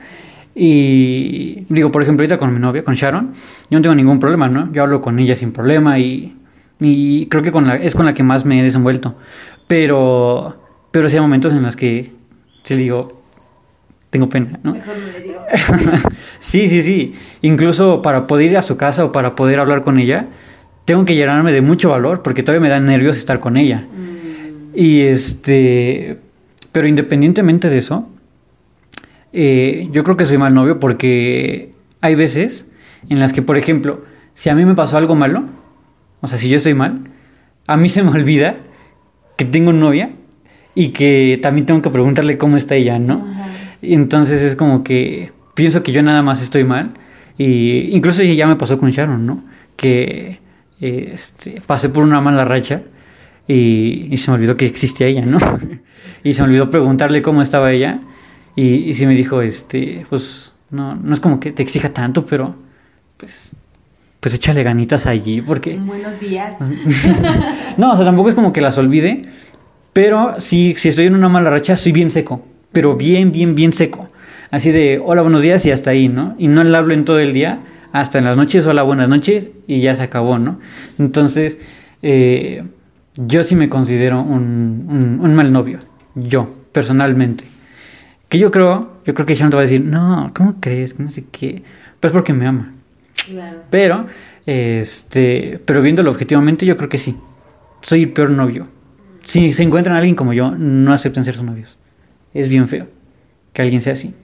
Y 0.54 1.66
digo, 1.68 1.92
por 1.92 2.02
ejemplo, 2.02 2.24
ahorita 2.24 2.38
con 2.38 2.52
mi 2.52 2.60
novia, 2.60 2.82
con 2.82 2.94
Sharon, 2.94 3.32
yo 3.70 3.78
no 3.78 3.82
tengo 3.82 3.94
ningún 3.94 4.18
problema, 4.18 4.48
¿no? 4.48 4.72
Yo 4.72 4.82
hablo 4.82 5.00
con 5.00 5.18
ella 5.18 5.36
sin 5.36 5.52
problema 5.52 5.98
y, 5.98 6.36
y 6.80 7.26
creo 7.26 7.42
que 7.42 7.52
con 7.52 7.66
la, 7.66 7.76
es 7.76 7.94
con 7.94 8.04
la 8.06 8.14
que 8.14 8.22
más 8.22 8.44
me 8.44 8.58
he 8.58 8.62
desenvuelto. 8.62 9.14
Pero, 9.70 10.56
pero 10.90 11.09
sí 11.09 11.14
hay 11.14 11.22
momentos 11.22 11.52
en 11.52 11.62
los 11.62 11.76
que 11.76 12.11
se 12.64 12.74
digo, 12.74 13.09
tengo 14.11 14.28
pena, 14.28 14.59
¿no? 14.64 14.72
Mejor 14.72 14.96
me 14.98 15.12
le 15.12 15.20
digo. 15.20 15.44
sí, 16.40 16.66
sí, 16.66 16.83
sí. 16.83 17.14
Incluso 17.42 18.02
para 18.02 18.26
poder 18.26 18.50
ir 18.50 18.59
a 18.59 18.62
su 18.62 18.76
casa 18.76 19.04
o 19.04 19.12
para 19.12 19.37
poder 19.37 19.61
hablar 19.61 19.85
con 19.85 20.00
ella, 20.00 20.26
tengo 20.87 21.04
que 21.04 21.14
llenarme 21.14 21.52
de 21.52 21.61
mucho 21.61 21.90
valor 21.90 22.22
porque 22.22 22.42
todavía 22.42 22.62
me 22.62 22.68
da 22.68 22.80
nervios 22.80 23.16
estar 23.16 23.38
con 23.38 23.56
ella. 23.56 23.87
Mm. 23.94 24.76
Y 24.76 25.02
este, 25.02 26.18
pero 26.72 26.88
independientemente 26.88 27.70
de 27.70 27.78
eso, 27.78 28.09
eh, 29.33 29.88
yo 29.92 30.02
creo 30.02 30.16
que 30.16 30.26
soy 30.26 30.38
mal 30.38 30.52
novio 30.52 30.80
porque 30.80 31.70
hay 32.00 32.16
veces 32.16 32.66
en 33.09 33.20
las 33.20 33.33
que, 33.33 33.40
por 33.40 33.56
ejemplo, 33.56 34.02
si 34.35 34.48
a 34.48 34.56
mí 34.56 34.64
me 34.64 34.74
pasó 34.74 34.96
algo 34.96 35.14
malo, 35.14 35.44
o 36.22 36.26
sea, 36.26 36.38
si 36.38 36.48
yo 36.48 36.56
estoy 36.56 36.74
mal, 36.74 37.02
a 37.68 37.76
mí 37.76 37.88
se 37.88 38.02
me 38.02 38.11
olvida 38.18 38.56
que 39.40 39.46
tengo 39.46 39.72
novia 39.72 40.11
y 40.74 40.88
que 40.88 41.38
también 41.40 41.64
tengo 41.64 41.81
que 41.81 41.88
preguntarle 41.88 42.37
cómo 42.37 42.59
está 42.59 42.74
ella, 42.74 42.98
¿no? 42.98 43.26
Y 43.81 43.94
entonces 43.94 44.42
es 44.42 44.55
como 44.55 44.85
que 44.85 45.33
pienso 45.55 45.83
que 45.83 45.92
yo 45.92 46.03
nada 46.03 46.20
más 46.22 46.42
estoy 46.42 46.64
mal. 46.64 46.90
Y 47.38 47.96
incluso 47.96 48.22
ya 48.22 48.46
me 48.46 48.57
pasó 48.57 48.79
con 48.79 48.90
Sharon, 48.90 49.24
¿no? 49.24 49.42
Que 49.76 50.40
este, 50.79 51.62
pasé 51.62 51.88
por 51.88 52.05
una 52.05 52.20
mala 52.20 52.44
racha 52.44 52.83
y, 53.48 54.14
se 54.18 54.31
me 54.31 54.37
olvidó 54.37 54.59
que 54.59 54.66
existía 54.66 55.07
ella, 55.07 55.24
¿no? 55.24 55.38
y 56.22 56.35
se 56.35 56.42
me 56.42 56.48
olvidó 56.48 56.68
preguntarle 56.68 57.22
cómo 57.22 57.40
estaba 57.40 57.72
ella. 57.72 57.98
Y, 58.57 58.90
y 58.90 58.92
sí 58.92 59.07
me 59.07 59.14
dijo, 59.14 59.40
este, 59.40 60.05
pues 60.11 60.53
no, 60.68 60.96
no 60.96 61.14
es 61.14 61.20
como 61.20 61.40
que 61.40 61.50
te 61.53 61.62
exija 61.62 61.88
tanto, 61.88 62.26
pero 62.26 62.57
pues 63.16 63.53
pues 64.20 64.35
échale 64.35 64.62
ganitas 64.62 65.06
allí, 65.06 65.40
porque... 65.40 65.76
Buenos 65.78 66.20
días. 66.20 66.54
no, 67.78 67.92
o 67.92 67.96
sea, 67.96 68.04
tampoco 68.04 68.28
es 68.28 68.35
como 68.35 68.52
que 68.52 68.61
las 68.61 68.76
olvide, 68.76 69.24
pero 69.92 70.35
sí, 70.38 70.74
si 70.76 70.90
estoy 70.90 71.06
en 71.06 71.14
una 71.14 71.28
mala 71.28 71.50
racha, 71.50 71.76
soy 71.76 71.92
bien 71.92 72.11
seco, 72.11 72.44
pero 72.70 72.96
bien, 72.96 73.33
bien, 73.33 73.54
bien 73.54 73.72
seco. 73.72 74.11
Así 74.50 74.70
de, 74.72 75.00
hola, 75.02 75.22
buenos 75.22 75.42
días 75.42 75.64
y 75.64 75.70
hasta 75.70 75.90
ahí, 75.90 76.09
¿no? 76.09 76.35
Y 76.38 76.48
no 76.48 76.62
le 76.62 76.76
hablo 76.76 76.92
en 76.92 77.04
todo 77.04 77.18
el 77.18 77.33
día, 77.33 77.61
hasta 77.92 78.18
en 78.18 78.26
las 78.26 78.37
noches, 78.37 78.66
hola, 78.66 78.83
buenas 78.83 79.09
noches, 79.09 79.48
y 79.66 79.80
ya 79.80 79.96
se 79.96 80.02
acabó, 80.02 80.38
¿no? 80.38 80.61
Entonces, 80.98 81.59
eh, 82.02 82.62
yo 83.16 83.42
sí 83.42 83.56
me 83.56 83.68
considero 83.68 84.20
un, 84.20 85.18
un, 85.20 85.35
mal 85.35 85.52
novio, 85.52 85.78
yo, 86.14 86.52
personalmente. 86.72 87.44
Que 88.28 88.38
yo 88.38 88.50
creo, 88.50 89.00
yo 89.06 89.14
creo 89.14 89.26
que 89.26 89.35
no 89.37 89.50
te 89.50 89.56
va 89.56 89.62
a 89.62 89.64
decir, 89.64 89.80
no, 89.80 90.30
¿cómo 90.35 90.56
crees? 90.61 91.00
No 91.00 91.09
sé 91.09 91.24
qué. 91.30 91.62
Pues 91.98 92.12
porque 92.12 92.33
me 92.33 92.46
ama. 92.46 92.72
Pero, 93.70 94.06
este, 94.46 95.61
pero 95.64 95.83
viéndolo 95.83 96.11
objetivamente, 96.11 96.66
yo 96.66 96.76
creo 96.76 96.88
que 96.88 96.98
sí. 96.98 97.16
Soy 97.83 98.02
el 98.02 98.12
peor 98.12 98.30
novio. 98.30 98.68
Si 99.24 99.52
se 99.52 99.62
encuentran 99.62 99.96
a 99.96 99.98
alguien 99.98 100.16
como 100.16 100.33
yo, 100.33 100.50
no 100.52 100.92
acepten 100.92 101.24
ser 101.24 101.35
sus 101.35 101.44
novios. 101.44 101.78
Es 102.35 102.48
bien 102.48 102.68
feo 102.68 102.88
que 103.52 103.62
alguien 103.62 103.80
sea 103.80 103.92
así. 103.92 104.14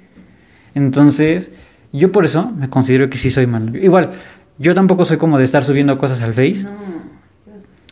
Entonces, 0.75 1.53
yo 1.93 2.13
por 2.13 2.25
eso 2.25 2.51
me 2.51 2.69
considero 2.69 3.09
que 3.09 3.19
sí 3.19 3.31
soy 3.31 3.47
mal 3.47 3.67
novio. 3.67 3.83
Igual, 3.83 4.11
yo 4.59 4.75
tampoco 4.75 5.05
soy 5.05 5.17
como 5.17 5.39
de 5.39 5.45
estar 5.45 5.65
subiendo 5.65 5.97
cosas 5.99 6.21
al 6.23 6.35
Face. 6.35 6.67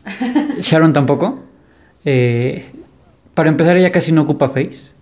Sharon 0.61 0.93
tampoco. 0.93 1.43
Eh, 2.05 2.67
para 3.35 3.49
empezar, 3.49 3.77
ella 3.77 3.90
casi 3.90 4.12
no 4.12 4.23
ocupa 4.23 4.49
Face. 4.49 4.93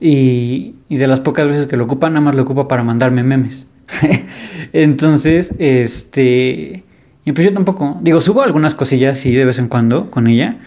Y, 0.00 0.74
y, 0.88 0.96
de 0.96 1.06
las 1.06 1.20
pocas 1.20 1.46
veces 1.46 1.66
que 1.66 1.76
lo 1.76 1.84
ocupa, 1.84 2.08
nada 2.08 2.20
más 2.20 2.34
lo 2.34 2.42
ocupa 2.42 2.68
para 2.68 2.82
mandarme 2.82 3.22
memes. 3.22 3.66
Entonces, 4.72 5.52
este. 5.58 6.84
Y 7.24 7.32
pues 7.32 7.46
yo 7.46 7.54
tampoco. 7.54 7.98
Digo, 8.02 8.20
subo 8.20 8.42
algunas 8.42 8.74
cosillas 8.74 9.18
sí 9.18 9.32
de 9.34 9.44
vez 9.44 9.58
en 9.58 9.68
cuando 9.68 10.10
con 10.10 10.26
ella. 10.26 10.58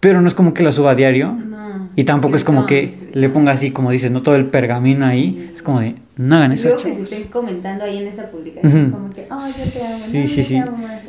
Pero 0.00 0.22
no 0.22 0.28
es 0.28 0.34
como 0.34 0.54
que 0.54 0.62
la 0.62 0.72
suba 0.72 0.92
a 0.92 0.94
diario. 0.94 1.36
y 1.94 2.04
tampoco 2.04 2.36
es 2.36 2.44
como 2.44 2.64
que 2.64 3.10
le 3.12 3.28
ponga 3.28 3.52
así, 3.52 3.70
como 3.70 3.90
dices, 3.90 4.10
no 4.10 4.22
todo 4.22 4.36
el 4.36 4.46
pergamino 4.46 5.04
ahí. 5.04 5.52
Es 5.54 5.62
como 5.62 5.80
de, 5.80 5.96
no 6.16 6.36
hagan 6.36 6.52
eso. 6.52 6.68
Luego 6.68 6.82
que 6.82 6.94
se 6.94 7.02
estén 7.02 7.30
comentando 7.30 7.84
ahí 7.84 7.98
en 7.98 8.06
esa 8.06 8.30
publicación, 8.30 8.90
como 8.90 9.10
que, 9.10 9.26
oh, 9.30 9.38
yo 9.38 9.72
te 9.72 9.84
amo. 9.84 9.98
Sí, 9.98 10.26
sí, 10.26 10.42
sí. 10.42 10.62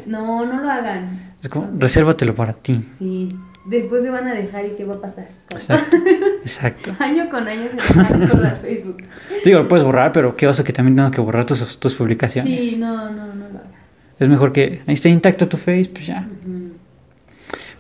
No, 0.06 0.46
no 0.46 0.62
lo 0.62 0.70
hagan. 0.70 1.36
Es 1.42 1.48
como, 1.48 1.70
resérvatelo 1.78 2.36
para 2.36 2.54
ti. 2.54 2.86
Sí. 2.98 3.30
Después 3.66 4.04
se 4.04 4.10
van 4.10 4.28
a 4.28 4.34
dejar 4.34 4.66
y 4.66 4.72
qué 4.72 4.86
va 4.86 4.96
a 4.96 5.02
pasar. 5.02 5.28
Exacto. 5.52 5.98
Exacto. 6.42 6.96
año 7.00 7.30
con 7.30 7.48
año 7.48 7.70
se 7.78 7.94
van 7.94 8.06
a 8.06 8.18
recordar 8.18 8.62
Facebook. 8.62 8.98
Digo, 9.46 9.60
lo 9.60 9.68
puedes 9.68 9.86
borrar, 9.86 10.12
pero 10.12 10.36
qué 10.36 10.48
oso 10.48 10.64
que 10.64 10.74
también 10.74 10.96
tengas 10.96 11.12
que 11.12 11.22
borrar 11.22 11.46
tus, 11.46 11.78
tus 11.78 11.96
publicaciones. 11.96 12.70
Sí, 12.70 12.78
no, 12.78 13.12
no, 13.12 13.28
no 13.28 13.50
lo 13.50 13.60
hagas. 13.60 13.82
Es 14.20 14.30
mejor 14.30 14.52
que 14.52 14.82
ahí 14.88 14.94
esté 14.94 15.10
intacto 15.10 15.48
tu 15.48 15.58
Face, 15.58 15.90
pues 15.92 16.08
ya. 16.08 16.28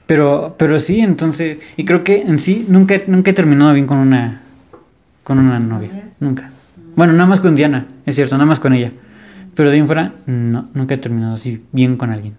Pero, 0.05 0.55
pero 0.57 0.79
sí, 0.79 0.99
entonces, 0.99 1.59
y 1.77 1.86
creo 1.86 2.03
que 2.03 2.21
en 2.21 2.38
sí 2.38 2.65
nunca, 2.67 3.01
nunca 3.07 3.32
he 3.32 3.34
terminado 3.34 3.73
bien 3.73 3.88
con 3.88 3.97
una, 3.97 4.41
con 5.23 5.39
una 5.39 5.59
novia. 5.59 6.09
Nunca. 6.19 6.51
Bueno, 6.95 7.13
nada 7.13 7.27
más 7.29 7.39
con 7.39 7.55
Diana, 7.55 7.88
es 8.05 8.15
cierto, 8.15 8.36
nada 8.36 8.45
más 8.45 8.59
con 8.59 8.73
ella. 8.73 8.91
Pero 9.55 9.69
de 9.69 9.75
ahí 9.75 9.79
en 9.82 9.88
fuera, 9.88 10.13
no, 10.25 10.67
nunca 10.73 10.95
he 10.95 10.97
terminado 10.97 11.36
así 11.36 11.63
bien 11.71 11.97
con 11.97 12.11
alguien. 12.11 12.36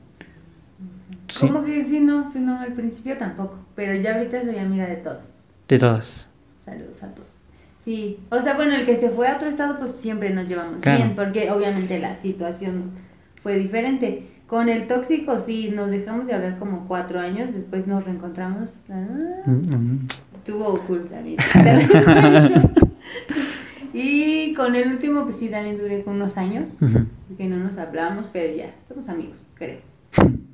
Sí. 1.32 1.46
Como 1.48 1.64
que 1.64 1.84
sí, 1.84 2.00
no, 2.00 2.30
pues 2.30 2.44
no, 2.44 2.58
al 2.60 2.72
principio 2.74 3.16
tampoco. 3.16 3.56
Pero 3.74 3.94
ya 4.00 4.14
ahorita 4.16 4.42
soy 4.44 4.58
amiga 4.58 4.86
de 4.86 4.96
todos. 4.96 5.30
De 5.68 5.78
todas. 5.78 6.28
Saludos 6.56 7.02
a 7.02 7.08
todos. 7.08 7.28
Sí, 7.84 8.18
o 8.30 8.40
sea, 8.40 8.54
bueno, 8.54 8.74
el 8.74 8.84
que 8.84 8.94
se 8.96 9.08
fue 9.10 9.26
a 9.28 9.36
otro 9.36 9.48
estado, 9.48 9.78
pues 9.78 9.96
siempre 9.96 10.30
nos 10.30 10.48
llevamos 10.48 10.76
Claro. 10.82 10.98
bien, 11.02 11.16
porque 11.16 11.50
obviamente 11.50 11.98
la 11.98 12.14
situación 12.14 12.90
fue 13.42 13.56
diferente. 13.58 14.28
Con 14.46 14.68
el 14.68 14.86
tóxico, 14.86 15.38
sí, 15.38 15.70
nos 15.74 15.90
dejamos 15.90 16.26
de 16.26 16.34
hablar 16.34 16.58
como 16.58 16.86
cuatro 16.86 17.18
años, 17.18 17.54
después 17.54 17.86
nos 17.86 18.04
reencontramos. 18.04 18.68
Ah, 18.90 19.06
Mm. 19.46 20.06
Estuvo 20.36 20.78
cool 20.86 21.06
también. 21.08 21.38
y 23.94 24.54
con 24.54 24.74
el 24.74 24.88
último, 24.92 25.24
pues 25.24 25.36
sí, 25.36 25.48
también 25.48 25.78
duré 25.78 26.02
unos 26.06 26.36
años, 26.36 26.70
que 27.36 27.48
no 27.48 27.56
nos 27.56 27.78
hablamos, 27.78 28.26
pero 28.32 28.54
ya, 28.54 28.74
somos 28.88 29.08
amigos, 29.08 29.48
creo. 29.54 29.78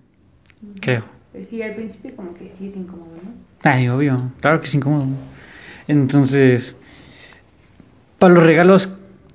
Creo. 0.80 1.04
Pero 1.32 1.44
sí, 1.44 1.62
al 1.62 1.74
principio 1.74 2.14
como 2.16 2.34
que 2.34 2.48
sí 2.48 2.68
es 2.68 2.76
incómodo, 2.76 3.16
¿no? 3.22 3.30
Ay, 3.62 3.88
obvio. 3.88 4.32
Claro 4.40 4.60
que 4.60 4.66
es 4.66 4.74
incómodo. 4.74 5.06
Entonces, 5.86 6.76
para 8.18 8.34
los 8.34 8.42
regalos, 8.42 8.88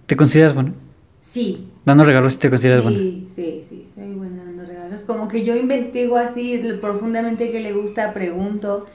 ¿te 0.05 0.15
consideras 0.15 0.53
bueno? 0.53 0.73
Sí, 1.21 1.69
Dando 1.85 2.05
regalos, 2.05 2.39
¿te 2.39 2.49
consideras 2.49 2.81
bueno? 2.81 2.97
Sí, 2.97 3.27
sí, 3.35 3.63
sí, 3.67 3.87
soy 3.93 4.13
buena 4.13 4.45
dando 4.45 4.65
regalos. 4.65 5.01
Como 5.01 5.27
que 5.27 5.43
yo 5.43 5.53
investigo 5.55 6.15
así 6.15 6.61
profundamente 6.79 7.51
qué 7.51 7.59
le 7.59 7.73
gusta, 7.73 8.13
pregunto. 8.13 8.85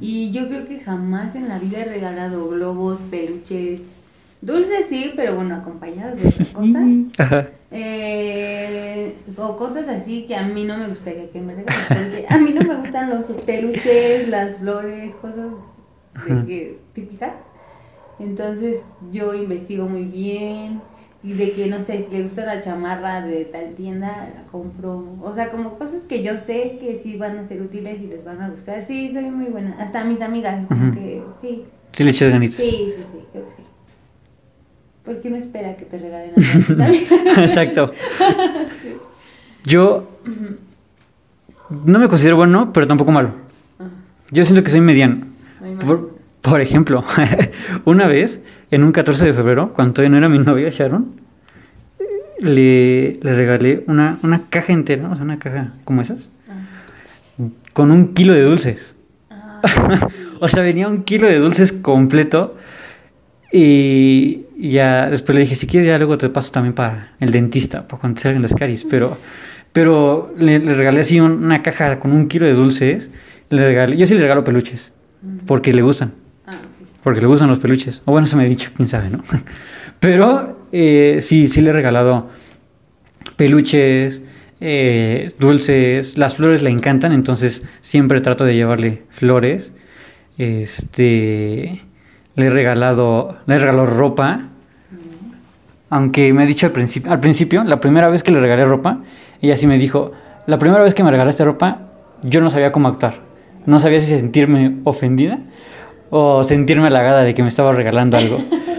Y 0.00 0.30
yo 0.30 0.46
creo 0.48 0.64
que 0.64 0.78
jamás 0.78 1.34
en 1.34 1.48
la 1.48 1.58
vida 1.58 1.80
he 1.80 1.84
regalado 1.84 2.48
globos, 2.48 3.00
peluches, 3.10 3.82
dulces 4.42 4.86
sí, 4.88 5.10
pero 5.16 5.34
bueno, 5.34 5.56
acompañados 5.56 6.22
de 6.22 6.28
otra 6.28 6.46
cosa. 6.52 6.82
Ajá. 7.18 7.48
Eh, 7.78 9.14
o 9.36 9.56
cosas 9.56 9.88
así 9.88 10.24
que 10.26 10.34
a 10.36 10.42
mí 10.42 10.64
no 10.64 10.78
me 10.78 10.88
gustaría 10.88 11.30
que 11.30 11.40
me 11.40 11.54
regalen. 11.54 11.80
Porque 11.88 12.26
a 12.28 12.38
mí 12.38 12.52
no 12.52 12.62
me 12.62 12.76
gustan 12.76 13.10
los 13.10 13.26
peluches, 13.26 14.28
las 14.28 14.58
flores, 14.58 15.14
cosas 15.16 15.52
de 16.26 16.46
que- 16.46 16.78
típicas. 16.92 17.32
Entonces 18.18 18.82
yo 19.12 19.34
investigo 19.34 19.88
muy 19.88 20.04
bien. 20.04 20.80
Y 21.22 21.32
de 21.32 21.52
que 21.52 21.66
no 21.66 21.80
sé, 21.80 22.04
si 22.04 22.12
le 22.12 22.22
gusta 22.22 22.44
la 22.44 22.60
chamarra 22.60 23.20
de 23.20 23.46
tal 23.46 23.74
tienda, 23.74 24.30
la 24.32 24.44
compro. 24.50 25.16
O 25.22 25.34
sea, 25.34 25.50
como 25.50 25.76
cosas 25.76 26.04
que 26.04 26.22
yo 26.22 26.38
sé 26.38 26.76
que 26.78 26.94
sí 26.94 27.16
van 27.16 27.38
a 27.38 27.48
ser 27.48 27.62
útiles 27.62 28.00
y 28.00 28.06
les 28.06 28.24
van 28.24 28.40
a 28.40 28.50
gustar. 28.50 28.80
Sí, 28.80 29.10
soy 29.10 29.24
muy 29.30 29.46
buena. 29.46 29.74
Hasta 29.80 30.04
mis 30.04 30.20
amigas, 30.20 30.64
como 30.68 30.94
que 30.94 31.22
sí. 31.40 31.64
Sí 31.92 32.04
le 32.04 32.10
echas 32.10 32.30
ganitas. 32.30 32.56
Sí, 32.56 32.70
sí, 32.70 32.94
sí, 33.12 33.18
creo 33.32 33.44
que 33.46 33.50
sí. 33.50 33.62
Porque 35.06 35.28
uno 35.28 35.36
espera 35.36 35.76
que 35.76 35.84
te 35.86 35.98
regalen. 35.98 36.32
Exacto. 37.38 37.92
Yo 39.64 40.08
no 41.84 41.98
me 41.98 42.08
considero 42.08 42.36
bueno, 42.36 42.72
pero 42.72 42.86
tampoco 42.86 43.12
malo. 43.12 43.30
Ah, 43.80 43.84
Yo 44.30 44.44
siento 44.44 44.62
que 44.62 44.70
soy 44.70 44.80
mediano. 44.80 45.20
por 46.42 46.60
ejemplo, 46.60 47.04
una 47.84 48.06
vez, 48.06 48.40
en 48.70 48.84
un 48.84 48.92
14 48.92 49.24
de 49.24 49.32
febrero, 49.32 49.72
cuando 49.74 49.94
todavía 49.94 50.10
no 50.10 50.18
era 50.18 50.28
mi 50.28 50.38
novia 50.38 50.70
Sharon, 50.70 51.20
le, 52.38 53.14
le 53.22 53.34
regalé 53.34 53.84
una, 53.86 54.18
una 54.22 54.48
caja 54.48 54.72
entera, 54.72 55.08
o 55.10 55.14
sea, 55.16 55.24
una 55.24 55.38
caja 55.38 55.72
como 55.84 56.02
esas, 56.02 56.28
Ah. 56.48 57.44
con 57.72 57.90
un 57.90 58.12
kilo 58.14 58.34
de 58.34 58.42
dulces. 58.42 58.94
Ah, 59.30 59.60
O 60.40 60.48
sea, 60.48 60.62
venía 60.62 60.86
un 60.86 61.02
kilo 61.04 61.26
de 61.26 61.38
dulces 61.38 61.72
completo. 61.72 62.56
Y 63.58 64.44
ya 64.58 65.08
después 65.08 65.34
le 65.34 65.40
dije, 65.42 65.54
si 65.54 65.66
quieres, 65.66 65.86
ya 65.88 65.96
luego 65.96 66.18
te 66.18 66.28
paso 66.28 66.52
también 66.52 66.74
para 66.74 67.12
el 67.20 67.30
dentista, 67.32 67.88
para 67.88 67.98
cuando 68.00 68.16
te 68.16 68.22
salgan 68.24 68.42
las 68.42 68.54
caries. 68.54 68.84
Pero, 68.84 69.16
pero 69.72 70.34
le, 70.36 70.58
le 70.58 70.74
regalé 70.74 71.00
así 71.00 71.20
un- 71.20 71.42
una 71.42 71.62
caja 71.62 71.98
con 71.98 72.12
un 72.12 72.28
kilo 72.28 72.44
de 72.44 72.52
dulces. 72.52 73.10
Le 73.48 73.64
regalé, 73.66 73.96
yo 73.96 74.06
sí 74.06 74.12
le 74.14 74.20
regalo 74.20 74.44
peluches, 74.44 74.92
porque 75.46 75.72
le 75.72 75.80
gustan. 75.80 76.12
Ah. 76.46 76.52
Porque 77.02 77.22
le 77.22 77.26
gustan 77.28 77.48
los 77.48 77.58
peluches. 77.58 78.02
O 78.04 78.12
bueno, 78.12 78.26
eso 78.26 78.36
me 78.36 78.44
ha 78.44 78.48
dicho, 78.48 78.70
quién 78.76 78.88
sabe, 78.88 79.08
¿no? 79.08 79.22
Pero 80.00 80.66
eh, 80.72 81.20
sí, 81.22 81.48
sí 81.48 81.62
le 81.62 81.70
he 81.70 81.72
regalado 81.72 82.28
peluches, 83.36 84.20
eh, 84.60 85.32
dulces. 85.38 86.18
Las 86.18 86.36
flores 86.36 86.62
le 86.62 86.68
encantan, 86.68 87.12
entonces 87.12 87.62
siempre 87.80 88.20
trato 88.20 88.44
de 88.44 88.54
llevarle 88.54 89.04
flores. 89.08 89.72
Este. 90.36 91.82
Le 92.36 92.46
he 92.46 92.50
regalado. 92.50 93.36
Le 93.46 93.56
he 93.56 93.58
regalado 93.58 93.86
ropa. 93.86 94.48
Aunque 95.88 96.32
me 96.32 96.42
ha 96.42 96.46
dicho 96.46 96.66
al 96.66 96.72
principio, 96.72 97.12
al 97.12 97.20
principio, 97.20 97.64
la 97.64 97.80
primera 97.80 98.08
vez 98.08 98.22
que 98.22 98.32
le 98.32 98.40
regalé 98.40 98.64
ropa, 98.64 99.02
ella 99.40 99.56
sí 99.56 99.66
me 99.66 99.78
dijo, 99.78 100.12
la 100.46 100.58
primera 100.58 100.82
vez 100.82 100.94
que 100.94 101.04
me 101.04 101.12
regalaste 101.12 101.44
ropa, 101.44 101.82
yo 102.22 102.40
no 102.40 102.50
sabía 102.50 102.72
cómo 102.72 102.88
actuar. 102.88 103.20
No 103.66 103.78
sabía 103.78 104.00
si 104.00 104.06
sentirme 104.06 104.78
ofendida 104.84 105.38
o 106.10 106.42
sentirme 106.44 106.88
halagada 106.88 107.22
de 107.22 107.34
que 107.34 107.42
me 107.42 107.48
estaba 107.48 107.72
regalando 107.72 108.16
algo. 108.16 108.38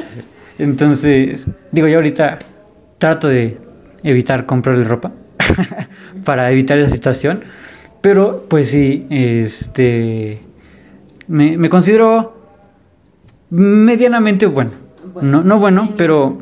Entonces, 0.60 1.48
digo, 1.72 1.88
yo 1.88 1.98
ahorita 1.98 2.40
trato 2.98 3.28
de 3.28 3.58
evitar 4.04 4.46
comprarle 4.46 4.84
ropa 4.84 5.12
para 6.26 6.52
evitar 6.52 6.78
esa 6.78 6.90
situación. 6.90 7.44
Pero, 8.02 8.46
pues 8.48 8.70
sí, 8.70 9.08
este. 9.10 10.42
Me, 11.28 11.58
me 11.58 11.70
considero 11.70 12.37
medianamente 13.50 14.46
bueno. 14.46 14.72
Bueno, 15.14 15.30
no, 15.30 15.44
no 15.44 15.60
bueno, 15.60 15.94
pero. 15.98 16.42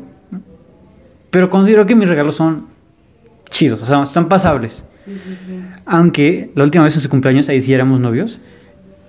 Pero 1.30 1.50
considero 1.50 1.86
que 1.86 1.94
mis 1.94 2.08
regalos 2.08 2.34
son 2.36 2.66
chidos, 3.50 3.82
o 3.82 3.84
sea, 3.84 4.02
están 4.02 4.28
pasables. 4.28 4.84
Sí, 4.88 5.12
sí, 5.22 5.36
sí. 5.46 5.60
Aunque 5.84 6.50
la 6.54 6.64
última 6.64 6.84
vez 6.84 6.94
en 6.94 7.00
su 7.02 7.08
cumpleaños, 7.08 7.48
ahí 7.48 7.60
sí 7.60 7.74
éramos 7.74 8.00
novios, 8.00 8.40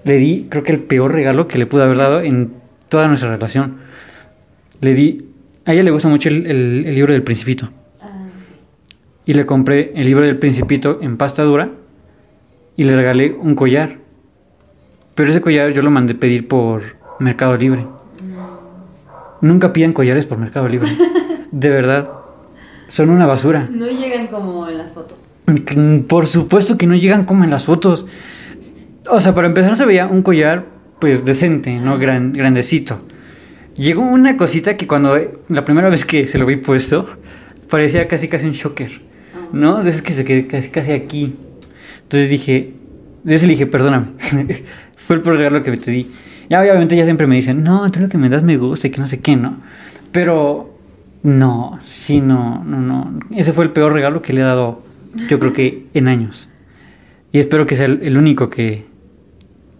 le 0.03 0.17
di, 0.17 0.47
creo 0.49 0.63
que 0.63 0.71
el 0.73 0.79
peor 0.81 1.13
regalo 1.13 1.47
que 1.47 1.57
le 1.57 1.65
pude 1.65 1.83
haber 1.83 1.97
dado 1.97 2.21
en 2.21 2.53
toda 2.89 3.07
nuestra 3.07 3.31
relación. 3.31 3.77
Le 4.81 4.93
di, 4.93 5.25
a 5.65 5.73
ella 5.73 5.83
le 5.83 5.91
gusta 5.91 6.07
mucho 6.09 6.29
el, 6.29 6.45
el- 6.47 6.85
el 6.85 6.95
libro 6.95 7.13
del 7.13 7.23
Principito. 7.23 7.69
Ah, 8.01 8.27
Y 9.25 9.33
le 9.33 9.45
compré 9.45 9.91
el 9.95 10.05
libro 10.05 10.23
del 10.25 10.37
Principito 10.37 10.99
en 11.01 11.17
pasta 11.17 11.43
dura 11.43 11.69
y 12.75 12.83
le 12.83 12.95
regalé 12.95 13.31
un 13.31 13.55
collar. 13.55 13.97
Pero 15.15 15.29
ese 15.31 15.39
collar 15.41 15.71
yo 15.73 15.81
lo 15.81 15.89
mandé 15.91 16.13
pedir 16.13 16.47
por 16.47 16.81
Mercado 17.19 17.57
Libre. 17.57 17.85
Nunca 19.41 19.73
pidan 19.73 19.93
collares 19.93 20.25
por 20.25 20.37
Mercado 20.37 20.67
Libre. 20.67 20.89
De 21.51 21.69
verdad, 21.69 22.09
son 22.87 23.09
una 23.09 23.25
basura. 23.25 23.69
no 23.71 23.87
llegan 23.87 24.27
como 24.27 24.67
en 24.67 24.77
las 24.77 24.91
fotos. 24.91 25.25
Por 26.07 26.27
supuesto 26.27 26.77
que 26.77 26.87
no 26.87 26.95
llegan 26.95 27.25
como 27.25 27.43
en 27.43 27.49
las 27.49 27.65
fotos. 27.65 28.05
O 29.09 29.21
sea, 29.21 29.33
para 29.33 29.47
empezar 29.47 29.77
se 29.77 29.85
veía 29.85 30.07
un 30.07 30.21
collar, 30.21 30.65
pues 30.99 31.23
decente, 31.23 31.77
¿no? 31.79 31.97
Gran, 31.97 32.33
grandecito. 32.33 33.01
Llegó 33.75 34.01
una 34.01 34.35
cosita 34.35 34.75
que 34.75 34.87
cuando 34.87 35.15
la 35.47 35.63
primera 35.63 35.89
vez 35.89 36.03
que 36.03 36.27
se 36.27 36.37
lo 36.37 36.45
vi 36.45 36.57
puesto, 36.57 37.05
parecía 37.69 38.07
casi 38.07 38.27
casi 38.27 38.47
un 38.47 38.53
shocker. 38.53 39.07
¿no? 39.51 39.83
De 39.83 39.89
esos 39.89 40.01
que 40.01 40.13
se 40.13 40.25
quedó 40.25 40.47
casi, 40.47 40.69
casi 40.69 40.91
aquí. 40.91 41.35
Entonces 42.03 42.29
dije, 42.29 42.73
eso 43.25 43.45
le 43.45 43.53
dije, 43.53 43.65
perdóname. 43.65 44.07
Fue 44.97 45.15
el 45.15 45.21
peor 45.21 45.37
regalo 45.37 45.63
que 45.63 45.75
te 45.77 45.91
di. 45.91 46.11
Ya 46.49 46.61
obviamente 46.61 46.95
ya 46.95 47.03
siempre 47.05 47.27
me 47.27 47.35
dicen, 47.35 47.63
no, 47.63 47.89
tú 47.91 47.99
lo 47.99 48.09
que 48.09 48.17
me 48.17 48.29
das 48.29 48.43
me 48.43 48.57
gusta 48.57 48.87
y 48.87 48.89
que 48.91 49.01
no 49.01 49.07
sé 49.07 49.19
qué, 49.19 49.35
¿no? 49.35 49.57
Pero 50.11 50.73
no, 51.23 51.79
sí, 51.83 52.21
no, 52.21 52.63
no, 52.63 52.79
no. 52.79 53.19
Ese 53.35 53.53
fue 53.53 53.65
el 53.65 53.71
peor 53.71 53.93
regalo 53.93 54.21
que 54.21 54.33
le 54.33 54.41
he 54.41 54.43
dado, 54.43 54.81
yo 55.29 55.39
creo 55.39 55.53
que 55.53 55.85
en 55.93 56.07
años. 56.07 56.49
Y 57.31 57.39
espero 57.39 57.65
que 57.65 57.75
sea 57.75 57.85
el, 57.87 57.99
el 58.03 58.17
único 58.17 58.49
que, 58.49 58.85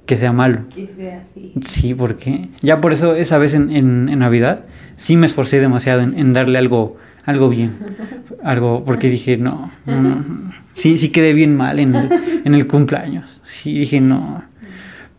que 0.06 0.18
sea 0.18 0.34
malo. 0.34 0.64
Que 0.76 0.88
sea 0.88 1.24
así. 1.30 1.54
Sí, 1.62 1.94
porque 1.94 2.50
ya 2.62 2.82
por 2.82 2.92
eso 2.94 3.16
esa 3.16 3.38
vez 3.38 3.54
en, 3.54 3.72
en- 3.72 4.10
en 4.10 4.20
Navidad 4.20 4.66
sí 4.98 5.16
me 5.16 5.26
esforcé 5.26 5.60
demasiado 5.62 6.02
en, 6.02 6.18
en 6.20 6.34
darle 6.34 6.58
algo, 6.58 6.98
algo 7.26 7.50
bien. 7.50 7.72
Algo, 8.44 8.84
porque 8.86 9.10
dije, 9.10 9.38
no, 9.38 9.72
no, 9.86 10.02
no, 10.02 10.10
no. 10.16 10.54
Sí, 10.76 10.98
sí 10.98 11.10
quedé 11.10 11.34
bien 11.34 11.56
mal 11.56 11.80
en 11.80 11.96
el, 11.96 12.10
en 12.46 12.54
el 12.54 12.68
cumpleaños. 12.68 13.40
Sí, 13.42 13.80
dije, 13.80 14.00
no. 14.00 14.44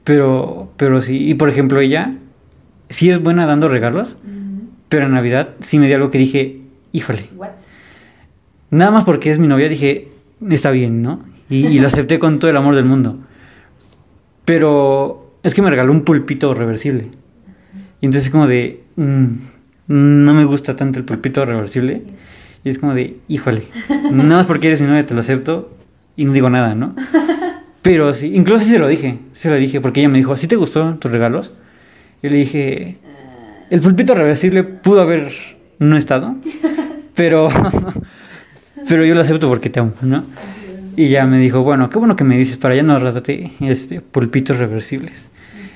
Pero, 0.09 0.73
pero 0.79 1.03
sí. 1.03 1.29
Y 1.29 1.35
por 1.35 1.51
ejemplo, 1.51 1.81
ella 1.81 2.15
sí 2.89 3.11
es 3.11 3.23
buena 3.23 3.45
dando 3.45 3.69
regalos, 3.69 4.17
pero 4.89 5.05
en 5.05 5.13
Navidad 5.13 5.51
sí 5.61 5.79
me 5.79 5.87
dio 5.87 5.97
algo 5.97 6.11
que 6.11 6.17
dije, 6.17 6.63
híjole. 6.93 7.29
What? 7.37 7.51
Nada 8.71 8.91
más 8.91 9.05
porque 9.05 9.31
es 9.31 9.39
mi 9.39 9.47
novia, 9.47 9.69
dije, 9.69 10.09
está 10.49 10.71
bien, 10.71 11.03
¿no? 11.03 11.21
Y, 11.51 11.67
y 11.67 11.79
lo 11.79 11.89
acepté 11.89 12.19
con 12.19 12.39
todo 12.39 12.51
el 12.51 12.57
amor 12.57 12.75
del 12.75 12.87
mundo. 12.87 13.19
Pero 14.47 15.35
es 15.43 15.55
que 15.55 15.61
me 15.61 15.69
regaló 15.69 15.93
un 15.93 16.05
pulpito 16.05 16.55
reversible. 16.55 17.11
Y 18.01 18.07
entonces 18.07 18.31
como 18.31 18.47
de, 18.47 18.83
mm, 18.97 19.27
no 19.89 20.33
me 20.33 20.47
gusta 20.47 20.75
tanto 20.75 20.99
el 20.99 21.05
pulpito 21.05 21.45
reversible. 21.45 22.03
Y 22.65 22.71
es 22.71 22.79
como 22.79 22.95
de, 22.95 23.19
híjole, 23.29 23.67
nada 24.11 24.39
más 24.39 24.47
porque 24.47 24.69
eres 24.69 24.81
mi 24.81 24.87
novia 24.87 25.05
te 25.05 25.13
lo 25.13 25.21
acepto 25.21 25.71
y 26.17 26.25
no 26.25 26.33
digo 26.33 26.49
nada, 26.49 26.75
¿no? 26.75 26.97
Pero 27.89 28.13
sí, 28.13 28.33
incluso 28.35 28.67
sí 28.67 28.73
se 28.73 28.79
lo 28.79 28.87
dije, 28.87 29.19
se 29.33 29.49
lo 29.49 29.57
dije, 29.57 29.81
porque 29.81 30.01
ella 30.01 30.11
me 30.11 30.19
dijo, 30.19 30.37
¿sí 30.37 30.47
te 30.47 30.57
gustó 30.57 30.97
tus 30.97 31.11
regalos? 31.11 31.55
Yo 32.23 32.29
le 32.29 32.37
dije, 32.37 32.99
el 33.71 33.81
pulpito 33.81 34.15
reversible 34.15 34.63
pudo 34.63 35.01
haber 35.01 35.33
no 35.79 35.97
estado, 35.97 36.37
pero, 37.15 37.49
pero 38.87 39.07
yo 39.07 39.15
lo 39.15 39.23
acepto 39.23 39.49
porque 39.49 39.71
te 39.71 39.81
amo, 39.81 39.95
¿no? 40.03 40.27
Y 40.99 41.09
ya 41.09 41.25
me 41.25 41.39
dijo, 41.39 41.63
bueno, 41.63 41.89
qué 41.89 41.97
bueno 41.97 42.15
que 42.15 42.25
me 42.25 42.37
dices, 42.37 42.59
para 42.59 42.75
ya 42.75 42.83
no 42.83 42.99
regalarte 42.99 43.53
este, 43.61 44.03
pulpitos 44.03 44.59
reversibles. 44.59 45.31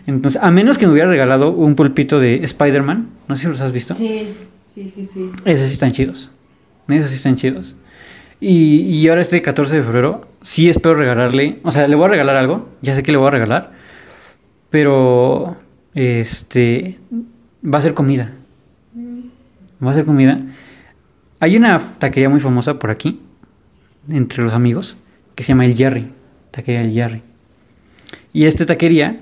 Entonces, 0.07 0.39
a 0.43 0.51
menos 0.51 0.77
que 0.77 0.87
me 0.87 0.93
hubiera 0.93 1.09
regalado 1.09 1.51
un 1.51 1.77
pulpito 1.77 2.21
de 2.21 2.45
Spider-Man, 2.45 3.09
no 3.27 3.37
sé 3.37 3.45
si 3.45 3.49
los 3.49 3.63
has 3.63 3.73
visto. 3.73 3.95
Sí, 3.95 4.29
sí, 4.75 4.93
sí, 4.95 5.07
sí. 5.07 5.29
Esos 5.47 5.69
sí 5.69 5.73
están 5.73 5.93
chidos. 5.93 6.31
Esos 6.89 7.09
sí 7.09 7.17
están 7.17 7.37
chidos. 7.37 7.75
Y, 8.39 8.81
y 8.81 9.09
ahora 9.09 9.23
este 9.23 9.41
14 9.41 9.77
de 9.77 9.83
febrero, 9.83 10.31
sí 10.43 10.69
espero 10.69 10.95
regalarle, 10.95 11.61
o 11.63 11.73
sea, 11.73 11.89
le 11.89 11.97
voy 11.97 12.07
a 12.07 12.09
regalar 12.09 12.37
algo, 12.37 12.69
ya 12.83 12.95
sé 12.95 13.03
que 13.03 13.13
le 13.13 13.19
voy 13.19 13.29
a 13.29 13.31
regalar, 13.31 13.73
pero 14.71 15.57
este 15.95 16.99
va 17.65 17.79
a 17.79 17.83
ser 17.83 17.95
comida. 17.95 18.33
Va 19.85 19.91
a 19.91 19.95
ser 19.95 20.05
comida. 20.05 20.41
Hay 21.41 21.57
una 21.57 21.79
taquería 21.99 22.29
muy 22.29 22.41
famosa 22.41 22.79
por 22.79 22.91
aquí, 22.91 23.21
entre 24.09 24.43
los 24.43 24.53
amigos, 24.53 24.97
que 25.35 25.43
se 25.43 25.49
llama 25.49 25.65
El 25.65 25.77
Jerry. 25.77 26.09
Taquería 26.51 26.83
El 26.83 26.93
Jerry. 26.93 27.23
Y 28.33 28.45
esta 28.45 28.65
taquería, 28.67 29.21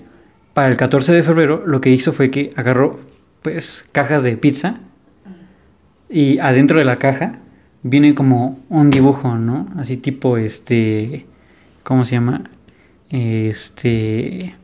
para 0.53 0.68
el 0.68 0.77
14 0.77 1.12
de 1.12 1.23
febrero, 1.23 1.62
lo 1.66 1.81
que 1.81 1.91
hizo 1.91 2.12
fue 2.12 2.31
que 2.31 2.51
agarró, 2.57 3.01
pues, 3.43 3.85
cajas 3.93 4.23
de 4.23 4.37
pizza. 4.37 4.81
Y 6.09 6.39
adentro 6.39 6.79
de 6.79 6.85
la 6.85 6.99
caja 6.99 7.39
viene 7.83 8.14
como 8.14 8.59
un 8.68 8.91
dibujo, 8.91 9.37
¿no? 9.37 9.68
Así 9.78 9.97
tipo, 9.97 10.37
este, 10.37 11.26
¿cómo 11.83 12.05
se 12.05 12.16
llama? 12.16 12.51
Este, 13.11 14.55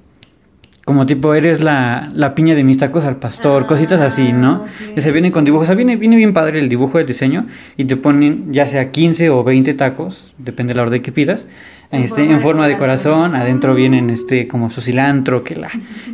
como 0.84 1.04
tipo, 1.04 1.34
eres 1.34 1.60
la, 1.60 2.10
la 2.14 2.34
piña 2.34 2.54
de 2.54 2.62
mis 2.62 2.78
tacos 2.78 3.04
al 3.04 3.16
pastor, 3.16 3.64
Ah, 3.64 3.66
cositas 3.66 4.00
así, 4.00 4.32
¿no? 4.32 4.62
ok. 4.62 4.98
Y 4.98 5.00
se 5.00 5.10
viene 5.10 5.32
con 5.32 5.44
dibujos, 5.44 5.64
o 5.64 5.66
sea, 5.66 5.74
viene, 5.74 5.96
viene 5.96 6.16
bien 6.16 6.32
padre 6.32 6.60
el 6.60 6.68
dibujo 6.68 6.98
del 6.98 7.06
diseño 7.08 7.46
y 7.76 7.86
te 7.86 7.96
ponen 7.96 8.52
ya 8.52 8.66
sea 8.66 8.92
15 8.92 9.30
o 9.30 9.42
20 9.42 9.74
tacos, 9.74 10.32
depende 10.38 10.74
de 10.74 10.76
la 10.76 10.82
orden 10.84 11.02
que 11.02 11.10
pidas, 11.10 11.48
En 11.90 12.02
este, 12.02 12.22
forma 12.22 12.32
en 12.32 12.36
de 12.36 12.42
forma 12.42 12.68
de 12.68 12.76
corazón. 12.76 13.12
corazón, 13.14 13.34
adentro 13.34 13.74
vienen 13.74 14.10
este 14.10 14.46
como 14.46 14.70
su 14.70 14.80
cilantro, 14.80 15.42
que 15.42 15.56
la, 15.56 15.70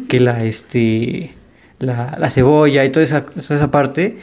que 0.09 0.20
la, 0.20 0.42
este, 0.44 1.34
la, 1.78 2.16
la 2.18 2.30
cebolla 2.30 2.82
y 2.84 2.90
toda 2.90 3.05
esa, 3.05 3.26
toda 3.26 3.57
esa 3.57 3.70
parte. 3.70 4.16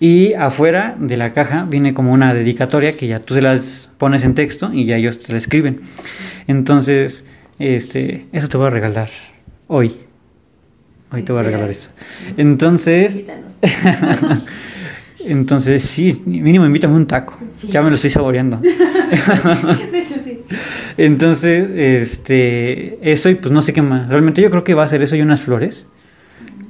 Y 0.00 0.34
afuera 0.34 0.96
de 0.98 1.16
la 1.16 1.32
caja 1.32 1.66
viene 1.68 1.94
como 1.94 2.12
una 2.12 2.34
dedicatoria 2.34 2.96
que 2.96 3.06
ya 3.06 3.20
tú 3.20 3.34
se 3.34 3.42
las 3.42 3.90
pones 3.96 4.24
en 4.24 4.34
texto 4.34 4.70
y 4.72 4.86
ya 4.86 4.96
ellos 4.96 5.20
te 5.20 5.32
la 5.32 5.38
escriben. 5.38 5.80
Entonces, 6.46 7.24
este, 7.58 8.26
eso 8.32 8.48
te 8.48 8.56
voy 8.56 8.66
a 8.66 8.70
regalar 8.70 9.10
hoy. 9.68 9.96
Hoy 11.12 11.22
te 11.22 11.32
voy 11.32 11.40
a 11.40 11.44
regalar 11.44 11.70
eso. 11.70 11.90
Entonces, 12.36 13.20
entonces 15.20 15.82
sí, 15.84 16.20
mínimo 16.26 16.66
invítame 16.66 16.96
un 16.96 17.06
taco. 17.06 17.38
Sí. 17.54 17.68
Ya 17.68 17.80
me 17.82 17.88
lo 17.88 17.94
estoy 17.94 18.10
saboreando. 18.10 18.56
De 18.62 19.98
hecho, 19.98 20.16
sí. 20.24 20.40
Entonces, 20.96 21.68
este, 21.72 22.98
eso 23.00 23.30
y 23.30 23.36
pues 23.36 23.52
no 23.52 23.60
sé 23.60 23.72
qué 23.72 23.82
más. 23.82 24.08
Realmente 24.08 24.42
yo 24.42 24.50
creo 24.50 24.64
que 24.64 24.74
va 24.74 24.82
a 24.82 24.88
ser 24.88 25.02
eso 25.02 25.14
y 25.14 25.22
unas 25.22 25.40
flores. 25.40 25.86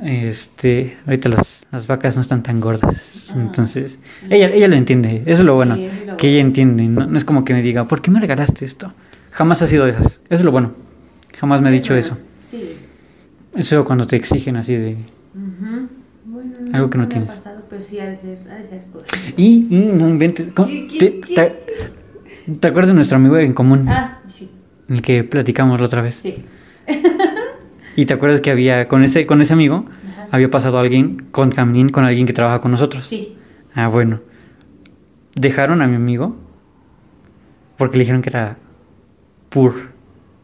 Este, 0.05 0.99
ahorita 1.07 1.31
las, 1.31 1.67
las 1.73 1.87
vacas 1.87 2.15
no 2.17 2.21
están 2.23 2.43
tan 2.43 2.61
gordas. 2.61 3.33
Ah. 3.35 3.41
Entonces, 3.41 3.99
ella, 4.29 4.49
ella 4.51 4.69
lo 4.69 4.77
entiende. 4.77 5.23
Eso 5.25 5.41
es 5.41 5.45
lo 5.47 5.55
bueno. 5.55 5.77
Sí, 5.77 5.85
es 5.85 5.93
lo 5.93 5.99
que 5.99 6.05
bueno. 6.07 6.19
ella 6.23 6.41
entiende. 6.41 6.87
No, 6.89 7.07
no 7.07 7.17
es 7.17 7.25
como 7.25 7.45
que 7.45 7.55
me 7.55 7.63
diga, 7.63 7.89
¿por 7.89 8.03
qué 8.03 8.11
me 8.11 8.21
regalaste 8.21 8.65
esto? 8.65 8.93
Jamás 9.31 9.63
ha 9.63 9.67
sido 9.67 9.85
de 9.85 9.93
esas. 9.93 10.05
Eso 10.07 10.21
es 10.29 10.45
lo 10.45 10.53
bueno. 10.53 10.73
Jamás 11.39 11.61
me 11.63 11.69
ha 11.69 11.73
dicho 11.73 11.95
eso. 11.95 12.19
Sí. 12.49 12.77
Eso 13.57 13.85
cuando 13.85 14.07
te 14.07 14.17
exigen 14.17 14.57
así 14.57 14.75
de... 14.77 14.97
Bueno, 16.27 16.53
Algo 16.73 16.91
que 16.91 16.99
no 16.99 17.05
ha 17.05 17.09
tienes. 17.09 17.29
pasado, 17.31 17.65
pero 17.71 17.83
sí 17.83 17.99
ha 18.01 18.07
de 18.07 18.17
ser, 18.19 18.39
ha 18.51 18.57
de 18.57 18.67
ser 18.69 18.83
por 18.85 19.03
eso. 19.03 19.15
Y, 19.37 19.67
y 19.71 19.91
no 19.93 20.09
inventes. 20.09 20.47
¿Qué, 20.55 20.87
qué, 20.87 20.99
¿Te, 20.99 21.21
qué? 21.21 21.35
te- 22.47 22.53
te 22.55 22.67
acuerdas 22.69 22.89
de 22.89 22.95
nuestro 22.95 23.17
amigo 23.17 23.39
en 23.39 23.53
común? 23.53 23.87
Ah, 23.89 24.21
sí, 24.29 24.51
El 24.89 25.01
que 25.03 25.25
platicamos 25.25 25.79
la 25.81 25.87
otra 25.87 26.03
vez. 26.03 26.17
sí. 26.17 26.35
Y 27.97 28.07
te 28.07 28.15
acuerdas 28.15 28.41
que 28.41 28.51
había, 28.51 28.89
con 28.89 29.05
ese, 29.05 29.27
con 29.27 29.41
ese 29.41 29.53
amigo, 29.53 29.87
Ajá. 30.13 30.29
había 30.33 30.51
pasado 30.51 30.79
alguien 30.79 31.27
con 31.31 31.51
Camín, 31.51 31.89
con 31.89 32.05
alguien 32.05 32.27
que 32.27 32.33
trabaja 32.33 32.61
con 32.61 32.71
nosotros. 32.71 33.05
Sí. 33.05 33.37
Ah, 33.75 33.89
bueno. 33.89 34.21
Dejaron 35.35 35.83
a 35.83 35.87
mi 35.87 35.97
amigo 35.97 36.37
porque 37.77 37.99
le 37.99 38.03
dijeron 38.03 38.23
que 38.23 38.31
era 38.31 38.57
poor, 39.49 39.75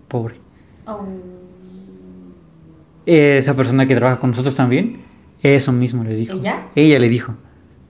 pobre. 0.08 0.34
Oh. 0.86 1.06
Esa 3.06 3.54
persona 3.54 3.86
que 3.86 3.94
trabaja 3.94 4.18
con 4.18 4.30
nosotros 4.30 4.54
también, 4.54 5.02
eso 5.42 5.72
mismo 5.72 6.04
les 6.04 6.18
dijo. 6.18 6.36
¿Ella? 6.36 6.68
Ella 6.74 6.98
le 6.98 7.08
dijo. 7.08 7.36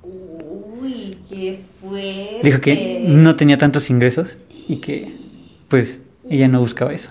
Uy, 0.03 1.17
qué 1.29 1.61
fuerte. 1.81 2.41
Dijo 2.43 2.61
que 2.61 3.05
no 3.07 3.37
tenía 3.37 3.59
tantos 3.59 3.91
ingresos 3.91 4.39
y 4.69 4.77
que, 4.77 5.17
pues, 5.69 6.01
ella 6.29 6.49
no 6.49 6.61
buscaba 6.61 6.93
eso. 6.93 7.11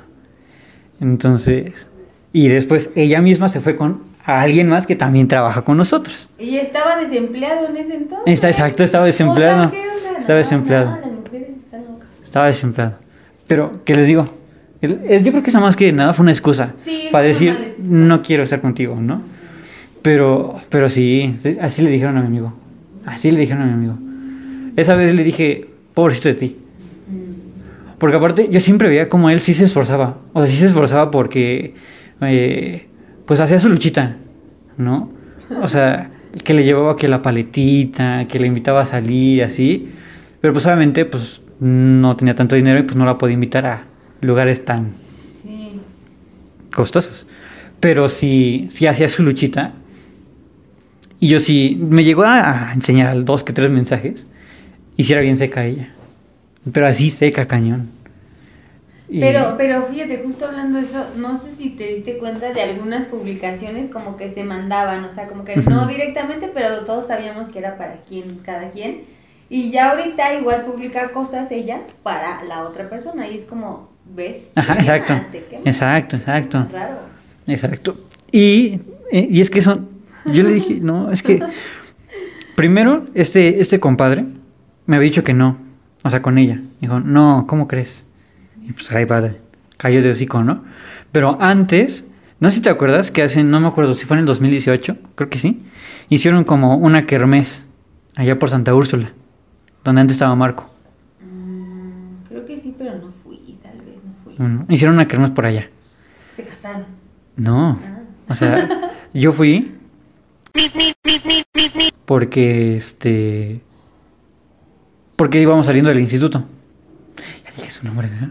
Entonces, 1.01 1.88
y 2.33 2.47
después 2.47 2.89
ella 2.95 3.21
misma 3.21 3.49
se 3.49 3.59
fue 3.61 3.75
con 3.75 4.01
alguien 4.23 4.67
más 4.69 4.85
que 4.85 4.95
también 4.95 5.27
trabaja 5.27 5.63
con 5.63 5.77
nosotros. 5.77 6.29
Y 6.37 6.57
estaba 6.57 6.97
desempleado 6.97 7.67
en 7.67 7.77
ese 7.77 7.95
entonces. 7.95 8.25
Está 8.33 8.49
exacto, 8.49 8.83
estaba 8.83 9.05
desempleado. 9.05 9.67
O 9.67 9.71
sea. 9.71 10.17
Estaba 10.19 10.37
desempleado. 10.37 10.91
no, 10.91 10.97
las 11.01 11.11
mujeres 11.11 11.49
están 11.57 11.81
locas. 11.85 12.07
Estaba 12.23 12.45
desempleado. 12.47 12.95
Pero, 13.47 13.81
¿qué 13.85 13.95
les 13.95 14.07
digo? 14.07 14.25
El- 14.81 15.01
el- 15.07 15.23
Yo 15.23 15.31
creo 15.31 15.43
que 15.43 15.49
esa 15.49 15.59
más 15.59 15.75
que 15.75 15.91
nada 15.91 16.13
fue 16.13 16.23
una 16.23 16.31
excusa 16.31 16.73
Sí, 16.77 17.09
para 17.11 17.25
decir, 17.25 17.49
excusa. 17.49 17.77
no 17.83 18.21
quiero 18.21 18.43
estar 18.43 18.61
contigo, 18.61 18.95
¿no? 18.95 19.21
Pero, 20.01 20.55
pero 20.69 20.89
sí, 20.89 21.35
sí, 21.41 21.57
así 21.59 21.81
le 21.81 21.89
dijeron 21.89 22.17
a 22.17 22.21
mi 22.21 22.27
amigo. 22.27 22.53
Así 23.05 23.31
le 23.31 23.39
dijeron 23.39 23.63
a 23.63 23.65
mi 23.65 23.73
amigo. 23.73 23.97
Esa 24.77 24.95
vez 24.95 25.13
le 25.13 25.23
dije, 25.23 25.67
pobrecito 25.93 26.29
de 26.29 26.35
ti. 26.35 26.57
Porque 27.97 28.15
aparte, 28.15 28.47
yo 28.49 28.59
siempre 28.61 28.87
veía 28.87 29.09
como 29.09 29.29
él 29.29 29.39
sí 29.41 29.53
se 29.53 29.65
esforzaba. 29.65 30.17
O 30.33 30.39
sea, 30.41 30.49
sí 30.49 30.55
se 30.57 30.67
esforzaba 30.67 31.11
porque, 31.11 31.73
eh, 32.21 32.87
pues 33.25 33.39
hacía 33.39 33.59
su 33.59 33.69
luchita, 33.69 34.17
¿no? 34.77 35.11
O 35.61 35.69
sea, 35.69 36.11
que 36.43 36.53
le 36.53 36.63
llevaba 36.63 36.95
que 36.95 37.07
la 37.07 37.21
paletita, 37.21 38.25
que 38.27 38.39
le 38.39 38.47
invitaba 38.47 38.81
a 38.81 38.85
salir, 38.85 39.43
así. 39.43 39.89
Pero 40.41 40.53
pues 40.53 40.65
obviamente, 40.65 41.05
pues 41.05 41.41
no 41.59 42.15
tenía 42.15 42.35
tanto 42.35 42.55
dinero 42.55 42.79
y 42.79 42.83
pues 42.83 42.95
no 42.95 43.05
la 43.05 43.17
podía 43.17 43.33
invitar 43.33 43.65
a 43.65 43.83
lugares 44.21 44.63
tan 44.63 44.93
Sí. 44.95 45.79
costosos. 46.73 47.27
Pero 47.79 48.09
sí, 48.09 48.67
sí 48.71 48.87
hacía 48.87 49.09
su 49.09 49.23
luchita. 49.23 49.73
Y 51.19 51.27
yo 51.29 51.39
sí, 51.39 51.77
me 51.81 52.03
llegó 52.03 52.23
a, 52.23 52.71
enseñar 52.73 53.23
dos 53.25 53.43
que 53.43 53.53
tres 53.53 53.69
mensajes. 53.71 54.27
Y 54.97 55.03
sí 55.03 55.13
era 55.13 55.21
bien 55.21 55.37
seca 55.37 55.65
ella. 55.65 55.89
Pero 56.71 56.87
así 56.87 57.09
seca, 57.09 57.47
cañón. 57.47 57.89
Y- 59.09 59.19
Pero, 59.19 59.55
pero 59.57 59.83
fíjate, 59.83 60.21
justo 60.23 60.45
hablando 60.45 60.77
de 60.79 60.85
eso, 60.85 61.03
no 61.17 61.35
sé 61.37 61.51
si 61.51 61.71
te 61.71 61.85
diste 61.95 62.17
cuenta 62.19 62.53
de 62.53 62.61
algunas 62.61 63.05
publicaciones 63.07 63.87
como 63.89 64.17
que 64.17 64.29
se 64.29 64.43
mandaban, 64.43 65.03
o 65.03 65.11
sea, 65.11 65.27
como 65.27 65.43
que 65.45 65.55
no 65.57 65.87
directamente, 65.87 66.49
pero 66.53 66.85
todos 66.85 67.07
sabíamos 67.07 67.49
que 67.49 67.57
era 67.59 67.77
para 67.77 68.01
quien, 68.03 68.37
cada 68.45 68.69
quien. 68.69 69.01
Y 69.49 69.71
ya 69.71 69.91
ahorita 69.91 70.35
igual 70.35 70.63
publica 70.65 71.11
cosas 71.11 71.49
ella 71.51 71.81
para 72.03 72.43
la 72.43 72.63
otra 72.67 72.87
persona 72.87 73.27
y 73.27 73.35
es 73.35 73.45
como, 73.45 73.89
¿ves? 74.05 74.49
Ajá, 74.53 74.75
exacto. 74.75 75.13
Exacto, 75.65 76.17
exacto. 76.17 76.67
Raro. 76.71 76.97
Exacto. 77.47 77.97
Y, 78.31 78.79
eh, 79.11 79.27
y 79.31 79.41
es 79.41 79.49
que 79.49 79.63
son. 79.63 79.89
Yo 80.25 80.43
le 80.43 80.51
dije, 80.53 80.79
no, 80.81 81.11
es 81.11 81.23
que. 81.23 81.39
Primero, 82.55 83.05
este, 83.15 83.61
este 83.61 83.79
compadre 83.79 84.25
me 84.85 84.97
había 84.97 85.05
dicho 85.09 85.23
que 85.23 85.33
no. 85.33 85.57
O 86.03 86.09
sea, 86.09 86.21
con 86.21 86.37
ella. 86.37 86.61
Dijo, 86.81 86.99
no, 86.99 87.45
¿cómo 87.47 87.67
crees? 87.67 88.05
Y 88.69 88.73
pues 88.73 88.91
ahí 88.91 89.05
va, 89.05 89.33
cayó 89.77 90.03
de 90.03 90.11
hocico, 90.11 90.43
¿no? 90.43 90.63
Pero 91.11 91.41
antes, 91.41 92.05
no 92.39 92.51
sé 92.51 92.57
si 92.57 92.61
te 92.61 92.69
acuerdas 92.69 93.09
que 93.09 93.23
hacen, 93.23 93.49
no 93.49 93.59
me 93.59 93.67
acuerdo 93.67 93.95
si 93.95 94.05
fue 94.05 94.15
en 94.15 94.21
el 94.21 94.25
2018, 94.27 94.95
creo 95.15 95.29
que 95.29 95.39
sí. 95.39 95.63
Hicieron 96.07 96.43
como 96.43 96.77
una 96.77 97.07
kermés 97.07 97.65
allá 98.15 98.37
por 98.37 98.51
Santa 98.51 98.75
Úrsula, 98.75 99.11
donde 99.83 100.01
antes 100.01 100.15
estaba 100.15 100.35
Marco. 100.35 100.69
Mm, 101.19 102.27
creo 102.27 102.45
que 102.45 102.59
sí, 102.59 102.75
pero 102.77 102.95
no 102.99 103.11
fui, 103.23 103.57
tal 103.63 103.77
vez 103.79 103.95
no 104.05 104.13
fui. 104.23 104.35
Bueno, 104.37 104.65
hicieron 104.69 104.95
una 104.95 105.07
kermés 105.07 105.31
por 105.31 105.47
allá. 105.47 105.67
Se 106.35 106.43
casaron. 106.43 106.85
No. 107.35 107.79
Ah. 107.83 107.99
O 108.27 108.35
sea, 108.35 108.93
yo 109.13 109.33
fui 109.33 109.71
porque 112.05 112.75
este 112.75 113.61
porque 115.15 115.41
íbamos 115.41 115.65
saliendo 115.65 115.89
del 115.89 115.99
instituto. 115.99 116.45
Ya 117.43 117.51
dije 117.55 117.71
su 117.71 117.85
nombre, 117.85 118.07
¿verdad? 118.07 118.29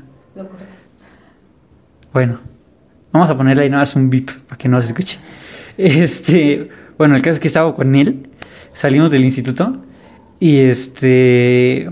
Bueno, 2.12 2.40
vamos 3.12 3.30
a 3.30 3.36
ponerle 3.36 3.64
ahí 3.64 3.70
nada 3.70 3.82
más 3.82 3.94
un 3.96 4.10
beep 4.10 4.30
para 4.46 4.56
que 4.56 4.68
no 4.68 4.80
se 4.80 4.88
escuche. 4.88 5.18
Este, 5.76 6.68
bueno, 6.96 7.14
el 7.14 7.22
caso 7.22 7.34
es 7.34 7.40
que 7.40 7.48
estaba 7.48 7.74
con 7.74 7.94
él, 7.94 8.28
salimos 8.72 9.10
del 9.10 9.24
instituto 9.24 9.80
y 10.40 10.56
este 10.58 11.88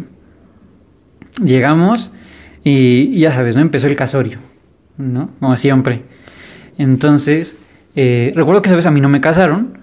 llegamos 1.43 2.11
y, 2.65 3.11
y 3.13 3.21
ya 3.21 3.33
sabes, 3.33 3.55
¿no? 3.55 3.61
Empezó 3.61 3.87
el 3.87 3.97
casorio, 3.97 4.39
¿no? 4.97 5.31
Como 5.39 5.57
siempre. 5.57 6.03
Entonces, 6.79 7.57
eh, 7.95 8.33
recuerdo 8.35 8.61
que 8.61 8.69
esa 8.69 8.77
vez 8.77 8.87
a 8.87 8.91
mí 8.91 9.01
no 9.01 9.09
me 9.09 9.21
casaron 9.21 9.79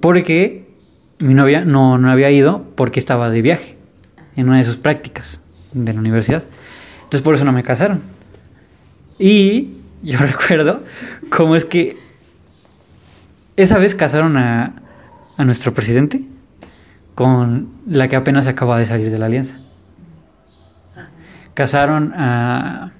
porque 0.00 0.74
mi 1.18 1.34
novia 1.34 1.64
no, 1.64 1.98
no 1.98 2.10
había 2.10 2.30
ido 2.30 2.64
porque 2.74 2.98
estaba 2.98 3.28
de 3.30 3.42
viaje 3.42 3.76
en 4.36 4.48
una 4.48 4.58
de 4.58 4.64
sus 4.64 4.78
prácticas 4.78 5.40
de 5.72 5.92
la 5.92 6.00
universidad. 6.00 6.44
Entonces 7.04 7.22
por 7.22 7.34
eso 7.34 7.44
no 7.44 7.52
me 7.52 7.62
casaron. 7.62 8.02
Y 9.20 9.68
yo 10.02 10.18
recuerdo 10.20 10.82
cómo 11.30 11.54
es 11.54 11.64
que 11.64 11.96
esa 13.56 13.78
vez 13.78 13.94
casaron 13.94 14.36
a, 14.38 14.72
a 15.36 15.44
nuestro 15.44 15.74
presidente 15.74 16.24
con 17.14 17.68
la 17.86 18.08
que 18.08 18.16
apenas 18.16 18.46
acaba 18.46 18.78
de 18.78 18.86
salir 18.86 19.10
de 19.10 19.18
la 19.18 19.26
alianza. 19.26 19.58
Casaron 21.52 22.14
a... 22.16 22.92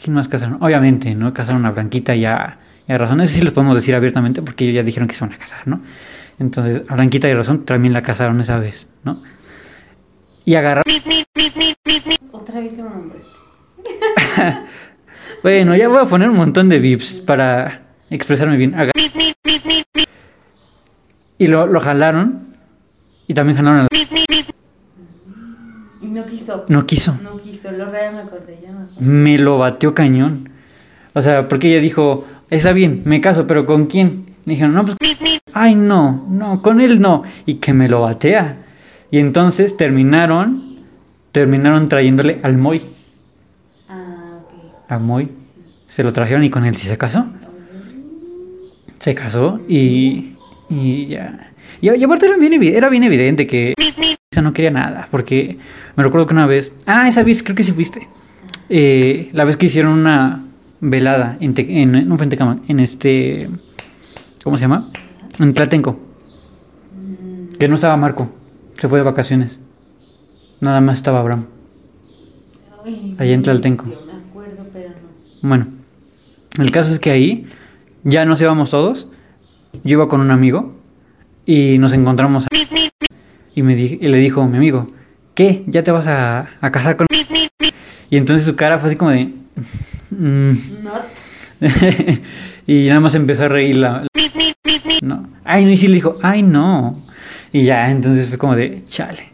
¿Quién 0.00 0.14
más 0.14 0.28
casaron? 0.28 0.58
Obviamente, 0.62 1.12
¿no? 1.16 1.34
Casaron 1.34 1.66
a 1.66 1.72
Blanquita 1.72 2.14
y 2.14 2.24
a, 2.24 2.58
y 2.86 2.92
a 2.92 2.98
Razón. 2.98 3.20
Eso 3.22 3.34
sí 3.34 3.42
los 3.42 3.52
podemos 3.52 3.74
decir 3.74 3.96
abiertamente 3.96 4.42
porque 4.42 4.64
ellos 4.64 4.76
ya 4.76 4.82
dijeron 4.84 5.08
que 5.08 5.16
se 5.16 5.24
van 5.24 5.32
a 5.32 5.38
casar, 5.38 5.66
¿no? 5.66 5.80
Entonces, 6.38 6.88
a 6.88 6.94
Blanquita 6.94 7.28
y 7.28 7.32
a 7.32 7.36
Razón 7.36 7.64
también 7.64 7.92
la 7.92 8.02
casaron 8.02 8.40
esa 8.40 8.58
vez, 8.58 8.86
¿no? 9.02 9.20
Y 10.44 10.54
agarraron... 10.54 10.84
Otra 12.30 12.60
vez 12.60 12.74
que 12.74 12.82
me 12.82 12.90
nombraste. 12.90 13.30
bueno, 15.42 15.76
ya 15.76 15.88
voy 15.88 15.98
a 15.98 16.04
poner 16.04 16.28
un 16.30 16.36
montón 16.36 16.68
de 16.68 16.78
vips 16.78 17.20
para 17.20 17.82
expresarme 18.10 18.56
bien. 18.56 18.74
Y 21.38 21.46
lo, 21.46 21.66
lo 21.66 21.80
jalaron. 21.80 22.46
Y 23.26 23.34
también 23.34 23.56
jalaron 23.56 23.80
a 23.80 23.82
la... 23.82 23.88
Y 26.00 26.06
no 26.06 26.24
quiso. 26.26 26.64
No 26.68 26.86
quiso. 26.86 27.18
No 27.22 27.36
quiso, 27.38 27.70
lo 27.72 27.86
me 27.86 27.98
acordé, 27.98 28.60
ya 28.62 28.70
me 28.70 28.84
acordé. 28.84 29.00
Me 29.00 29.38
lo 29.38 29.58
bateó 29.58 29.94
cañón. 29.94 30.50
O 31.14 31.22
sea, 31.22 31.48
porque 31.48 31.68
ella 31.68 31.80
dijo, 31.80 32.26
está 32.50 32.72
bien, 32.72 33.02
me 33.04 33.20
caso, 33.20 33.46
pero 33.46 33.66
¿con 33.66 33.86
quién? 33.86 34.26
Le 34.44 34.52
dijeron, 34.52 34.74
no, 34.74 34.84
pues... 34.84 34.96
Ay, 35.52 35.74
no, 35.74 36.26
no, 36.28 36.62
con 36.62 36.80
él 36.80 37.00
no. 37.00 37.22
Y 37.46 37.54
que 37.54 37.72
me 37.72 37.88
lo 37.88 38.02
batea. 38.02 38.58
Y 39.10 39.18
entonces 39.18 39.76
terminaron, 39.76 40.76
terminaron 41.32 41.88
trayéndole 41.88 42.40
al 42.42 42.58
Moy. 42.58 42.82
A 44.88 44.98
Moy. 44.98 45.30
Se 45.88 46.02
lo 46.02 46.12
trajeron 46.12 46.44
y 46.44 46.50
con 46.50 46.64
él 46.64 46.74
sí 46.74 46.86
se 46.88 46.96
casó. 46.98 47.26
Se 48.98 49.14
casó 49.14 49.60
y, 49.68 50.34
y 50.68 51.06
ya. 51.06 51.52
Y, 51.80 51.90
y 51.94 52.04
aparte 52.04 52.26
era 52.26 52.36
bien, 52.36 52.62
era 52.62 52.88
bien 52.88 53.02
evidente 53.04 53.46
que 53.46 53.74
esa 54.32 54.42
no 54.42 54.52
quería 54.52 54.70
nada. 54.70 55.08
Porque 55.10 55.58
me 55.96 56.02
recuerdo 56.02 56.26
que 56.26 56.34
una 56.34 56.46
vez. 56.46 56.72
Ah, 56.86 57.08
esa 57.08 57.22
vez 57.22 57.42
creo 57.42 57.54
que 57.56 57.62
sí 57.62 57.72
fuiste. 57.72 58.08
Eh, 58.68 59.30
la 59.32 59.44
vez 59.44 59.56
que 59.56 59.66
hicieron 59.66 59.92
una 59.92 60.44
velada 60.80 61.36
en, 61.40 61.54
Te- 61.54 61.82
en 61.82 62.08
no 62.08 62.16
fue 62.16 62.26
en 62.26 62.60
en 62.68 62.80
este. 62.80 63.48
¿Cómo 64.42 64.56
se 64.56 64.62
llama? 64.62 64.90
En 65.38 65.54
Tlatenco. 65.54 65.98
Que 67.58 67.68
no 67.68 67.74
estaba 67.76 67.96
Marco. 67.96 68.28
Se 68.74 68.88
fue 68.88 68.98
de 68.98 69.04
vacaciones. 69.04 69.60
Nada 70.60 70.80
más 70.80 70.96
estaba 70.98 71.20
Abraham. 71.20 71.46
Ahí 73.18 73.32
en 73.32 73.42
Tlaltenco. 73.42 73.84
Yo 73.86 74.00
me 74.06 74.12
acuerdo, 74.30 74.66
pero 74.72 74.90
no. 74.90 74.94
Bueno, 75.42 75.68
el 76.58 76.70
caso 76.70 76.92
es 76.92 76.98
que 76.98 77.10
ahí 77.10 77.46
ya 78.04 78.24
nos 78.24 78.40
íbamos 78.40 78.70
todos. 78.70 79.08
Yo 79.84 79.92
iba 79.98 80.08
con 80.08 80.20
un 80.20 80.30
amigo 80.30 80.74
y 81.44 81.78
nos 81.78 81.92
encontramos. 81.92 82.46
Y, 83.54 83.62
me 83.62 83.74
y 83.74 83.96
le 84.08 84.18
dijo 84.18 84.46
mi 84.46 84.56
amigo, 84.56 84.90
¿qué? 85.34 85.64
¿Ya 85.66 85.82
te 85.82 85.90
vas 85.90 86.06
a, 86.06 86.48
casar 86.72 86.96
con.? 86.96 87.06
Y 88.10 88.16
entonces 88.16 88.46
su 88.46 88.56
cara 88.56 88.78
fue 88.78 88.88
así 88.88 88.96
como 88.96 89.10
de. 89.10 89.32
"Mm". 90.10 90.52
Y 92.68 92.86
nada 92.88 93.00
más 93.00 93.14
empezó 93.14 93.44
a 93.44 93.48
reír 93.48 93.76
la. 93.76 94.06
No. 95.02 95.28
Ay, 95.44 95.64
no, 95.64 95.70
y 95.70 95.76
sí 95.76 95.86
le 95.86 95.94
dijo, 95.94 96.18
ay, 96.22 96.42
no. 96.42 97.00
Y 97.52 97.62
ya, 97.62 97.90
entonces 97.90 98.26
fue 98.26 98.38
como 98.38 98.56
de, 98.56 98.82
chale. 98.86 99.32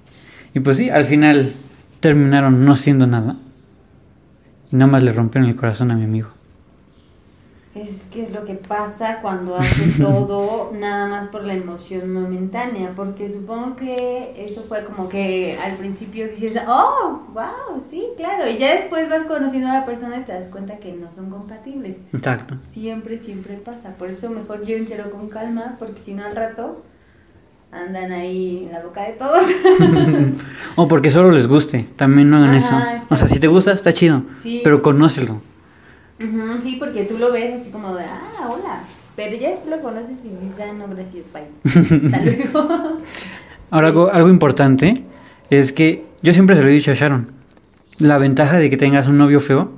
Y 0.54 0.60
pues 0.60 0.76
sí, 0.76 0.90
al 0.90 1.06
final 1.06 1.54
terminaron 2.00 2.64
no 2.64 2.76
siendo 2.76 3.06
nada. 3.06 3.36
Y 4.72 4.76
nada 4.76 4.90
más 4.90 5.02
le 5.02 5.12
rompieron 5.12 5.48
el 5.48 5.54
corazón 5.56 5.90
a 5.90 5.94
mi 5.94 6.04
amigo. 6.04 6.28
Es 7.74 8.04
que 8.04 8.22
es 8.22 8.32
lo 8.32 8.44
que 8.44 8.54
pasa 8.54 9.20
cuando 9.22 9.56
haces 9.56 9.98
todo 9.98 10.72
nada 10.74 11.08
más 11.08 11.28
por 11.28 11.44
la 11.44 11.54
emoción 11.54 12.12
momentánea, 12.12 12.92
porque 12.94 13.30
supongo 13.30 13.76
que 13.76 14.34
eso 14.36 14.62
fue 14.68 14.84
como 14.84 15.08
que 15.08 15.58
al 15.62 15.76
principio 15.76 16.28
dices, 16.28 16.60
oh, 16.66 17.22
wow, 17.32 17.82
sí, 17.90 18.08
claro, 18.16 18.50
y 18.50 18.58
ya 18.58 18.74
después 18.74 19.08
vas 19.08 19.24
conociendo 19.24 19.68
a 19.68 19.74
la 19.74 19.86
persona 19.86 20.18
y 20.18 20.24
te 20.24 20.32
das 20.32 20.48
cuenta 20.48 20.78
que 20.78 20.92
no 20.92 21.12
son 21.14 21.30
compatibles. 21.30 21.96
Exacto. 22.12 22.56
Siempre, 22.70 23.18
siempre 23.18 23.56
pasa, 23.56 23.90
por 23.96 24.10
eso 24.10 24.28
mejor 24.28 24.64
llévenselo 24.64 25.10
con 25.10 25.28
calma, 25.28 25.76
porque 25.78 26.00
si 26.00 26.12
no 26.12 26.24
al 26.24 26.36
rato 26.36 26.82
andan 27.72 28.12
ahí 28.12 28.64
en 28.66 28.72
la 28.72 28.82
boca 28.82 29.02
de 29.02 29.12
todos. 29.14 29.44
O 30.76 30.88
porque 30.88 31.10
solo 31.10 31.30
les 31.32 31.46
guste, 31.46 31.86
también 31.96 32.30
no 32.30 32.38
hagan 32.38 32.54
Ajá, 32.54 32.96
eso. 32.96 33.04
O 33.10 33.16
sea, 33.16 33.28
si 33.28 33.38
te 33.38 33.46
gusta, 33.46 33.72
está 33.72 33.92
chido. 33.92 34.24
Sí. 34.42 34.60
Pero 34.64 34.80
conócelo. 34.80 35.42
Sí, 36.62 36.76
porque 36.78 37.02
tú 37.04 37.18
lo 37.18 37.32
ves 37.32 37.60
así 37.60 37.70
como 37.70 37.94
de, 37.94 38.04
ah, 38.04 38.48
hola, 38.48 38.84
pero 39.16 39.36
ya 39.36 39.50
lo 39.68 39.80
conoces 39.82 40.24
y 40.24 40.28
dices, 40.28 40.64
ah, 40.66 40.72
no, 40.72 40.86
gracias, 40.88 41.24
bye. 41.32 42.06
Hasta 42.06 42.24
luego. 42.24 43.00
Ahora, 43.70 43.88
algo, 43.88 44.10
algo 44.10 44.28
importante 44.30 45.04
es 45.50 45.72
que 45.72 46.06
yo 46.22 46.32
siempre 46.32 46.56
se 46.56 46.62
lo 46.62 46.68
he 46.68 46.72
dicho 46.72 46.90
a 46.92 46.94
Sharon. 46.94 47.32
La 47.98 48.18
ventaja 48.18 48.58
de 48.58 48.70
que 48.70 48.76
tengas 48.76 49.08
un 49.08 49.18
novio 49.18 49.40
feo 49.40 49.72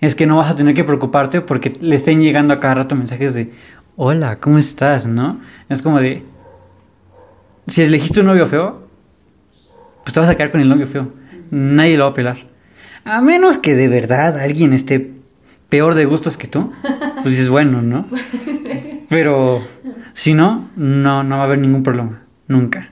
es 0.00 0.14
que 0.14 0.26
no 0.26 0.36
vas 0.36 0.50
a 0.50 0.54
tener 0.54 0.74
que 0.74 0.84
preocuparte 0.84 1.40
porque 1.40 1.72
le 1.80 1.96
estén 1.96 2.22
llegando 2.22 2.54
a 2.54 2.60
cada 2.60 2.76
rato 2.76 2.94
mensajes 2.94 3.34
de 3.34 3.52
hola, 3.96 4.38
¿cómo 4.38 4.58
estás? 4.58 5.06
¿No? 5.06 5.40
Es 5.68 5.82
como 5.82 5.98
de 5.98 6.22
si 7.68 7.82
elegiste 7.82 8.20
un 8.20 8.26
novio 8.26 8.46
feo, 8.46 8.88
pues 10.04 10.12
te 10.14 10.20
vas 10.20 10.28
a 10.28 10.34
quedar 10.36 10.50
con 10.50 10.60
el 10.60 10.68
novio 10.68 10.86
feo. 10.86 11.12
Nadie 11.50 11.96
lo 11.96 12.04
va 12.04 12.10
a 12.10 12.14
pelar. 12.14 12.36
A 13.04 13.20
menos 13.20 13.56
que 13.58 13.74
de 13.74 13.88
verdad 13.88 14.38
alguien 14.38 14.72
esté 14.72 15.12
peor 15.68 15.94
de 15.94 16.04
gustos 16.04 16.36
que 16.36 16.46
tú, 16.46 16.72
pues 17.22 17.26
dices, 17.26 17.48
bueno, 17.48 17.82
¿no? 17.82 18.06
Pero 19.08 19.62
si 20.14 20.34
no, 20.34 20.68
no, 20.76 21.22
no 21.22 21.36
va 21.36 21.42
a 21.42 21.44
haber 21.46 21.58
ningún 21.58 21.82
problema. 21.82 22.22
Nunca. 22.46 22.90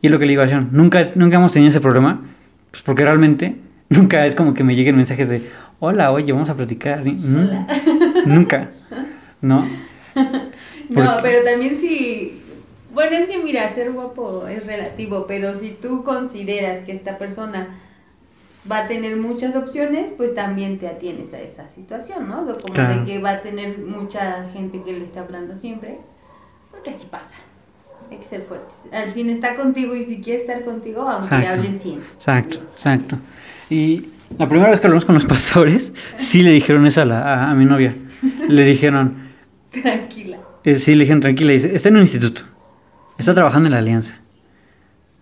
Y 0.00 0.06
es 0.06 0.12
lo 0.12 0.18
que 0.18 0.26
le 0.26 0.30
digo 0.30 0.42
a 0.42 0.46
Sharon. 0.46 0.68
Nunca, 0.72 1.10
nunca 1.14 1.36
hemos 1.36 1.52
tenido 1.52 1.68
ese 1.70 1.80
problema. 1.80 2.22
Pues 2.70 2.82
porque 2.82 3.04
realmente 3.04 3.56
nunca 3.88 4.26
es 4.26 4.34
como 4.34 4.54
que 4.54 4.64
me 4.64 4.74
lleguen 4.76 4.96
mensajes 4.96 5.28
de 5.28 5.42
hola, 5.80 6.10
oye, 6.12 6.32
vamos 6.32 6.50
a 6.50 6.56
platicar. 6.56 7.04
"Mm, 7.04 7.36
Hola. 7.36 7.66
Nunca. 8.26 8.70
¿No? 9.42 9.66
No, 10.14 10.24
Porque- 10.94 11.10
pero 11.22 11.44
también 11.44 11.76
si... 11.76 12.42
Bueno, 12.92 13.16
es 13.16 13.26
que 13.28 13.38
mira, 13.38 13.68
ser 13.68 13.92
guapo 13.92 14.46
es 14.46 14.64
relativo, 14.66 15.26
pero 15.26 15.54
si 15.54 15.70
tú 15.70 16.04
consideras 16.04 16.84
que 16.84 16.92
esta 16.92 17.18
persona 17.18 17.68
va 18.70 18.78
a 18.84 18.86
tener 18.88 19.16
muchas 19.16 19.54
opciones, 19.56 20.10
pues 20.16 20.34
también 20.34 20.78
te 20.78 20.88
atienes 20.88 21.32
a 21.34 21.40
esa 21.40 21.68
situación, 21.74 22.28
¿no? 22.28 22.44
Como 22.60 22.74
Claro. 22.74 23.00
de 23.00 23.06
que 23.06 23.18
va 23.18 23.30
a 23.32 23.40
tener 23.40 23.78
mucha 23.78 24.48
gente 24.50 24.82
que 24.82 24.92
le 24.92 25.04
está 25.04 25.20
hablando 25.20 25.56
siempre, 25.56 25.98
porque 26.70 26.90
así 26.90 27.06
pasa. 27.10 27.36
Hay 28.10 28.16
que 28.18 28.24
ser 28.24 28.42
fuertes. 28.42 28.74
Al 28.90 29.10
fin 29.12 29.28
está 29.28 29.54
contigo 29.54 29.94
y 29.94 30.02
si 30.02 30.20
quiere 30.22 30.40
estar 30.40 30.64
contigo, 30.64 31.02
aunque 31.02 31.36
Exacto. 31.36 31.58
hablen 31.60 31.78
100. 31.78 32.00
Exacto, 32.14 32.58
exacto. 32.72 33.18
Y 33.68 34.08
la 34.38 34.48
primera 34.48 34.70
vez 34.70 34.80
que 34.80 34.86
hablamos 34.86 35.04
con 35.04 35.14
los 35.14 35.26
pastores, 35.34 35.92
sí 36.16 36.42
le 36.42 36.52
dijeron 36.52 36.86
eso 36.86 37.02
a, 37.02 37.04
la- 37.04 37.20
a- 37.22 37.50
a 37.50 37.54
mi 37.54 37.66
novia. 37.66 37.94
Le 38.48 38.64
dijeron, 38.64 39.28
Tranquila. 39.70 40.38
eh, 40.64 40.76
sí, 40.76 40.94
le 40.94 41.00
dijeron 41.00 41.20
tranquila, 41.20 41.52
dice, 41.52 41.74
está 41.74 41.90
en 41.90 41.96
un 41.96 42.02
instituto, 42.02 42.42
está 43.18 43.34
trabajando 43.34 43.66
en 43.66 43.72
la 43.72 43.78
alianza. 43.78 44.16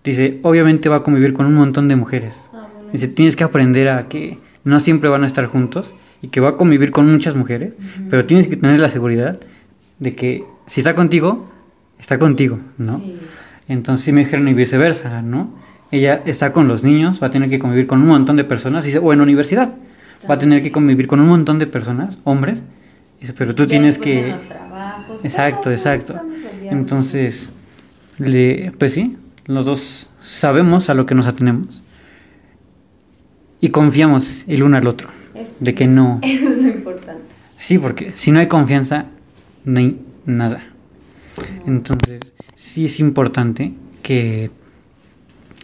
Dice, 0.04 0.38
obviamente 0.42 0.88
va 0.88 0.96
a 0.96 1.02
convivir 1.02 1.32
con 1.32 1.46
un 1.46 1.54
montón 1.54 1.88
de 1.88 1.96
mujeres. 1.96 2.50
Ah, 2.52 2.68
bueno, 2.72 2.90
Dice, 2.92 3.08
tienes 3.08 3.34
que 3.34 3.44
aprender 3.44 3.88
a 3.88 4.08
que 4.08 4.38
no 4.62 4.78
siempre 4.80 5.08
van 5.08 5.24
a 5.24 5.26
estar 5.26 5.46
juntos 5.46 5.94
y 6.22 6.28
que 6.28 6.40
va 6.40 6.50
a 6.50 6.56
convivir 6.56 6.90
con 6.92 7.10
muchas 7.10 7.34
mujeres, 7.34 7.74
pero 8.08 8.24
tienes 8.24 8.48
que 8.48 8.56
tener 8.56 8.80
la 8.80 8.88
seguridad 8.88 9.40
de 9.98 10.12
que 10.12 10.44
si 10.66 10.80
está 10.80 10.94
contigo, 10.94 11.50
está 11.98 12.18
contigo, 12.18 12.60
¿no? 12.78 12.98
Sí. 12.98 13.18
Entonces 13.68 14.04
sí 14.04 14.12
me 14.12 14.20
dijeron 14.20 14.46
y 14.48 14.54
viceversa, 14.54 15.22
¿no? 15.22 15.54
Ella 15.90 16.22
está 16.24 16.52
con 16.52 16.68
los 16.68 16.82
niños, 16.82 17.22
va 17.22 17.28
a 17.28 17.30
tener 17.30 17.50
que 17.50 17.58
convivir 17.58 17.86
con 17.86 18.00
un 18.00 18.08
montón 18.08 18.36
de 18.36 18.44
personas, 18.44 18.84
dice, 18.84 18.98
o 18.98 19.12
en 19.12 19.20
universidad, 19.20 19.74
va 20.28 20.34
a 20.34 20.38
tener 20.38 20.62
que 20.62 20.72
convivir 20.72 21.06
con 21.06 21.20
un 21.20 21.28
montón 21.28 21.58
de 21.58 21.66
personas, 21.66 22.18
hombres, 22.24 22.60
dice, 23.20 23.32
pero 23.32 23.54
tú 23.54 23.64
Ya 23.64 23.70
tienes 23.70 23.96
en 23.96 24.02
que... 24.02 24.34
Exacto, 25.22 25.70
exacto. 25.70 26.20
Entonces, 26.62 27.52
le, 28.18 28.72
pues 28.78 28.92
sí, 28.92 29.16
los 29.46 29.64
dos 29.64 30.08
sabemos 30.20 30.88
a 30.88 30.94
lo 30.94 31.06
que 31.06 31.14
nos 31.14 31.26
atenemos 31.26 31.82
y 33.60 33.70
confiamos 33.70 34.44
el 34.48 34.62
uno 34.62 34.76
al 34.76 34.86
otro, 34.86 35.08
Eso 35.34 35.52
de 35.60 35.74
que 35.74 35.86
no... 35.86 36.20
Es 36.22 36.40
lo 36.40 36.68
importante. 36.68 37.22
Sí, 37.56 37.78
porque 37.78 38.12
si 38.14 38.30
no 38.30 38.40
hay 38.40 38.48
confianza, 38.48 39.06
no 39.64 39.78
hay 39.78 39.98
nada. 40.26 40.62
Entonces, 41.66 42.34
sí 42.54 42.84
es 42.84 43.00
importante 43.00 43.72
que, 44.02 44.50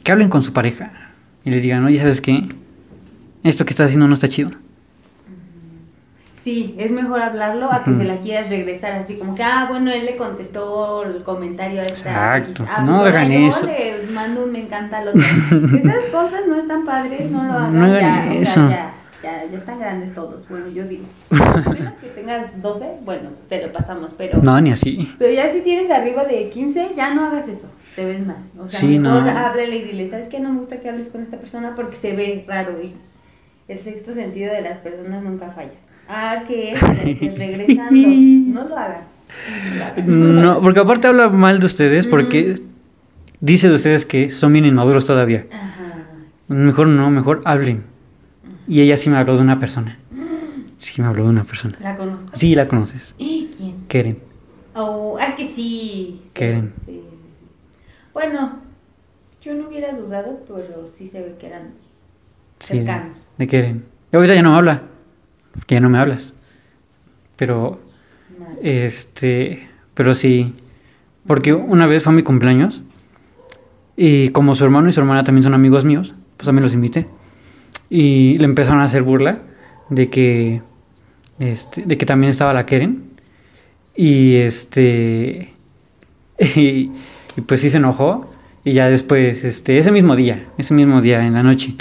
que 0.03 0.13
hablen 0.13 0.29
con 0.29 0.43
su 0.43 0.53
pareja 0.53 1.11
y 1.45 1.51
les 1.51 1.63
digan, 1.63 1.85
oye, 1.85 1.99
¿sabes 1.99 2.21
qué? 2.21 2.49
Esto 3.45 3.65
que 3.65 3.71
estás 3.71 3.87
haciendo 3.87 4.09
no 4.09 4.15
está 4.15 4.29
chido. 4.29 4.51
Sí, 6.43 6.75
es 6.77 6.91
mejor 6.91 7.23
hablarlo 7.23 7.71
a 7.71 7.85
que 7.85 7.93
se 7.95 8.03
la 8.03 8.19
quieras 8.19 8.51
regresar 8.51 8.93
así 8.93 9.15
como 9.17 9.35
que, 9.37 9.45
ah, 9.45 9.67
bueno, 9.69 9.93
él 9.93 10.05
le 10.07 10.17
contestó 10.17 11.05
el 11.05 11.23
comentario 11.23 11.81
a 11.81 11.85
esta. 11.85 12.39
Exacto. 12.39 12.51
X. 12.63 12.65
Ah, 12.69 12.83
No 12.83 13.01
pues 13.03 13.15
hagan 13.15 13.31
eso. 13.33 13.67
le 13.67 14.03
mando 14.13 14.45
un 14.45 14.51
me 14.53 14.59
encanta 14.61 14.99
al 14.99 15.09
otro. 15.09 15.21
Esas 15.79 16.05
cosas 16.11 16.41
no 16.49 16.57
están 16.57 16.85
padres, 16.85 17.31
no 17.31 17.45
lo 17.45 17.53
hagan. 17.53 17.79
No 17.79 17.85
hagan 17.85 18.01
ya, 18.01 18.29
o 18.29 18.33
sea, 18.33 18.43
eso. 18.43 18.69
ya. 18.71 18.95
Ya, 19.23 19.45
ya 19.53 19.57
están 19.57 19.79
grandes 19.79 20.13
todos, 20.15 20.49
bueno, 20.49 20.67
yo 20.69 20.83
digo. 20.85 21.05
Menos 21.31 21.93
que 22.01 22.09
tengas 22.13 22.61
12, 22.61 22.87
bueno, 23.05 23.31
te 23.49 23.65
lo 23.65 23.73
pasamos, 23.73 24.13
pero... 24.19 24.43
No, 24.43 24.61
ni 24.61 24.73
así. 24.73 25.15
Pero 25.17 25.33
ya 25.33 25.49
si 25.53 25.61
tienes 25.61 25.93
arriba 25.93 26.25
de 26.25 26.49
15, 26.51 26.89
ya 26.97 27.15
no 27.15 27.27
hagas 27.27 27.47
eso, 27.47 27.71
te 27.95 28.05
ves 28.05 28.27
mal. 28.27 28.39
O 28.59 28.67
sea, 28.67 28.81
Sí, 28.81 28.99
mejor 28.99 29.23
no. 29.23 29.31
háblale 29.31 29.77
y 29.77 29.83
dile, 29.83 30.09
¿sabes 30.09 30.27
qué? 30.29 30.41
No 30.41 30.51
me 30.51 30.59
gusta 30.59 30.81
que 30.81 30.89
hables 30.89 31.07
con 31.07 31.23
esta 31.23 31.37
persona 31.37 31.77
porque 31.77 31.95
se 31.95 32.17
ve 32.17 32.45
raro 32.49 32.83
y 32.83 32.97
el 33.69 33.81
sexto 33.81 34.13
sentido 34.13 34.53
de 34.53 34.63
las 34.63 34.79
personas 34.79 35.23
nunca 35.23 35.51
falla. 35.51 35.71
Ah, 36.15 36.45
que 36.47 36.73
es, 36.73 36.81
que 36.85 37.27
es 37.27 37.39
regresando. 37.39 38.09
No 38.61 38.69
lo 38.69 38.77
hagan. 38.77 39.05
No 40.07 40.61
porque 40.61 40.81
aparte 40.81 41.07
habla 41.09 41.31
mal 41.31 41.59
de 41.59 41.65
ustedes 41.67 42.07
porque 42.07 42.61
dice 43.41 43.69
de 43.69 43.75
ustedes 43.77 44.05
que 44.05 44.31
son 44.31 44.53
bien 44.53 44.67
inmaduros 44.67 45.07
todavía. 45.07 45.47
Ajá. 45.51 46.05
Mejor 46.49 46.89
no, 46.89 47.11
mejor 47.11 47.41
hablen. 47.47 47.85
Y 48.69 48.83
ella 48.83 48.97
sí 48.99 49.09
me 49.09 49.17
habló 49.17 49.37
de 49.37 49.43
una 49.43 49.59
persona. 49.59 49.99
Sí 50.79 51.01
me 51.01 51.07
habló 51.07 51.23
de 51.25 51.31
una 51.31 51.45
persona. 51.45 51.77
¿La 51.81 51.97
conozco? 51.97 52.27
Sí, 52.35 52.57
la 52.57 52.67
conoces. 52.67 53.15
¿Y 53.17 53.49
quién? 53.57 53.77
Keren. 53.87 54.19
Oh, 54.75 55.17
es 55.19 55.33
que 55.35 55.45
sí. 55.45 56.23
Karen. 56.33 56.75
Sí. 56.87 57.01
Bueno, 58.13 58.59
yo 59.41 59.55
no 59.55 59.69
hubiera 59.69 59.93
dudado, 59.93 60.41
pero 60.49 60.89
sí 60.89 61.07
se 61.07 61.21
ve 61.21 61.37
que 61.39 61.47
eran 61.47 61.71
Sí, 62.59 62.79
cercanos. 62.79 63.17
de 63.39 63.47
Keren. 63.47 63.85
Y 64.13 64.17
ahorita 64.17 64.35
ya 64.35 64.43
no 64.43 64.57
habla. 64.57 64.83
Que 65.67 65.77
ya 65.77 65.81
no 65.81 65.89
me 65.89 65.99
hablas. 65.99 66.35
Pero, 67.37 67.81
este, 68.63 69.69
pero 69.95 70.15
sí. 70.15 70.55
Porque 71.27 71.53
una 71.53 71.87
vez 71.87 72.05
fue 72.05 72.13
mi 72.13 72.23
cumpleaños. 72.23 72.83
Y 73.97 74.31
como 74.31 74.55
su 74.55 74.65
hermano 74.65 74.89
y 74.89 74.93
su 74.93 75.01
hermana 75.01 75.25
también 75.25 75.45
son 75.45 75.55
amigos 75.55 75.85
míos, 75.85 76.15
pues 76.37 76.47
también 76.47 76.65
los 76.65 76.75
invité. 76.75 77.07
Y 77.91 78.39
le 78.39 78.45
empezaron 78.47 78.81
a 78.81 78.85
hacer 78.85 79.03
burla 79.03 79.43
de 79.91 80.09
que, 80.09 80.63
este, 81.39 81.85
de 81.85 81.99
que 81.99 82.07
también 82.07 82.31
estaba 82.31 82.55
la 82.55 82.67
Keren. 82.67 83.11
Y 83.95 84.37
este, 84.37 85.53
y, 86.39 86.91
y 87.37 87.41
pues 87.47 87.61
sí 87.61 87.71
se 87.71 87.77
enojó. 87.79 88.31
Y 88.65 88.75
ya 88.75 88.89
después, 88.89 89.45
este, 89.45 89.79
ese 89.79 89.91
mismo 89.91 90.15
día, 90.15 90.47
ese 90.57 90.73
mismo 90.73 91.01
día 91.01 91.27
en 91.27 91.35
la 91.35 91.43
noche, 91.43 91.75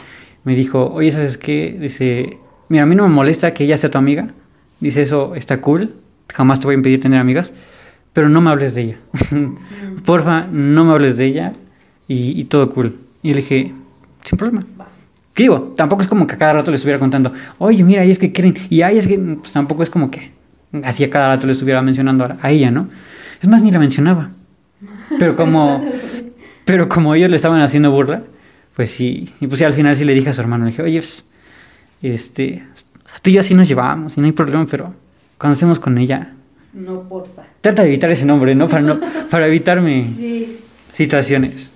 me 0.43 0.55
dijo, 0.55 0.91
oye, 0.91 1.11
¿sabes 1.11 1.37
qué? 1.37 1.77
Dice, 1.79 2.39
mira, 2.71 2.83
a 2.83 2.85
mí 2.85 2.95
no 2.95 3.07
me 3.07 3.13
molesta 3.13 3.53
que 3.53 3.65
ella 3.65 3.77
sea 3.77 3.91
tu 3.91 3.97
amiga. 3.97 4.29
Dice, 4.79 5.01
eso 5.01 5.35
está 5.35 5.59
cool. 5.59 5.93
Jamás 6.33 6.61
te 6.61 6.67
voy 6.67 6.75
a 6.75 6.77
impedir 6.77 7.01
tener 7.01 7.19
amigas. 7.19 7.53
Pero 8.13 8.29
no 8.29 8.39
me 8.39 8.49
hables 8.49 8.75
de 8.75 8.81
ella. 8.81 8.97
Porfa, 10.05 10.47
no 10.49 10.85
me 10.85 10.91
hables 10.91 11.17
de 11.17 11.25
ella. 11.25 11.53
Y, 12.07 12.39
y 12.39 12.45
todo 12.45 12.69
cool. 12.69 12.97
Y 13.21 13.33
le 13.33 13.41
dije, 13.41 13.73
sin 14.23 14.37
problema. 14.37 14.65
¿Qué 15.33 15.43
digo? 15.43 15.73
Tampoco 15.75 16.01
es 16.01 16.07
como 16.07 16.25
que 16.25 16.35
a 16.35 16.37
cada 16.37 16.53
rato 16.53 16.71
le 16.71 16.77
estuviera 16.77 16.97
contando, 16.99 17.33
oye, 17.57 17.83
mira, 17.83 18.05
y 18.05 18.11
es 18.11 18.19
que 18.19 18.31
quieren, 18.31 18.55
y 18.69 18.81
ay, 18.81 18.97
es 18.97 19.07
que, 19.07 19.17
pues 19.17 19.51
tampoco 19.51 19.83
es 19.83 19.89
como 19.89 20.09
que 20.09 20.31
así 20.83 21.03
a 21.03 21.09
cada 21.09 21.27
rato 21.27 21.47
le 21.47 21.53
estuviera 21.53 21.81
mencionando 21.81 22.25
a, 22.25 22.37
a 22.41 22.51
ella, 22.51 22.71
¿no? 22.71 22.89
Es 23.41 23.49
más, 23.49 23.61
ni 23.61 23.71
la 23.71 23.79
mencionaba. 23.79 24.31
Pero 25.19 25.35
como, 25.35 25.85
pero 26.65 26.87
como 26.87 27.15
ellos 27.15 27.29
le 27.29 27.35
estaban 27.35 27.61
haciendo 27.61 27.91
burla, 27.91 28.23
pues 28.75 28.91
sí, 28.91 29.33
y 29.41 29.47
pues 29.47 29.59
sí, 29.59 29.65
al 29.65 29.73
final 29.73 29.95
sí 29.95 30.05
le 30.05 30.13
dije 30.13 30.29
a 30.29 30.33
su 30.33 30.41
hermano, 30.41 30.65
le 30.65 30.71
dije, 30.71 30.83
oye, 30.83 30.99
pues, 30.99 31.25
este, 32.01 32.63
o 33.05 33.09
sea, 33.09 33.19
tú 33.21 33.29
y 33.29 33.33
yo 33.33 33.39
así 33.41 33.53
nos 33.53 33.67
llevábamos, 33.67 34.17
y 34.17 34.21
no 34.21 34.25
hay 34.25 34.31
problema, 34.33 34.65
pero 34.69 34.93
cuando 35.37 35.53
estemos 35.53 35.79
con 35.79 35.97
ella, 35.97 36.33
No, 36.73 37.01
porfa. 37.07 37.43
trata 37.61 37.81
de 37.83 37.89
evitar 37.89 38.11
ese 38.11 38.25
nombre, 38.25 38.55
¿no? 38.55 38.67
Para, 38.67 38.81
no, 38.83 38.99
para 39.29 39.47
evitarme 39.47 40.09
Sí. 40.15 40.59
situaciones. 40.93 41.71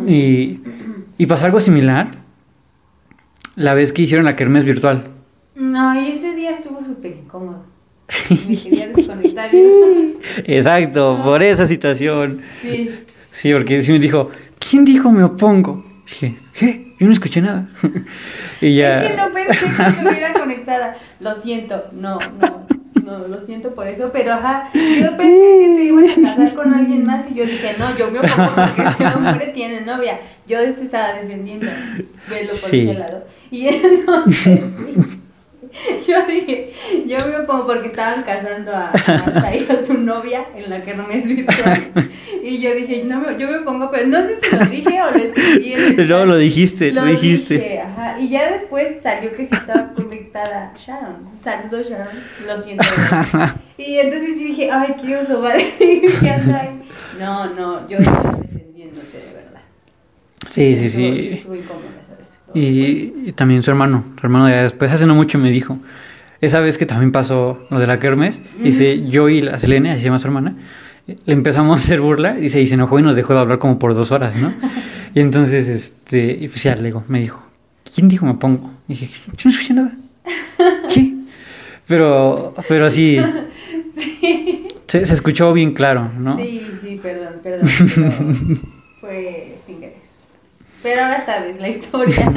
Mm. 0.00 0.08
Y, 0.08 0.60
y 1.18 1.26
pasó 1.26 1.44
algo 1.46 1.60
similar 1.60 2.10
la 3.54 3.72
vez 3.74 3.92
que 3.92 4.02
hicieron 4.02 4.24
la 4.26 4.36
kermés 4.36 4.64
virtual. 4.64 5.04
No, 5.54 5.98
y 6.00 6.10
ese 6.10 6.34
día 6.34 6.50
estuvo 6.50 6.84
súper 6.84 7.16
incómodo. 7.16 7.64
Me 8.46 8.56
quería 8.62 8.88
desconectar. 8.88 9.50
Exacto, 10.44 11.20
por 11.24 11.42
esa 11.42 11.66
situación. 11.66 12.38
Sí. 12.60 12.90
Sí, 13.32 13.52
porque 13.52 13.82
sí 13.82 13.92
me 13.92 13.98
dijo, 13.98 14.30
¿quién 14.58 14.84
dijo 14.84 15.10
me 15.10 15.22
opongo? 15.22 15.84
Dije, 16.06 16.36
¿qué? 16.54 16.94
Yo 16.98 17.06
no 17.06 17.12
escuché 17.12 17.40
nada. 17.40 17.68
y 18.60 18.76
ya. 18.76 19.02
Es 19.02 19.10
que 19.10 19.16
no 19.16 19.32
pensé 19.32 19.66
que 19.66 19.82
estuviera 19.88 20.32
conectada. 20.32 20.96
Lo 21.20 21.34
siento, 21.34 21.84
no, 21.92 22.18
no, 22.40 22.66
no, 23.04 23.28
lo 23.28 23.40
siento 23.40 23.74
por 23.74 23.86
eso, 23.86 24.10
pero 24.12 24.32
ajá, 24.34 24.68
yo 24.72 25.16
pensé 25.16 25.58
que 25.60 25.74
te 25.76 25.84
iban 25.84 26.04
a 26.08 26.28
casar 26.30 26.54
con 26.54 26.72
alguien 26.74 27.02
más 27.02 27.30
y 27.30 27.34
yo 27.34 27.44
dije, 27.44 27.74
no, 27.78 27.96
yo 27.96 28.10
me 28.10 28.20
opongo 28.20 28.50
porque 28.54 28.82
ese 28.88 29.06
hombre 29.16 29.46
tiene 29.48 29.80
novia. 29.82 30.20
Yo 30.46 30.58
te 30.74 30.84
estaba 30.84 31.14
defendiendo, 31.14 31.66
velo 32.30 32.48
por 32.48 32.56
Sí. 32.56 32.88
ese 32.88 32.98
lado. 32.98 33.26
Y 33.50 33.66
entonces, 33.68 34.60
sí. 34.60 35.20
Yo 36.06 36.26
dije, 36.26 36.72
yo 37.06 37.16
me 37.28 37.36
opongo 37.38 37.66
porque 37.66 37.88
estaban 37.88 38.22
casando 38.22 38.72
a, 38.74 38.90
a, 38.90 39.40
Zai, 39.40 39.66
a 39.68 39.82
su 39.82 39.94
novia 39.94 40.46
en 40.56 40.70
la 40.70 40.82
que 40.82 40.94
no 40.94 41.06
me 41.06 41.18
es 41.18 41.26
virtual. 41.28 41.80
Y 42.42 42.58
yo 42.60 42.74
dije, 42.74 43.04
no, 43.04 43.20
me- 43.20 43.38
yo 43.38 43.48
me 43.48 43.58
opongo, 43.58 43.90
pero 43.90 44.06
no 44.06 44.22
sé 44.22 44.38
si 44.40 44.56
lo 44.56 44.64
dije 44.66 45.00
o 45.02 45.10
lo 45.10 45.16
escribí 45.18 45.74
No, 46.08 46.26
lo 46.26 46.36
dijiste, 46.36 46.92
lo, 46.92 47.04
dijiste. 47.04 47.54
dije, 47.54 47.80
ajá. 47.80 48.18
Y 48.20 48.28
ya 48.28 48.50
después 48.52 49.02
salió 49.02 49.30
que 49.32 49.46
sí 49.46 49.54
estaba 49.54 49.92
conectada 49.94 50.72
Sharon. 50.78 51.24
Saludos, 51.42 51.88
Sharon. 51.88 52.08
Lo 52.46 52.60
siento. 52.62 52.84
y 53.78 53.98
entonces 53.98 54.38
dije, 54.38 54.70
ay, 54.70 54.94
qué 55.02 55.16
oso, 55.16 55.42
va 55.42 55.50
a. 55.52 55.56
No, 57.18 57.52
no, 57.54 57.88
yo 57.88 57.98
estaba 57.98 58.32
defendiéndote, 58.32 59.18
de 59.18 59.34
verdad. 59.34 59.60
Sí, 60.48 60.74
sí, 60.74 60.86
Estuvo- 60.86 61.16
sí. 61.16 61.30
estuvo 61.34 61.54
¿sabes? 61.54 62.05
Y, 62.56 63.12
y 63.26 63.32
también 63.32 63.62
su 63.62 63.70
hermano, 63.70 64.04
su 64.18 64.26
hermano 64.26 64.48
ya 64.48 64.62
después, 64.62 64.90
hace 64.90 65.06
no 65.06 65.14
mucho 65.14 65.38
me 65.38 65.50
dijo, 65.50 65.78
esa 66.40 66.60
vez 66.60 66.78
que 66.78 66.86
también 66.86 67.12
pasó 67.12 67.64
lo 67.70 67.78
de 67.78 67.86
la 67.86 67.98
kermes, 67.98 68.40
dice, 68.62 69.06
yo 69.08 69.28
y 69.28 69.42
la 69.42 69.58
Selene, 69.58 69.90
así 69.90 70.00
se 70.00 70.04
llama 70.06 70.18
su 70.18 70.28
hermana, 70.28 70.56
le 71.06 71.32
empezamos 71.32 71.78
a 71.78 71.82
hacer 71.82 72.00
burla, 72.00 72.34
dice, 72.34 72.60
y 72.60 72.66
se 72.66 72.74
enojó 72.74 72.98
y 72.98 73.02
nos 73.02 73.14
dejó 73.16 73.34
de 73.34 73.40
hablar 73.40 73.58
como 73.58 73.78
por 73.78 73.94
dos 73.94 74.10
horas, 74.10 74.34
¿no? 74.36 74.52
y 75.14 75.20
entonces, 75.20 75.68
este, 75.68 76.36
y 76.40 76.48
pues 76.48 76.62
ya, 76.62 76.74
le 76.76 76.84
digo, 76.84 77.04
me 77.08 77.20
dijo, 77.20 77.42
¿quién 77.94 78.08
dijo 78.08 78.24
me 78.26 78.34
pongo? 78.34 78.70
Y 78.88 78.94
dije, 78.94 79.10
yo 79.36 79.42
no 79.44 79.50
escuché 79.50 79.74
nada. 79.74 79.92
¿Qué? 80.92 81.12
Pero, 81.86 82.54
pero 82.68 82.90
sí, 82.90 83.18
Sí. 83.96 84.66
se, 84.86 85.06
se 85.06 85.14
escuchó 85.14 85.52
bien 85.52 85.72
claro, 85.72 86.10
¿no? 86.18 86.36
Sí, 86.36 86.62
sí, 86.82 87.00
perdón, 87.02 87.34
perdón. 87.42 87.68
pero 87.94 88.10
fue. 89.00 89.55
Pero 90.82 91.02
ahora 91.04 91.24
sabes 91.24 91.58
la 91.60 91.68
historia. 91.68 92.32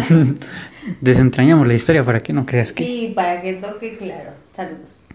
Desentrañamos 1.01 1.67
la 1.67 1.73
historia 1.73 2.03
para 2.03 2.19
que 2.19 2.33
no 2.33 2.45
creas 2.45 2.71
que... 2.73 2.83
Sí, 2.83 3.11
para 3.15 3.41
que 3.41 3.53
toque 3.53 3.95
claro. 3.97 4.31
Saludos. 4.55 5.07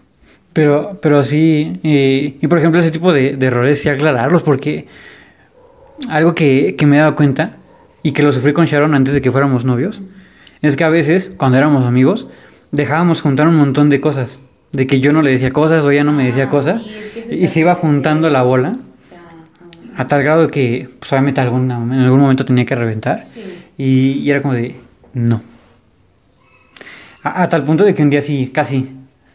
Pero, 0.53 0.97
pero 1.01 1.23
sí, 1.23 1.79
y, 1.83 2.37
y 2.41 2.47
por 2.47 2.59
ejemplo 2.59 2.79
ese 2.79 2.91
tipo 2.91 3.11
de, 3.11 3.35
de 3.35 3.45
errores 3.47 3.81
sí 3.81 3.89
aclararlos 3.89 4.41
porque 4.41 4.87
algo 6.09 6.33
que, 6.33 6.75
que 6.77 6.85
me 6.85 6.95
he 6.95 6.99
dado 6.99 7.15
cuenta 7.15 7.57
y 8.03 8.13
que 8.13 8.23
lo 8.23 8.31
sufrí 8.31 8.53
con 8.53 8.65
Sharon 8.65 8.95
antes 8.95 9.13
de 9.13 9.19
que 9.21 9.31
fuéramos 9.31 9.65
novios, 9.65 10.01
es 10.61 10.75
que 10.77 10.83
a 10.85 10.89
veces 10.89 11.31
cuando 11.35 11.57
éramos 11.57 11.85
amigos 11.85 12.29
dejábamos 12.71 13.21
juntar 13.21 13.47
un 13.49 13.55
montón 13.57 13.89
de 13.89 13.99
cosas, 13.99 14.39
de 14.71 14.87
que 14.87 14.99
yo 15.01 15.11
no 15.11 15.21
le 15.21 15.31
decía 15.31 15.51
cosas 15.51 15.83
o 15.83 15.91
ella 15.91 16.03
no 16.05 16.13
me 16.13 16.25
decía 16.25 16.45
Ah, 16.45 16.49
cosas 16.49 16.83
sí, 16.83 16.89
es 16.89 17.11
que 17.13 17.19
eso 17.21 17.33
y 17.33 17.47
se 17.47 17.59
iba 17.59 17.73
bien. 17.73 17.81
juntando 17.81 18.29
la 18.29 18.43
bola 18.43 18.73
a 19.95 20.07
tal 20.07 20.23
grado 20.23 20.49
que 20.49 20.89
pues 20.99 21.11
obviamente 21.13 21.41
alguna- 21.41 21.77
en 21.77 21.99
algún 21.99 22.19
momento 22.19 22.43
tenía 22.45 22.65
que 22.65 22.75
reventar 22.75 23.23
sí. 23.23 23.41
y, 23.77 24.11
y 24.19 24.29
era 24.31 24.41
como 24.41 24.53
de 24.53 24.75
no. 25.13 25.41
A, 27.23 27.43
a 27.43 27.49
tal 27.49 27.63
punto 27.63 27.83
de 27.83 27.93
que 27.93 28.03
un 28.03 28.09
día 28.09 28.21
sí 28.21 28.49
casi 28.53 28.89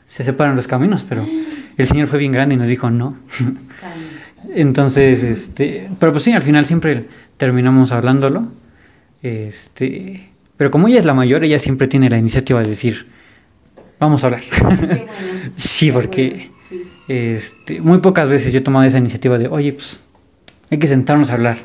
se 0.07 0.25
separan 0.25 0.57
los 0.57 0.67
caminos, 0.67 1.05
pero 1.09 1.27
el 1.77 1.87
Señor 1.87 2.09
fue 2.09 2.19
bien 2.19 2.33
grande 2.33 2.55
y 2.55 2.59
nos 2.59 2.69
dijo 2.69 2.91
no. 2.91 3.17
Entonces, 4.55 5.23
este, 5.23 5.89
pero 5.99 6.13
pues 6.13 6.25
sí, 6.25 6.33
al 6.33 6.43
final 6.43 6.67
siempre 6.67 7.07
terminamos 7.37 7.93
hablándolo. 7.93 8.49
Este, 9.23 10.31
pero 10.57 10.71
como 10.71 10.89
ella 10.89 10.99
es 10.99 11.05
la 11.05 11.15
mayor, 11.15 11.45
ella 11.45 11.59
siempre 11.59 11.89
tiene 11.89 12.09
la 12.09 12.19
iniciativa 12.19 12.63
de 12.63 12.69
decir, 12.69 13.07
vamos 13.99 14.23
a 14.23 14.27
hablar. 14.29 14.43
Qué 14.43 14.63
bueno. 14.63 14.79
sí, 15.57 15.93
porque 15.93 16.29
bueno, 16.29 16.53
sí. 16.69 16.83
este, 17.09 17.81
muy 17.81 17.99
pocas 17.99 18.29
veces 18.29 18.53
yo 18.53 18.59
he 18.61 18.63
tomado 18.63 18.85
esa 18.87 18.99
iniciativa 18.99 19.39
de, 19.39 19.49
oye, 19.49 19.73
pues 19.73 20.01
hay 20.71 20.79
que 20.79 20.87
sentarnos 20.87 21.31
a 21.31 21.35
hablar. 21.35 21.59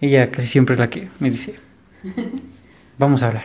Ella 0.00 0.30
casi 0.30 0.48
siempre 0.48 0.74
es 0.74 0.80
la 0.80 0.90
que 0.90 1.08
me 1.20 1.30
dice, 1.30 1.54
vamos 2.98 3.22
a 3.22 3.28
hablar. 3.28 3.44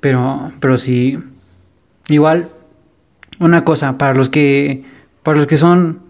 Pero, 0.00 0.52
pero 0.60 0.78
sí, 0.78 1.18
igual, 2.08 2.48
una 3.38 3.64
cosa, 3.64 3.98
para 3.98 4.14
los 4.14 4.28
que, 4.28 4.84
para 5.22 5.38
los 5.38 5.46
que 5.46 5.56
son 5.56 6.00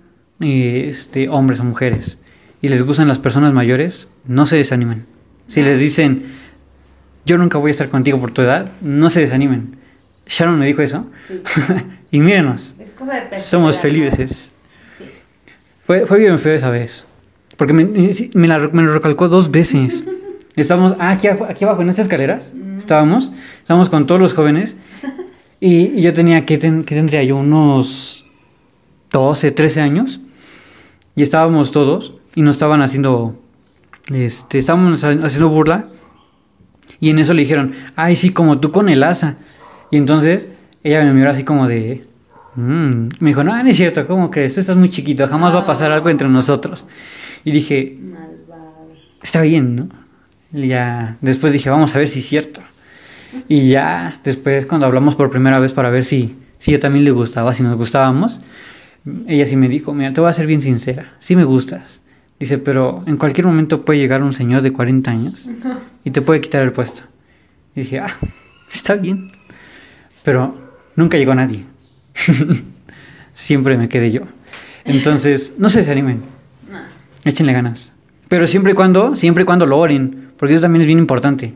este, 0.40 1.28
hombres 1.28 1.60
o 1.60 1.64
mujeres 1.64 2.18
y 2.62 2.68
les 2.68 2.82
gustan 2.82 3.08
las 3.08 3.18
personas 3.18 3.52
mayores, 3.52 4.08
no 4.24 4.46
se 4.46 4.56
desanimen. 4.56 5.06
Si 5.48 5.62
les 5.62 5.78
dicen, 5.78 6.24
yo 7.24 7.36
nunca 7.38 7.58
voy 7.58 7.70
a 7.70 7.72
estar 7.72 7.88
contigo 7.88 8.20
por 8.20 8.30
tu 8.32 8.42
edad, 8.42 8.70
no 8.80 9.10
se 9.10 9.20
desanimen. 9.20 9.76
Sharon 10.26 10.58
me 10.58 10.66
dijo 10.66 10.82
eso. 10.82 11.06
Sí. 11.26 11.42
y 12.12 12.20
mírenos, 12.20 12.74
Es 12.78 12.90
cosa 12.90 13.14
de 13.14 13.20
perseverar, 13.22 13.42
somos 13.42 13.78
felices. 13.78 14.52
Sí. 14.98 15.04
Fue, 15.84 16.06
fue 16.06 16.18
bien 16.18 16.38
feo 16.38 16.54
esa 16.54 16.70
vez. 16.70 17.06
Porque 17.60 17.74
me, 17.74 17.84
me, 17.84 18.48
la- 18.48 18.70
me 18.72 18.82
lo 18.82 18.94
recalcó 18.94 19.28
dos 19.28 19.50
veces. 19.50 20.02
Estábamos 20.56 20.94
ah, 20.98 21.10
aquí, 21.10 21.26
abajo- 21.26 21.44
aquí 21.44 21.62
abajo 21.64 21.82
en 21.82 21.90
estas 21.90 22.04
escaleras. 22.06 22.54
Estábamos. 22.78 23.30
Estábamos 23.58 23.90
con 23.90 24.06
todos 24.06 24.18
los 24.18 24.32
jóvenes. 24.32 24.76
Y, 25.60 26.00
yo 26.00 26.14
tenía, 26.14 26.46
¿qué, 26.46 26.56
tendría 26.56 27.22
yo? 27.22 27.36
Unos 27.36 28.24
12, 29.12 29.50
13 29.50 29.82
años. 29.82 30.22
Y 31.14 31.20
estábamos 31.20 31.70
todos 31.70 32.14
y 32.34 32.40
nos 32.40 32.56
estaban 32.56 32.80
haciendo, 32.80 33.38
este, 34.10 34.56
estábamos 34.56 35.04
haciendo 35.04 35.50
burla. 35.50 35.88
Y 36.98 37.10
en 37.10 37.18
eso 37.18 37.34
le 37.34 37.42
dijeron, 37.42 37.74
ay, 37.94 38.16
sí, 38.16 38.30
como 38.30 38.58
tú 38.58 38.72
con 38.72 38.88
el 38.88 39.02
asa. 39.02 39.36
Y 39.90 39.98
entonces 39.98 40.48
ella 40.82 41.04
me 41.04 41.12
miró 41.12 41.28
así 41.28 41.44
como 41.44 41.68
de, 41.68 42.00
mm". 42.54 43.08
me 43.20 43.28
dijo, 43.28 43.44
no, 43.44 43.62
no 43.62 43.68
es 43.68 43.76
cierto, 43.76 44.06
¿cómo 44.06 44.30
crees? 44.30 44.54
Tú 44.54 44.60
estás 44.60 44.78
muy 44.78 44.88
chiquito, 44.88 45.28
jamás 45.28 45.54
va 45.54 45.58
a 45.58 45.66
pasar 45.66 45.92
algo 45.92 46.08
entre 46.08 46.26
nosotros. 46.26 46.86
Y 47.44 47.52
dije, 47.52 47.98
está 49.22 49.42
bien, 49.42 49.76
¿no? 49.76 49.88
Y 50.52 50.68
ya 50.68 51.16
después 51.20 51.52
dije, 51.52 51.70
vamos 51.70 51.94
a 51.94 51.98
ver 51.98 52.08
si 52.08 52.20
es 52.20 52.26
cierto. 52.26 52.60
Y 53.48 53.68
ya 53.68 54.18
después 54.24 54.66
cuando 54.66 54.86
hablamos 54.86 55.16
por 55.16 55.30
primera 55.30 55.58
vez 55.60 55.72
para 55.72 55.90
ver 55.90 56.04
si, 56.04 56.36
si 56.58 56.72
yo 56.72 56.78
también 56.78 57.04
le 57.04 57.12
gustaba, 57.12 57.54
si 57.54 57.62
nos 57.62 57.76
gustábamos, 57.76 58.38
ella 59.26 59.46
sí 59.46 59.56
me 59.56 59.68
dijo, 59.68 59.94
mira, 59.94 60.12
te 60.12 60.20
voy 60.20 60.30
a 60.30 60.32
ser 60.32 60.46
bien 60.46 60.60
sincera, 60.60 61.14
sí 61.20 61.36
me 61.36 61.44
gustas. 61.44 62.02
Dice, 62.38 62.58
pero 62.58 63.04
en 63.06 63.18
cualquier 63.18 63.46
momento 63.46 63.84
puede 63.84 63.98
llegar 63.98 64.22
un 64.22 64.32
señor 64.32 64.62
de 64.62 64.72
40 64.72 65.10
años 65.10 65.48
y 66.04 66.10
te 66.10 66.22
puede 66.22 66.40
quitar 66.40 66.62
el 66.62 66.72
puesto. 66.72 67.02
Y 67.76 67.80
dije, 67.80 67.98
ah, 68.00 68.16
está 68.72 68.94
bien. 68.94 69.30
Pero 70.22 70.54
nunca 70.96 71.18
llegó 71.18 71.34
nadie. 71.34 71.64
siempre 73.34 73.76
me 73.76 73.88
quedé 73.88 74.10
yo. 74.10 74.22
Entonces, 74.84 75.52
no 75.58 75.68
se 75.68 75.80
desanimen. 75.80 76.22
Échenle 77.24 77.52
ganas. 77.52 77.92
Pero 78.28 78.46
siempre 78.46 78.72
y 78.72 78.74
cuando, 78.74 79.16
siempre 79.16 79.42
y 79.42 79.44
cuando 79.44 79.66
lo 79.66 79.78
oren, 79.78 80.30
porque 80.36 80.54
eso 80.54 80.62
también 80.62 80.82
es 80.82 80.86
bien 80.86 80.98
importante. 80.98 81.54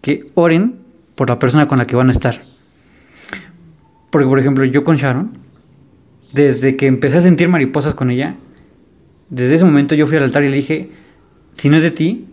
Que 0.00 0.26
oren 0.34 0.76
por 1.14 1.28
la 1.28 1.38
persona 1.38 1.66
con 1.66 1.78
la 1.78 1.86
que 1.86 1.96
van 1.96 2.08
a 2.08 2.12
estar. 2.12 2.42
Porque, 4.10 4.28
por 4.28 4.38
ejemplo, 4.38 4.64
yo 4.64 4.84
con 4.84 4.96
Sharon, 4.96 5.30
desde 6.32 6.76
que 6.76 6.86
empecé 6.86 7.16
a 7.16 7.20
sentir 7.20 7.48
mariposas 7.48 7.94
con 7.94 8.10
ella, 8.10 8.36
desde 9.30 9.54
ese 9.56 9.64
momento 9.64 9.94
yo 9.94 10.06
fui 10.06 10.16
al 10.16 10.24
altar 10.24 10.44
y 10.44 10.48
le 10.48 10.56
dije, 10.56 10.90
si 11.54 11.68
no 11.68 11.76
es 11.76 11.82
de 11.82 11.90
ti, 11.90 12.26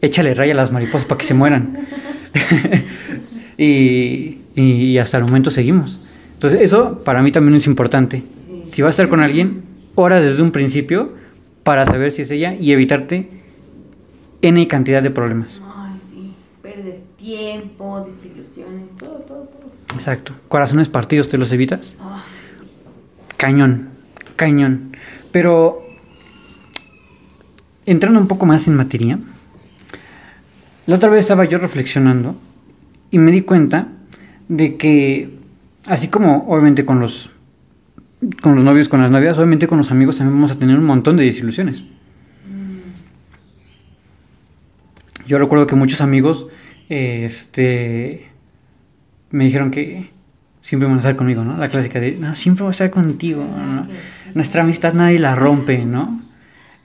échale 0.00 0.34
raya 0.34 0.52
a 0.52 0.56
las 0.56 0.70
mariposas 0.70 1.06
para 1.06 1.18
que 1.18 1.24
se 1.24 1.34
mueran. 1.34 1.86
y, 3.58 4.38
y, 4.54 4.98
hasta 4.98 5.16
el 5.18 5.24
momento 5.24 5.50
seguimos. 5.50 5.98
Entonces, 6.34 6.60
eso 6.60 7.02
para 7.02 7.22
mí 7.22 7.32
también 7.32 7.56
es 7.56 7.66
importante. 7.66 8.22
Si 8.66 8.82
vas 8.82 8.90
a 8.90 8.90
estar 8.90 9.08
con 9.08 9.20
alguien, 9.20 9.62
ora 9.94 10.20
desde 10.20 10.42
un 10.42 10.50
principio 10.50 11.14
para 11.66 11.84
saber 11.84 12.12
si 12.12 12.22
es 12.22 12.30
ella 12.30 12.54
y 12.54 12.70
evitarte 12.70 13.28
N 14.40 14.68
cantidad 14.68 15.02
de 15.02 15.10
problemas. 15.10 15.60
Ay, 15.66 15.98
sí, 15.98 16.32
perder 16.62 17.00
tiempo, 17.16 18.04
desilusiones, 18.06 18.84
todo, 18.96 19.16
todo, 19.26 19.48
todo. 19.48 19.72
Exacto. 19.92 20.32
Corazones 20.46 20.88
partidos, 20.88 21.26
¿te 21.26 21.36
los 21.38 21.50
evitas? 21.50 21.96
Cañón, 23.36 23.88
cañón. 24.36 24.96
Pero, 25.32 25.84
entrando 27.84 28.20
un 28.20 28.28
poco 28.28 28.46
más 28.46 28.68
en 28.68 28.76
materia, 28.76 29.18
la 30.86 30.94
otra 30.94 31.08
vez 31.08 31.24
estaba 31.24 31.46
yo 31.46 31.58
reflexionando 31.58 32.36
y 33.10 33.18
me 33.18 33.32
di 33.32 33.40
cuenta 33.40 33.88
de 34.48 34.76
que, 34.76 35.36
así 35.88 36.06
como 36.06 36.46
obviamente 36.46 36.86
con 36.86 37.00
los 37.00 37.32
con 38.40 38.54
los 38.54 38.64
novios, 38.64 38.88
con 38.88 39.00
las 39.00 39.10
novias, 39.10 39.36
obviamente 39.38 39.66
con 39.66 39.78
los 39.78 39.90
amigos 39.90 40.16
también 40.16 40.36
vamos 40.36 40.50
a 40.52 40.58
tener 40.58 40.76
un 40.78 40.84
montón 40.84 41.16
de 41.16 41.24
desilusiones. 41.24 41.82
Yo 45.26 45.38
recuerdo 45.38 45.66
que 45.66 45.74
muchos 45.74 46.00
amigos 46.00 46.46
este, 46.88 48.28
me 49.30 49.44
dijeron 49.44 49.70
que 49.70 50.10
siempre 50.60 50.88
van 50.88 50.96
a 50.96 51.00
estar 51.00 51.16
conmigo, 51.16 51.44
¿no? 51.44 51.56
La 51.56 51.68
clásica 51.68 52.00
de, 52.00 52.12
no, 52.12 52.36
siempre 52.36 52.62
voy 52.62 52.70
a 52.70 52.72
estar 52.72 52.90
contigo, 52.90 53.44
¿no? 53.44 53.86
Nuestra 54.34 54.62
amistad 54.62 54.94
nadie 54.94 55.18
la 55.18 55.34
rompe, 55.34 55.84
¿no? 55.84 56.22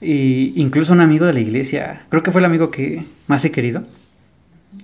Y 0.00 0.60
incluso 0.60 0.92
un 0.92 1.00
amigo 1.00 1.26
de 1.26 1.32
la 1.32 1.40
iglesia, 1.40 2.02
creo 2.08 2.22
que 2.22 2.32
fue 2.32 2.40
el 2.40 2.44
amigo 2.46 2.70
que 2.70 3.04
más 3.28 3.44
he 3.44 3.52
querido, 3.52 3.84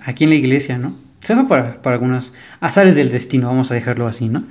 aquí 0.04 0.24
en 0.24 0.30
la 0.30 0.36
iglesia, 0.36 0.78
¿no? 0.78 0.96
Se 1.20 1.34
fue 1.34 1.48
para, 1.48 1.82
para 1.82 1.94
algunos 1.94 2.32
azares 2.60 2.94
del 2.94 3.10
destino, 3.10 3.48
vamos 3.48 3.72
a 3.72 3.74
dejarlo 3.74 4.06
así, 4.06 4.28
¿no? 4.28 4.44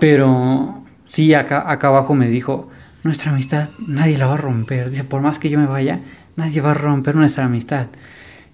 Pero 0.00 0.81
sí, 1.12 1.34
acá, 1.34 1.70
acá 1.70 1.88
abajo 1.88 2.14
me 2.14 2.28
dijo, 2.28 2.70
nuestra 3.04 3.32
amistad 3.32 3.68
nadie 3.86 4.16
la 4.16 4.26
va 4.26 4.34
a 4.34 4.38
romper. 4.38 4.90
Dice, 4.90 5.04
por 5.04 5.20
más 5.20 5.38
que 5.38 5.50
yo 5.50 5.58
me 5.58 5.66
vaya, 5.66 6.00
nadie 6.36 6.60
va 6.60 6.70
a 6.70 6.74
romper 6.74 7.14
nuestra 7.14 7.44
amistad. 7.44 7.86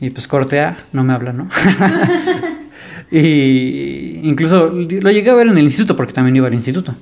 Y 0.01 0.11
pues 0.11 0.27
cortea, 0.27 0.77
no 0.93 1.05
me 1.05 1.13
habla, 1.13 1.33
¿no? 1.33 1.49
y 3.11 4.21
incluso 4.23 4.71
lo 4.71 5.11
llegué 5.11 5.31
a 5.31 5.35
ver 5.35 5.47
en 5.47 5.59
el 5.59 5.65
instituto, 5.65 5.95
porque 5.95 6.13
también 6.13 6.37
iba 6.37 6.49
al 6.49 6.55
instituto, 6.55 6.95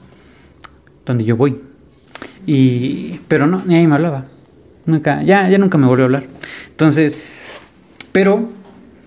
donde 1.05 1.25
yo 1.25 1.37
voy. 1.37 1.61
Y, 2.47 3.21
pero 3.27 3.47
no, 3.47 3.63
ni 3.65 3.77
ahí 3.77 3.87
me 3.87 3.95
hablaba. 3.95 4.27
Nunca, 4.85 5.23
ya, 5.23 5.49
ya 5.49 5.59
nunca 5.59 5.79
me 5.79 5.87
volvió 5.87 6.05
a 6.05 6.07
hablar. 6.07 6.25
Entonces, 6.69 7.17
pero, 8.13 8.51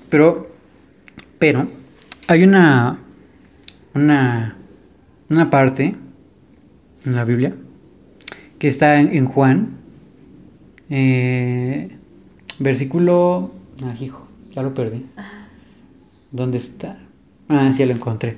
pero, 0.10 0.52
pero, 1.38 1.68
hay 2.28 2.44
una, 2.44 2.98
una, 3.94 4.56
una 5.30 5.50
parte 5.50 5.96
en 7.06 7.16
la 7.16 7.26
Biblia 7.26 7.54
que 8.60 8.68
está 8.68 9.00
en, 9.00 9.26
Juan, 9.26 9.78
eh, 10.90 11.90
versículo 12.60 13.54
Ah, 13.82 13.96
hijo, 14.00 14.28
ya 14.54 14.62
lo 14.62 14.74
perdí. 14.74 15.06
¿Dónde 16.32 16.58
está? 16.58 17.00
Ah, 17.48 17.72
sí, 17.76 17.86
lo 17.86 17.94
encontré. 17.94 18.38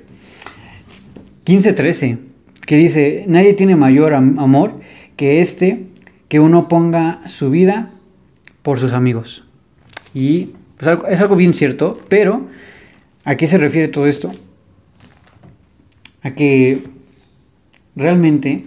15.13, 1.44 2.18
que 2.64 2.76
dice, 2.76 3.24
nadie 3.26 3.54
tiene 3.54 3.74
mayor 3.74 4.14
amor 4.14 4.78
que 5.16 5.40
este, 5.40 5.86
que 6.28 6.38
uno 6.38 6.68
ponga 6.68 7.28
su 7.28 7.50
vida 7.50 7.90
por 8.62 8.78
sus 8.78 8.92
amigos. 8.92 9.44
Y 10.14 10.50
pues, 10.78 10.98
es 11.10 11.20
algo 11.20 11.34
bien 11.34 11.54
cierto, 11.54 12.00
pero 12.08 12.46
¿a 13.24 13.36
qué 13.36 13.48
se 13.48 13.58
refiere 13.58 13.88
todo 13.88 14.06
esto? 14.06 14.30
A 16.22 16.34
que 16.34 16.84
realmente 17.96 18.66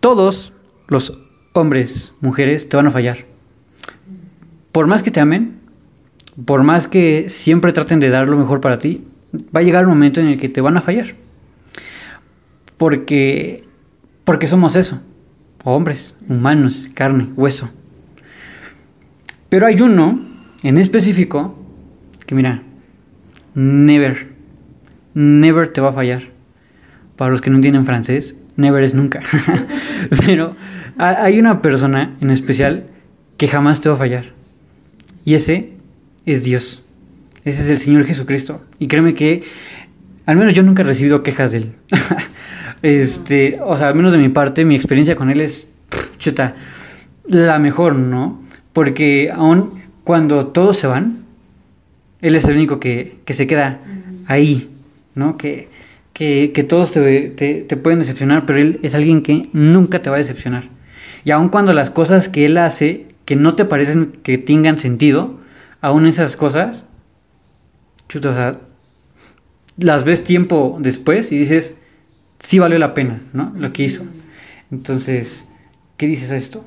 todos 0.00 0.52
los 0.88 1.20
hombres, 1.52 2.14
mujeres, 2.20 2.68
te 2.68 2.76
van 2.76 2.86
a 2.86 2.90
fallar 2.90 3.34
por 4.74 4.88
más 4.88 5.04
que 5.04 5.12
te 5.12 5.20
amen, 5.20 5.60
por 6.46 6.64
más 6.64 6.88
que 6.88 7.28
siempre 7.28 7.72
traten 7.72 8.00
de 8.00 8.08
dar 8.08 8.26
lo 8.26 8.36
mejor 8.36 8.60
para 8.60 8.80
ti, 8.80 9.04
va 9.54 9.60
a 9.60 9.62
llegar 9.62 9.84
un 9.84 9.90
momento 9.90 10.20
en 10.20 10.26
el 10.26 10.36
que 10.36 10.48
te 10.48 10.60
van 10.60 10.76
a 10.76 10.80
fallar. 10.80 11.14
Porque, 12.76 13.62
porque 14.24 14.48
somos 14.48 14.74
eso, 14.74 15.00
hombres, 15.62 16.16
humanos, 16.28 16.90
carne, 16.92 17.28
hueso. 17.36 17.70
Pero 19.48 19.66
hay 19.66 19.80
uno 19.80 20.18
en 20.64 20.76
específico 20.76 21.56
que 22.26 22.34
mira, 22.34 22.64
never, 23.54 24.33
never 25.14 25.68
te 25.68 25.80
va 25.80 25.90
a 25.90 25.92
fallar. 25.92 26.22
Para 27.16 27.30
los 27.30 27.40
que 27.40 27.50
no 27.50 27.56
entienden 27.56 27.86
francés, 27.86 28.36
never 28.56 28.82
es 28.82 28.94
nunca. 28.94 29.20
Pero 30.26 30.56
hay 30.98 31.38
una 31.38 31.62
persona 31.62 32.14
en 32.20 32.30
especial 32.30 32.86
que 33.36 33.48
jamás 33.48 33.80
te 33.80 33.88
va 33.88 33.94
a 33.94 33.98
fallar. 33.98 34.24
Y 35.24 35.34
ese 35.34 35.72
es 36.26 36.44
Dios. 36.44 36.84
Ese 37.44 37.62
es 37.62 37.68
el 37.68 37.78
Señor 37.78 38.04
Jesucristo. 38.04 38.62
Y 38.78 38.88
créeme 38.88 39.14
que 39.14 39.42
al 40.26 40.36
menos 40.36 40.54
yo 40.54 40.62
nunca 40.62 40.82
he 40.82 40.86
recibido 40.86 41.22
quejas 41.22 41.52
de 41.52 41.58
él. 41.58 41.72
este, 42.82 43.58
o 43.62 43.76
sea, 43.76 43.88
al 43.88 43.94
menos 43.94 44.12
de 44.12 44.18
mi 44.18 44.28
parte, 44.28 44.64
mi 44.64 44.74
experiencia 44.74 45.16
con 45.16 45.30
él 45.30 45.40
es 45.40 45.68
chuta, 46.18 46.54
la 47.26 47.58
mejor, 47.58 47.96
¿no? 47.96 48.42
Porque 48.72 49.30
aún 49.32 49.82
cuando 50.04 50.46
todos 50.46 50.76
se 50.78 50.86
van, 50.86 51.24
él 52.20 52.34
es 52.34 52.44
el 52.44 52.56
único 52.56 52.80
que, 52.80 53.18
se 53.28 53.46
queda 53.46 53.80
ahí, 54.26 54.70
¿no? 55.14 55.36
Que, 55.36 55.68
que, 56.14 56.64
todos 56.68 56.92
te, 56.92 57.30
te, 57.30 57.76
pueden 57.76 57.98
decepcionar, 57.98 58.46
pero 58.46 58.58
él 58.58 58.80
es 58.82 58.94
alguien 58.94 59.22
que 59.22 59.48
nunca 59.52 60.00
te 60.00 60.10
va 60.10 60.16
a 60.16 60.20
decepcionar. 60.20 60.68
Y 61.24 61.30
aun 61.32 61.48
cuando 61.48 61.72
las 61.72 61.90
cosas 61.90 62.28
que 62.28 62.46
él 62.46 62.56
hace 62.56 63.06
que 63.24 63.36
no 63.36 63.56
te 63.56 63.64
parecen 63.64 64.12
que 64.22 64.38
tengan 64.38 64.78
sentido, 64.78 65.38
aún 65.80 66.06
esas 66.06 66.36
cosas, 66.36 66.86
chuta, 68.08 68.30
o 68.30 68.34
sea, 68.34 68.60
las 69.76 70.04
ves 70.04 70.22
tiempo 70.22 70.76
después 70.80 71.32
y 71.32 71.38
dices, 71.38 71.74
sí 72.38 72.58
valió 72.58 72.78
la 72.78 72.94
pena, 72.94 73.22
¿no? 73.32 73.52
Lo 73.56 73.72
que 73.72 73.84
hizo. 73.84 74.04
Entonces, 74.70 75.46
¿qué 75.96 76.06
dices 76.06 76.30
a 76.30 76.36
esto? 76.36 76.64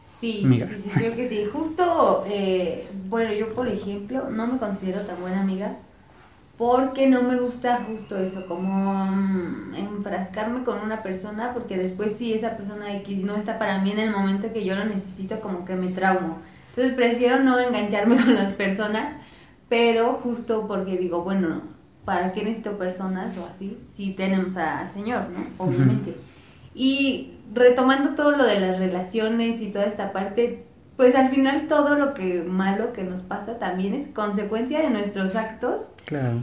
Sí, 0.00 0.44
sí, 0.46 0.60
sí, 0.60 0.90
creo 0.92 1.16
que 1.16 1.28
sí. 1.28 1.46
Justo, 1.50 2.24
eh, 2.28 2.88
bueno, 3.08 3.32
yo 3.32 3.54
por 3.54 3.68
ejemplo, 3.68 4.28
no 4.28 4.46
me 4.46 4.58
considero 4.58 5.00
tan 5.02 5.18
buena 5.20 5.40
amiga 5.40 5.78
porque 6.60 7.08
no 7.08 7.22
me 7.22 7.40
gusta 7.40 7.86
justo 7.88 8.18
eso, 8.18 8.46
como 8.46 9.06
mm, 9.06 9.74
enfrascarme 9.74 10.62
con 10.62 10.78
una 10.80 11.02
persona, 11.02 11.54
porque 11.54 11.78
después 11.78 12.16
si 12.16 12.34
esa 12.34 12.56
persona 12.56 12.94
X 12.98 13.24
no 13.24 13.34
está 13.34 13.58
para 13.58 13.78
mí 13.78 13.92
en 13.92 13.98
el 13.98 14.10
momento 14.10 14.52
que 14.52 14.64
yo 14.64 14.74
lo 14.74 14.84
necesito, 14.84 15.40
como 15.40 15.64
que 15.64 15.74
me 15.74 15.88
traumo. 15.88 16.38
Entonces 16.68 16.94
prefiero 16.94 17.40
no 17.40 17.58
engancharme 17.58 18.16
con 18.22 18.34
las 18.34 18.52
personas 18.54 19.14
pero 19.70 20.14
justo 20.14 20.66
porque 20.66 20.98
digo, 20.98 21.22
bueno, 21.22 21.62
¿para 22.04 22.32
qué 22.32 22.42
necesito 22.42 22.76
personas 22.76 23.38
o 23.38 23.46
así? 23.46 23.78
Si 23.96 24.10
tenemos 24.10 24.56
al 24.56 24.90
Señor, 24.90 25.28
¿no? 25.30 25.46
Obviamente. 25.64 26.16
Y 26.74 27.34
retomando 27.54 28.14
todo 28.14 28.32
lo 28.32 28.44
de 28.44 28.58
las 28.58 28.78
relaciones 28.78 29.60
y 29.60 29.68
toda 29.68 29.84
esta 29.86 30.12
parte, 30.12 30.66
pues 31.00 31.14
al 31.14 31.30
final 31.30 31.66
todo 31.66 31.94
lo 31.94 32.12
que 32.12 32.42
malo 32.42 32.92
que 32.92 33.04
nos 33.04 33.22
pasa 33.22 33.58
también 33.58 33.94
es 33.94 34.06
consecuencia 34.08 34.80
de 34.80 34.90
nuestros 34.90 35.34
actos 35.34 35.88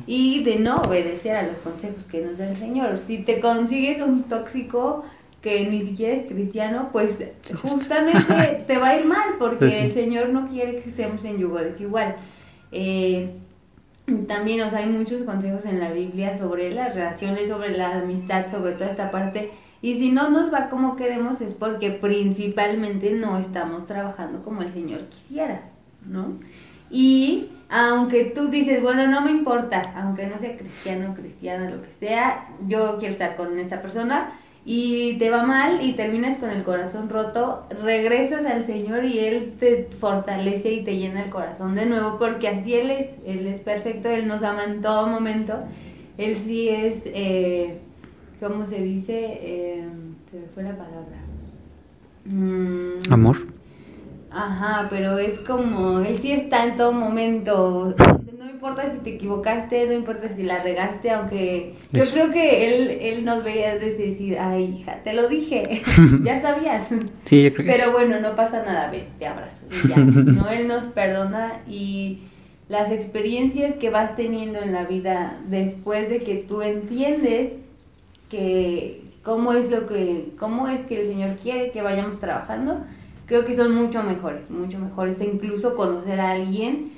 y 0.07 0.43
de 0.43 0.57
no 0.57 0.77
obedecer 0.77 1.35
a 1.35 1.43
los 1.43 1.57
consejos 1.57 2.05
que 2.05 2.21
nos 2.21 2.39
da 2.39 2.49
el 2.49 2.55
Señor. 2.55 2.97
Si 2.97 3.19
te 3.19 3.39
consigues 3.39 4.01
un 4.01 4.23
tóxico 4.23 5.05
que 5.43 5.69
ni 5.69 5.85
siquiera 5.85 6.15
es 6.15 6.23
cristiano, 6.23 6.89
pues 6.91 7.19
justamente 7.61 8.63
te 8.65 8.77
va 8.79 8.87
a 8.87 8.99
ir 8.99 9.05
mal 9.05 9.35
porque 9.37 9.57
pues 9.57 9.75
el 9.75 9.91
Señor 9.91 10.29
no 10.29 10.47
quiere 10.47 10.71
que 10.71 10.89
estemos 10.89 11.23
en 11.23 11.37
yugo 11.37 11.59
desigual. 11.59 12.15
Eh, 12.71 13.29
también, 14.27 14.67
sea, 14.71 14.79
hay 14.79 14.87
muchos 14.87 15.21
consejos 15.21 15.65
en 15.65 15.79
la 15.79 15.91
Biblia 15.91 16.35
sobre 16.35 16.71
las 16.71 16.95
relaciones, 16.95 17.47
sobre 17.47 17.77
la 17.77 17.99
amistad, 17.99 18.49
sobre 18.49 18.71
toda 18.71 18.89
esta 18.89 19.11
parte 19.11 19.51
y 19.81 19.95
si 19.95 20.11
no 20.11 20.29
nos 20.29 20.51
va 20.51 20.69
como 20.69 20.95
queremos 20.95 21.41
es 21.41 21.53
porque 21.53 21.91
principalmente 21.91 23.11
no 23.11 23.37
estamos 23.37 23.85
trabajando 23.85 24.43
como 24.43 24.61
el 24.61 24.71
Señor 24.71 25.01
quisiera, 25.09 25.61
¿no? 26.05 26.39
Y 26.89 27.49
aunque 27.69 28.25
tú 28.25 28.47
dices, 28.47 28.81
bueno, 28.81 29.07
no 29.07 29.21
me 29.21 29.31
importa, 29.31 29.93
aunque 29.95 30.25
no 30.25 30.39
sea 30.39 30.57
cristiano, 30.57 31.13
cristiana, 31.13 31.69
lo 31.69 31.81
que 31.81 31.91
sea, 31.91 32.47
yo 32.67 32.97
quiero 32.97 33.11
estar 33.11 33.35
con 33.35 33.59
esa 33.59 33.81
persona 33.81 34.31
y 34.65 35.17
te 35.17 35.29
va 35.29 35.43
mal 35.43 35.79
y 35.81 35.93
terminas 35.93 36.37
con 36.37 36.49
el 36.49 36.63
corazón 36.63 37.09
roto, 37.09 37.65
regresas 37.83 38.45
al 38.45 38.63
Señor 38.63 39.05
y 39.05 39.19
Él 39.19 39.53
te 39.59 39.87
fortalece 39.99 40.73
y 40.73 40.83
te 40.83 40.97
llena 40.97 41.23
el 41.23 41.29
corazón 41.29 41.75
de 41.75 41.85
nuevo 41.85 42.17
porque 42.17 42.47
así 42.47 42.73
Él 42.73 42.89
es, 42.89 43.11
Él 43.25 43.47
es 43.47 43.61
perfecto, 43.61 44.09
Él 44.09 44.27
nos 44.27 44.43
ama 44.43 44.63
en 44.63 44.81
todo 44.81 45.07
momento, 45.07 45.53
Él 46.17 46.37
sí 46.37 46.69
es... 46.69 47.03
Eh, 47.05 47.81
¿cómo 48.39 48.65
se 48.65 48.81
dice? 48.81 49.39
Eh, 49.41 49.87
se 50.31 50.37
me 50.37 50.47
fue 50.47 50.63
la 50.63 50.77
palabra. 50.77 51.17
Mm. 52.25 53.11
Amor. 53.11 53.37
Ajá, 54.29 54.87
pero 54.89 55.17
es 55.17 55.39
como, 55.39 55.99
él 55.99 56.17
sí 56.17 56.31
está 56.31 56.65
en 56.65 56.75
todo 56.75 56.91
momento. 56.91 57.95
No 58.37 58.49
importa 58.49 58.89
si 58.91 58.99
te 58.99 59.11
equivocaste, 59.11 59.87
no 59.87 59.93
importa 59.93 60.35
si 60.35 60.43
la 60.43 60.61
regaste, 60.61 61.11
aunque 61.11 61.75
yo 61.91 62.03
creo 62.11 62.31
que 62.31 62.67
él, 62.67 62.97
él 63.01 63.25
nos 63.25 63.43
veía 63.43 63.77
decir, 63.77 64.37
ay 64.39 64.65
hija, 64.65 64.99
te 65.03 65.13
lo 65.13 65.29
dije, 65.29 65.81
ya 66.23 66.41
sabías. 66.41 66.89
Sí, 67.25 67.43
yo 67.43 67.53
creo 67.53 67.65
que 67.65 67.71
Pero 67.71 67.91
bueno, 67.91 68.19
no 68.19 68.35
pasa 68.35 68.63
nada, 68.63 68.89
ven, 68.91 69.05
te 69.17 69.27
abrazo. 69.27 69.61
Y 69.71 69.87
ya. 69.87 69.95
no, 69.97 70.49
él 70.49 70.67
nos 70.67 70.85
perdona 70.85 71.61
y 71.67 72.19
las 72.67 72.91
experiencias 72.91 73.75
que 73.75 73.89
vas 73.89 74.15
teniendo 74.15 74.59
en 74.59 74.73
la 74.73 74.83
vida 74.83 75.39
después 75.47 76.09
de 76.09 76.19
que 76.19 76.35
tú 76.35 76.61
entiendes 76.61 77.53
que 78.29 79.01
cómo 79.23 79.53
es 79.53 79.69
lo 79.69 79.85
que 79.85 80.33
cómo 80.39 80.67
es 80.67 80.81
que 80.81 81.01
el 81.01 81.07
Señor 81.07 81.35
quiere 81.37 81.71
que 81.71 81.81
vayamos 81.81 82.19
trabajando, 82.19 82.83
creo 83.25 83.45
que 83.45 83.55
son 83.55 83.75
mucho 83.75 84.03
mejores, 84.03 84.49
mucho 84.49 84.79
mejores. 84.79 85.19
E 85.21 85.25
incluso 85.25 85.75
conocer 85.75 86.19
a 86.19 86.31
alguien 86.31 86.91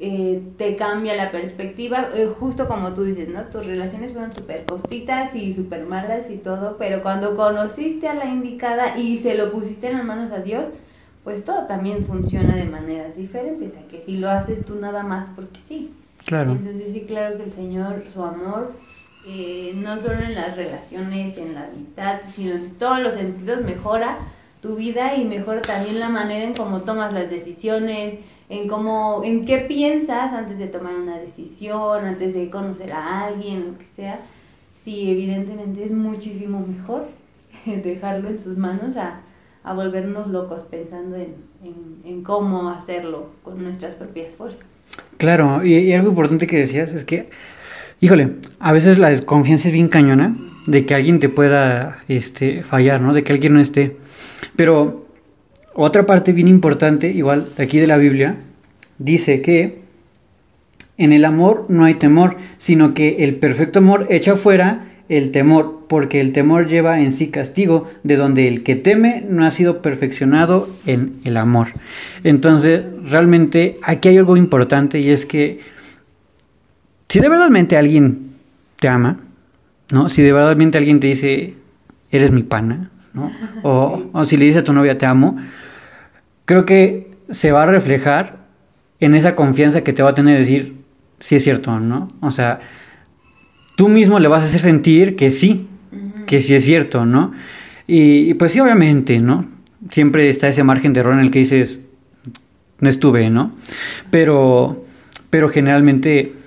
eh, 0.00 0.42
te 0.58 0.74
cambia 0.74 1.14
la 1.14 1.30
perspectiva, 1.30 2.08
eh, 2.14 2.26
justo 2.26 2.66
como 2.66 2.94
tú 2.94 3.04
dices, 3.04 3.28
¿no? 3.28 3.44
Tus 3.44 3.64
relaciones 3.66 4.12
fueron 4.12 4.32
súper 4.32 4.66
cortitas 4.66 5.34
y 5.36 5.52
súper 5.52 5.86
malas 5.86 6.30
y 6.30 6.36
todo, 6.36 6.76
pero 6.78 7.00
cuando 7.00 7.36
conociste 7.36 8.08
a 8.08 8.14
la 8.14 8.26
indicada 8.26 8.98
y 8.98 9.18
se 9.18 9.36
lo 9.36 9.52
pusiste 9.52 9.86
en 9.88 9.98
las 9.98 10.04
manos 10.04 10.32
a 10.32 10.40
Dios, 10.40 10.64
pues 11.22 11.44
todo 11.44 11.66
también 11.66 12.04
funciona 12.04 12.56
de 12.56 12.64
maneras 12.64 13.16
diferentes, 13.16 13.72
a 13.76 13.88
que 13.88 14.00
si 14.02 14.16
lo 14.16 14.28
haces 14.28 14.64
tú 14.64 14.74
nada 14.74 15.04
más 15.04 15.28
porque 15.34 15.60
sí. 15.64 15.92
Claro. 16.26 16.52
Entonces 16.52 16.92
sí, 16.92 17.04
claro 17.06 17.36
que 17.36 17.44
el 17.44 17.52
Señor, 17.52 18.04
su 18.12 18.22
amor, 18.22 18.72
eh, 19.26 19.72
no 19.74 19.98
solo 20.00 20.18
en 20.18 20.34
las 20.34 20.56
relaciones, 20.56 21.36
en 21.38 21.54
la 21.54 21.64
amistad, 21.64 22.20
sino 22.34 22.54
en 22.54 22.70
todos 22.72 23.00
los 23.00 23.14
sentidos 23.14 23.64
mejora 23.64 24.18
tu 24.60 24.76
vida 24.76 25.14
y 25.14 25.24
mejora 25.24 25.62
también 25.62 26.00
la 26.00 26.08
manera 26.08 26.44
en 26.44 26.54
cómo 26.54 26.82
tomas 26.82 27.12
las 27.12 27.30
decisiones, 27.30 28.14
en 28.48 28.68
cómo, 28.68 29.22
en 29.24 29.44
qué 29.44 29.58
piensas 29.58 30.32
antes 30.32 30.58
de 30.58 30.66
tomar 30.66 30.94
una 30.94 31.18
decisión, 31.18 32.04
antes 32.04 32.34
de 32.34 32.50
conocer 32.50 32.92
a 32.92 33.26
alguien, 33.26 33.66
lo 33.66 33.78
que 33.78 33.86
sea. 33.96 34.20
Sí, 34.70 35.10
evidentemente 35.10 35.84
es 35.84 35.90
muchísimo 35.90 36.60
mejor 36.66 37.08
dejarlo 37.66 38.28
en 38.28 38.38
sus 38.38 38.56
manos 38.56 38.96
a, 38.96 39.20
a 39.62 39.74
volvernos 39.74 40.28
locos 40.28 40.62
pensando 40.62 41.16
en, 41.16 41.34
en, 42.04 42.22
cómo 42.22 42.68
hacerlo 42.68 43.28
con 43.42 43.62
nuestras 43.62 43.94
propias 43.94 44.34
fuerzas. 44.34 44.82
Claro, 45.16 45.64
y, 45.64 45.76
y 45.76 45.92
algo 45.94 46.10
importante 46.10 46.46
que 46.46 46.58
decías 46.58 46.92
es 46.92 47.04
que 47.04 47.30
híjole, 48.00 48.30
a 48.58 48.72
veces 48.72 48.98
la 48.98 49.10
desconfianza 49.10 49.68
es 49.68 49.74
bien 49.74 49.88
cañona 49.88 50.36
de 50.66 50.86
que 50.86 50.94
alguien 50.94 51.20
te 51.20 51.28
pueda 51.28 51.98
este, 52.08 52.62
fallar, 52.62 53.00
¿no? 53.00 53.12
De 53.12 53.22
que 53.22 53.32
alguien 53.32 53.54
no 53.54 53.60
esté. 53.60 53.96
Pero 54.56 55.06
otra 55.74 56.06
parte 56.06 56.32
bien 56.32 56.48
importante, 56.48 57.10
igual 57.10 57.48
aquí 57.58 57.78
de 57.78 57.86
la 57.86 57.96
Biblia, 57.96 58.36
dice 58.98 59.42
que 59.42 59.82
en 60.96 61.12
el 61.12 61.24
amor 61.24 61.66
no 61.68 61.84
hay 61.84 61.94
temor, 61.94 62.36
sino 62.58 62.94
que 62.94 63.24
el 63.24 63.36
perfecto 63.36 63.80
amor 63.80 64.06
echa 64.10 64.36
fuera 64.36 64.86
el 65.08 65.32
temor, 65.32 65.84
porque 65.88 66.20
el 66.20 66.32
temor 66.32 66.66
lleva 66.66 67.00
en 67.00 67.12
sí 67.12 67.28
castigo, 67.28 67.88
de 68.04 68.16
donde 68.16 68.48
el 68.48 68.62
que 68.62 68.76
teme 68.76 69.24
no 69.28 69.44
ha 69.44 69.50
sido 69.50 69.82
perfeccionado 69.82 70.68
en 70.86 71.14
el 71.24 71.36
amor. 71.36 71.68
Entonces, 72.22 72.82
realmente 73.04 73.76
aquí 73.82 74.08
hay 74.08 74.18
algo 74.18 74.36
importante 74.36 75.00
y 75.00 75.10
es 75.10 75.26
que 75.26 75.60
si 77.14 77.20
de 77.20 77.28
verdadmente 77.28 77.76
alguien 77.76 78.32
te 78.80 78.88
ama, 78.88 79.20
¿no? 79.92 80.08
Si 80.08 80.20
de 80.20 80.32
verdadmente 80.32 80.78
alguien 80.78 80.98
te 80.98 81.06
dice, 81.06 81.54
eres 82.10 82.32
mi 82.32 82.42
pana, 82.42 82.90
¿no? 83.12 83.30
O, 83.62 84.24
si 84.24 84.36
le 84.36 84.46
dice 84.46 84.58
a 84.58 84.64
tu 84.64 84.72
novia, 84.72 84.98
te 84.98 85.06
amo, 85.06 85.36
creo 86.44 86.64
que 86.64 87.12
se 87.30 87.52
va 87.52 87.62
a 87.62 87.66
reflejar 87.66 88.38
en 88.98 89.14
esa 89.14 89.36
confianza 89.36 89.84
que 89.84 89.92
te 89.92 90.02
va 90.02 90.10
a 90.10 90.14
tener 90.14 90.36
decir, 90.36 90.74
sí 91.20 91.36
es 91.36 91.44
cierto, 91.44 91.78
¿no? 91.78 92.10
O 92.20 92.32
sea, 92.32 92.58
tú 93.76 93.88
mismo 93.88 94.18
le 94.18 94.26
vas 94.26 94.42
a 94.42 94.46
hacer 94.46 94.62
sentir 94.62 95.14
que 95.14 95.30
sí, 95.30 95.68
que 96.26 96.40
sí 96.40 96.56
es 96.56 96.64
cierto, 96.64 97.06
¿no? 97.06 97.30
Y, 97.86 98.28
y, 98.28 98.34
pues 98.34 98.50
sí, 98.50 98.58
obviamente, 98.58 99.20
¿no? 99.20 99.46
Siempre 99.88 100.30
está 100.30 100.48
ese 100.48 100.64
margen 100.64 100.92
de 100.92 100.98
error 100.98 101.14
en 101.14 101.20
el 101.20 101.30
que 101.30 101.38
dices, 101.38 101.80
no 102.80 102.88
estuve, 102.88 103.30
¿no? 103.30 103.52
Pero, 104.10 104.84
pero 105.30 105.48
generalmente 105.48 106.42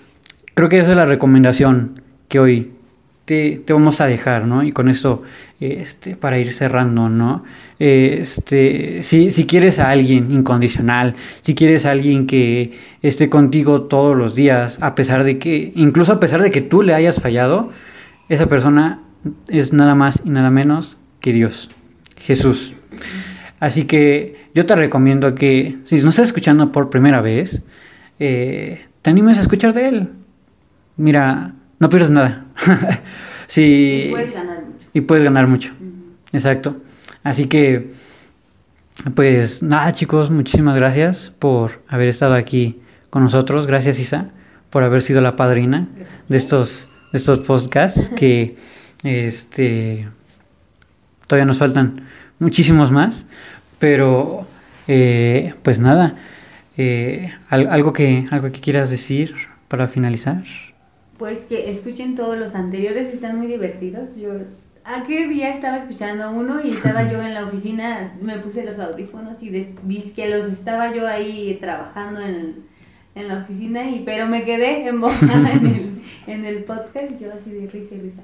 creo 0.58 0.70
que 0.70 0.80
esa 0.80 0.90
es 0.90 0.98
la 0.98 1.06
recomendación 1.06 2.02
que 2.28 2.40
hoy 2.40 2.72
te, 3.26 3.62
vamos 3.70 4.02
a 4.02 4.08
dejar, 4.08 4.48
¿no? 4.48 4.64
Y 4.64 4.72
con 4.72 4.90
eso, 4.90 5.22
este, 5.60 6.16
para 6.16 6.40
ir 6.40 6.52
cerrando, 6.52 7.10
¿no? 7.10 7.44
Este, 7.78 9.04
si, 9.04 9.30
si 9.30 9.46
quieres 9.46 9.78
a 9.78 9.92
alguien 9.92 10.32
incondicional, 10.32 11.14
si 11.44 11.54
quieres 11.54 11.86
a 11.86 11.92
alguien 11.92 12.26
que 12.26 12.72
esté 13.04 13.30
contigo 13.30 13.84
todos 13.84 14.18
los 14.18 14.34
días, 14.34 14.80
a 14.82 14.96
pesar 14.96 15.24
de 15.24 15.38
que, 15.38 15.74
incluso 15.76 16.14
a 16.14 16.20
pesar 16.20 16.42
de 16.42 16.50
que 16.50 16.62
tú 16.62 16.82
le 16.82 16.96
hayas 16.96 17.22
fallado, 17.22 17.70
esa 18.28 18.48
persona 18.48 19.04
es 19.50 19.74
nada 19.74 19.94
más 19.94 20.24
y 20.26 20.32
nada 20.32 20.50
menos 20.50 20.98
que 21.20 21.34
Dios, 21.34 21.70
Jesús. 22.18 22.74
Así 23.60 23.84
que 23.84 24.48
yo 24.56 24.66
te 24.66 24.76
recomiendo 24.76 25.36
que, 25.36 25.78
si 25.84 25.98
no 25.98 26.10
estás 26.10 26.26
escuchando 26.26 26.72
por 26.72 26.90
primera 26.90 27.22
vez, 27.22 27.62
eh, 28.18 28.88
te 29.04 29.12
animes 29.12 29.38
a 29.38 29.42
escuchar 29.42 29.74
de 29.74 29.88
Él 29.90 30.10
mira, 30.98 31.54
no 31.80 31.90
pierdes 31.90 32.12
nada. 32.12 32.46
sí, 33.48 34.08
y 34.08 34.12
puedes 34.12 34.34
ganar 34.34 34.62
mucho. 34.62 34.90
Y 34.94 35.02
puedes 35.02 35.24
ganar 35.24 35.48
mucho. 35.48 35.74
Exacto. 36.34 36.78
Así 37.24 37.48
que, 37.48 37.92
pues 39.16 39.64
nada, 39.64 39.92
chicos, 39.94 40.32
muchísimas 40.32 40.76
gracias 40.76 41.32
por 41.40 41.82
haber 41.88 42.08
estado 42.08 42.34
aquí 42.34 42.80
con 43.10 43.24
nosotros. 43.24 43.68
Gracias, 43.68 44.00
Isa, 44.00 44.30
por 44.70 44.84
haber 44.84 45.02
sido 45.02 45.22
la 45.22 45.36
padrina 45.36 45.88
de 46.28 46.38
estos, 46.38 46.90
de 47.12 47.18
estos 47.18 47.40
podcasts 47.40 48.10
que 48.16 48.56
este 49.04 50.08
todavía 51.28 51.46
nos 51.46 51.58
faltan 51.58 52.08
muchísimos 52.40 52.92
más. 52.92 53.26
Pero, 53.80 54.48
eh, 54.88 55.54
pues 55.62 55.80
nada, 55.80 56.16
eh, 56.78 57.32
algo, 57.50 57.94
que, 57.94 58.26
algo 58.32 58.52
que 58.52 58.60
quieras 58.60 58.90
decir 58.90 59.36
para 59.68 59.88
finalizar. 59.88 60.44
Pues 61.18 61.40
que 61.46 61.72
escuchen 61.72 62.16
todos 62.16 62.38
los 62.38 62.54
anteriores, 62.54 63.14
están 63.14 63.38
muy 63.38 63.48
divertidos. 63.48 64.16
Yo 64.16 64.34
aquel 64.84 65.30
día 65.30 65.54
estaba 65.54 65.78
escuchando 65.78 66.32
uno 66.32 66.62
y 66.64 66.72
estaba 66.72 67.12
yo 67.12 67.22
en 67.22 67.34
la 67.34 67.46
oficina, 67.46 68.14
me 68.22 68.40
puse 68.40 68.64
los 68.64 68.80
audífonos 68.80 69.42
y 69.42 69.50
dije 69.50 70.14
que 70.16 70.30
los 70.30 70.46
estaba 70.46 70.94
yo 70.96 71.08
ahí 71.08 71.58
trabajando 71.60 72.22
en, 72.22 72.64
en, 73.16 73.28
la 73.28 73.40
oficina, 73.40 73.90
y 73.90 74.04
pero 74.06 74.28
me 74.28 74.46
quedé 74.46 74.88
embocada 74.88 75.52
en 75.54 75.66
el, 75.66 76.02
en 76.28 76.46
el 76.46 76.64
podcast, 76.64 77.20
yo 77.20 77.34
así 77.34 77.50
de 77.52 77.68
risa 77.68 77.96
y 77.96 78.00
risa. 78.00 78.22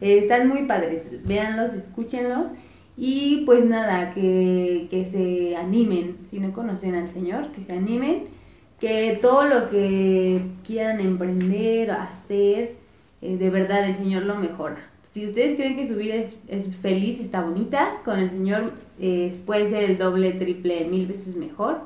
Eh, 0.00 0.18
están 0.18 0.48
muy 0.48 0.64
padres, 0.64 1.08
véanlos, 1.24 1.74
escúchenlos 1.74 2.48
y 2.96 3.44
pues 3.46 3.64
nada, 3.64 4.10
que, 4.10 4.88
que 4.90 5.04
se 5.04 5.56
animen, 5.56 6.16
si 6.28 6.40
no 6.40 6.52
conocen 6.52 6.94
al 6.94 7.10
Señor, 7.10 7.52
que 7.52 7.62
se 7.62 7.72
animen 7.72 8.39
que 8.80 9.18
todo 9.20 9.44
lo 9.44 9.68
que 9.68 10.40
quieran 10.66 11.00
emprender, 11.00 11.90
hacer, 11.90 12.76
eh, 13.20 13.36
de 13.36 13.50
verdad 13.50 13.84
el 13.84 13.94
Señor 13.94 14.24
lo 14.24 14.36
mejora. 14.36 14.78
Si 15.12 15.26
ustedes 15.26 15.56
creen 15.56 15.76
que 15.76 15.86
su 15.86 15.96
vida 15.96 16.14
es, 16.14 16.36
es 16.48 16.74
feliz, 16.76 17.20
está 17.20 17.42
bonita, 17.42 17.98
con 18.04 18.18
el 18.18 18.30
Señor 18.30 18.72
eh, 18.98 19.38
puede 19.44 19.68
ser 19.68 19.84
el 19.84 19.98
doble, 19.98 20.32
triple, 20.32 20.86
mil 20.86 21.06
veces 21.06 21.36
mejor. 21.36 21.80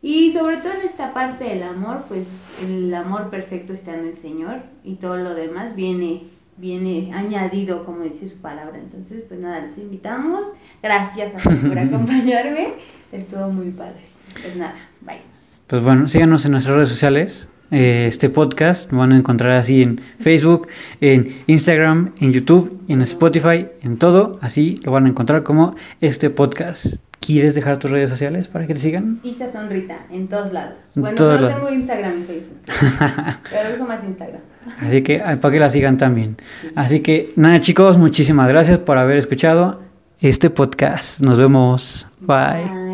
Y 0.00 0.32
sobre 0.32 0.58
todo 0.58 0.72
en 0.74 0.82
esta 0.82 1.12
parte 1.14 1.44
del 1.44 1.62
amor, 1.62 2.04
pues 2.08 2.24
el 2.62 2.92
amor 2.94 3.30
perfecto 3.30 3.72
está 3.72 3.94
en 3.94 4.06
el 4.06 4.18
Señor 4.18 4.62
y 4.84 4.96
todo 4.96 5.16
lo 5.16 5.34
demás 5.34 5.74
viene 5.74 6.22
viene 6.56 7.10
añadido, 7.14 7.84
como 7.84 8.02
dice 8.04 8.28
su 8.28 8.36
palabra. 8.36 8.78
Entonces, 8.78 9.24
pues 9.26 9.40
nada, 9.40 9.60
los 9.60 9.78
invitamos. 9.78 10.46
Gracias 10.82 11.34
a 11.34 11.50
por 11.68 11.78
acompañarme. 11.78 12.74
Estuvo 13.10 13.48
muy 13.48 13.70
padre. 13.70 14.02
Pues 14.34 14.54
nada. 14.56 14.76
Pues 15.72 15.82
bueno, 15.82 16.06
síganos 16.06 16.44
en 16.44 16.52
nuestras 16.52 16.76
redes 16.76 16.90
sociales. 16.90 17.48
Eh, 17.70 18.04
este 18.06 18.28
podcast 18.28 18.92
lo 18.92 18.98
van 18.98 19.12
a 19.12 19.16
encontrar 19.16 19.52
así 19.52 19.80
en 19.80 20.02
Facebook, 20.18 20.68
en 21.00 21.34
Instagram, 21.46 22.12
en 22.20 22.30
YouTube, 22.34 22.78
en 22.88 23.00
Spotify, 23.00 23.68
en 23.80 23.96
todo. 23.96 24.38
Así 24.42 24.78
lo 24.84 24.92
van 24.92 25.06
a 25.06 25.08
encontrar 25.08 25.42
como 25.44 25.74
este 26.02 26.28
podcast. 26.28 26.96
¿Quieres 27.20 27.54
dejar 27.54 27.78
tus 27.78 27.90
redes 27.90 28.10
sociales 28.10 28.48
para 28.48 28.66
que 28.66 28.74
te 28.74 28.80
sigan? 28.80 29.20
Isa 29.22 29.50
Sonrisa, 29.50 29.96
en 30.10 30.28
todos 30.28 30.52
lados. 30.52 30.80
En 30.94 31.00
Bueno, 31.00 31.16
todos 31.16 31.36
solo 31.36 31.48
lados. 31.48 31.62
tengo 31.64 31.74
Instagram 31.74 32.20
y 32.20 32.24
Facebook. 32.24 32.58
pero 33.50 33.74
uso 33.74 33.86
más 33.86 34.04
Instagram. 34.04 34.42
Así 34.78 35.00
que 35.00 35.20
para 35.20 35.50
que 35.54 35.58
la 35.58 35.70
sigan 35.70 35.96
también. 35.96 36.36
Así 36.74 37.00
que 37.00 37.32
nada 37.36 37.62
chicos, 37.62 37.96
muchísimas 37.96 38.46
gracias 38.46 38.78
por 38.78 38.98
haber 38.98 39.16
escuchado 39.16 39.80
este 40.20 40.50
podcast. 40.50 41.22
Nos 41.22 41.38
vemos. 41.38 42.06
Bye. 42.20 42.62
Bye. 42.70 42.91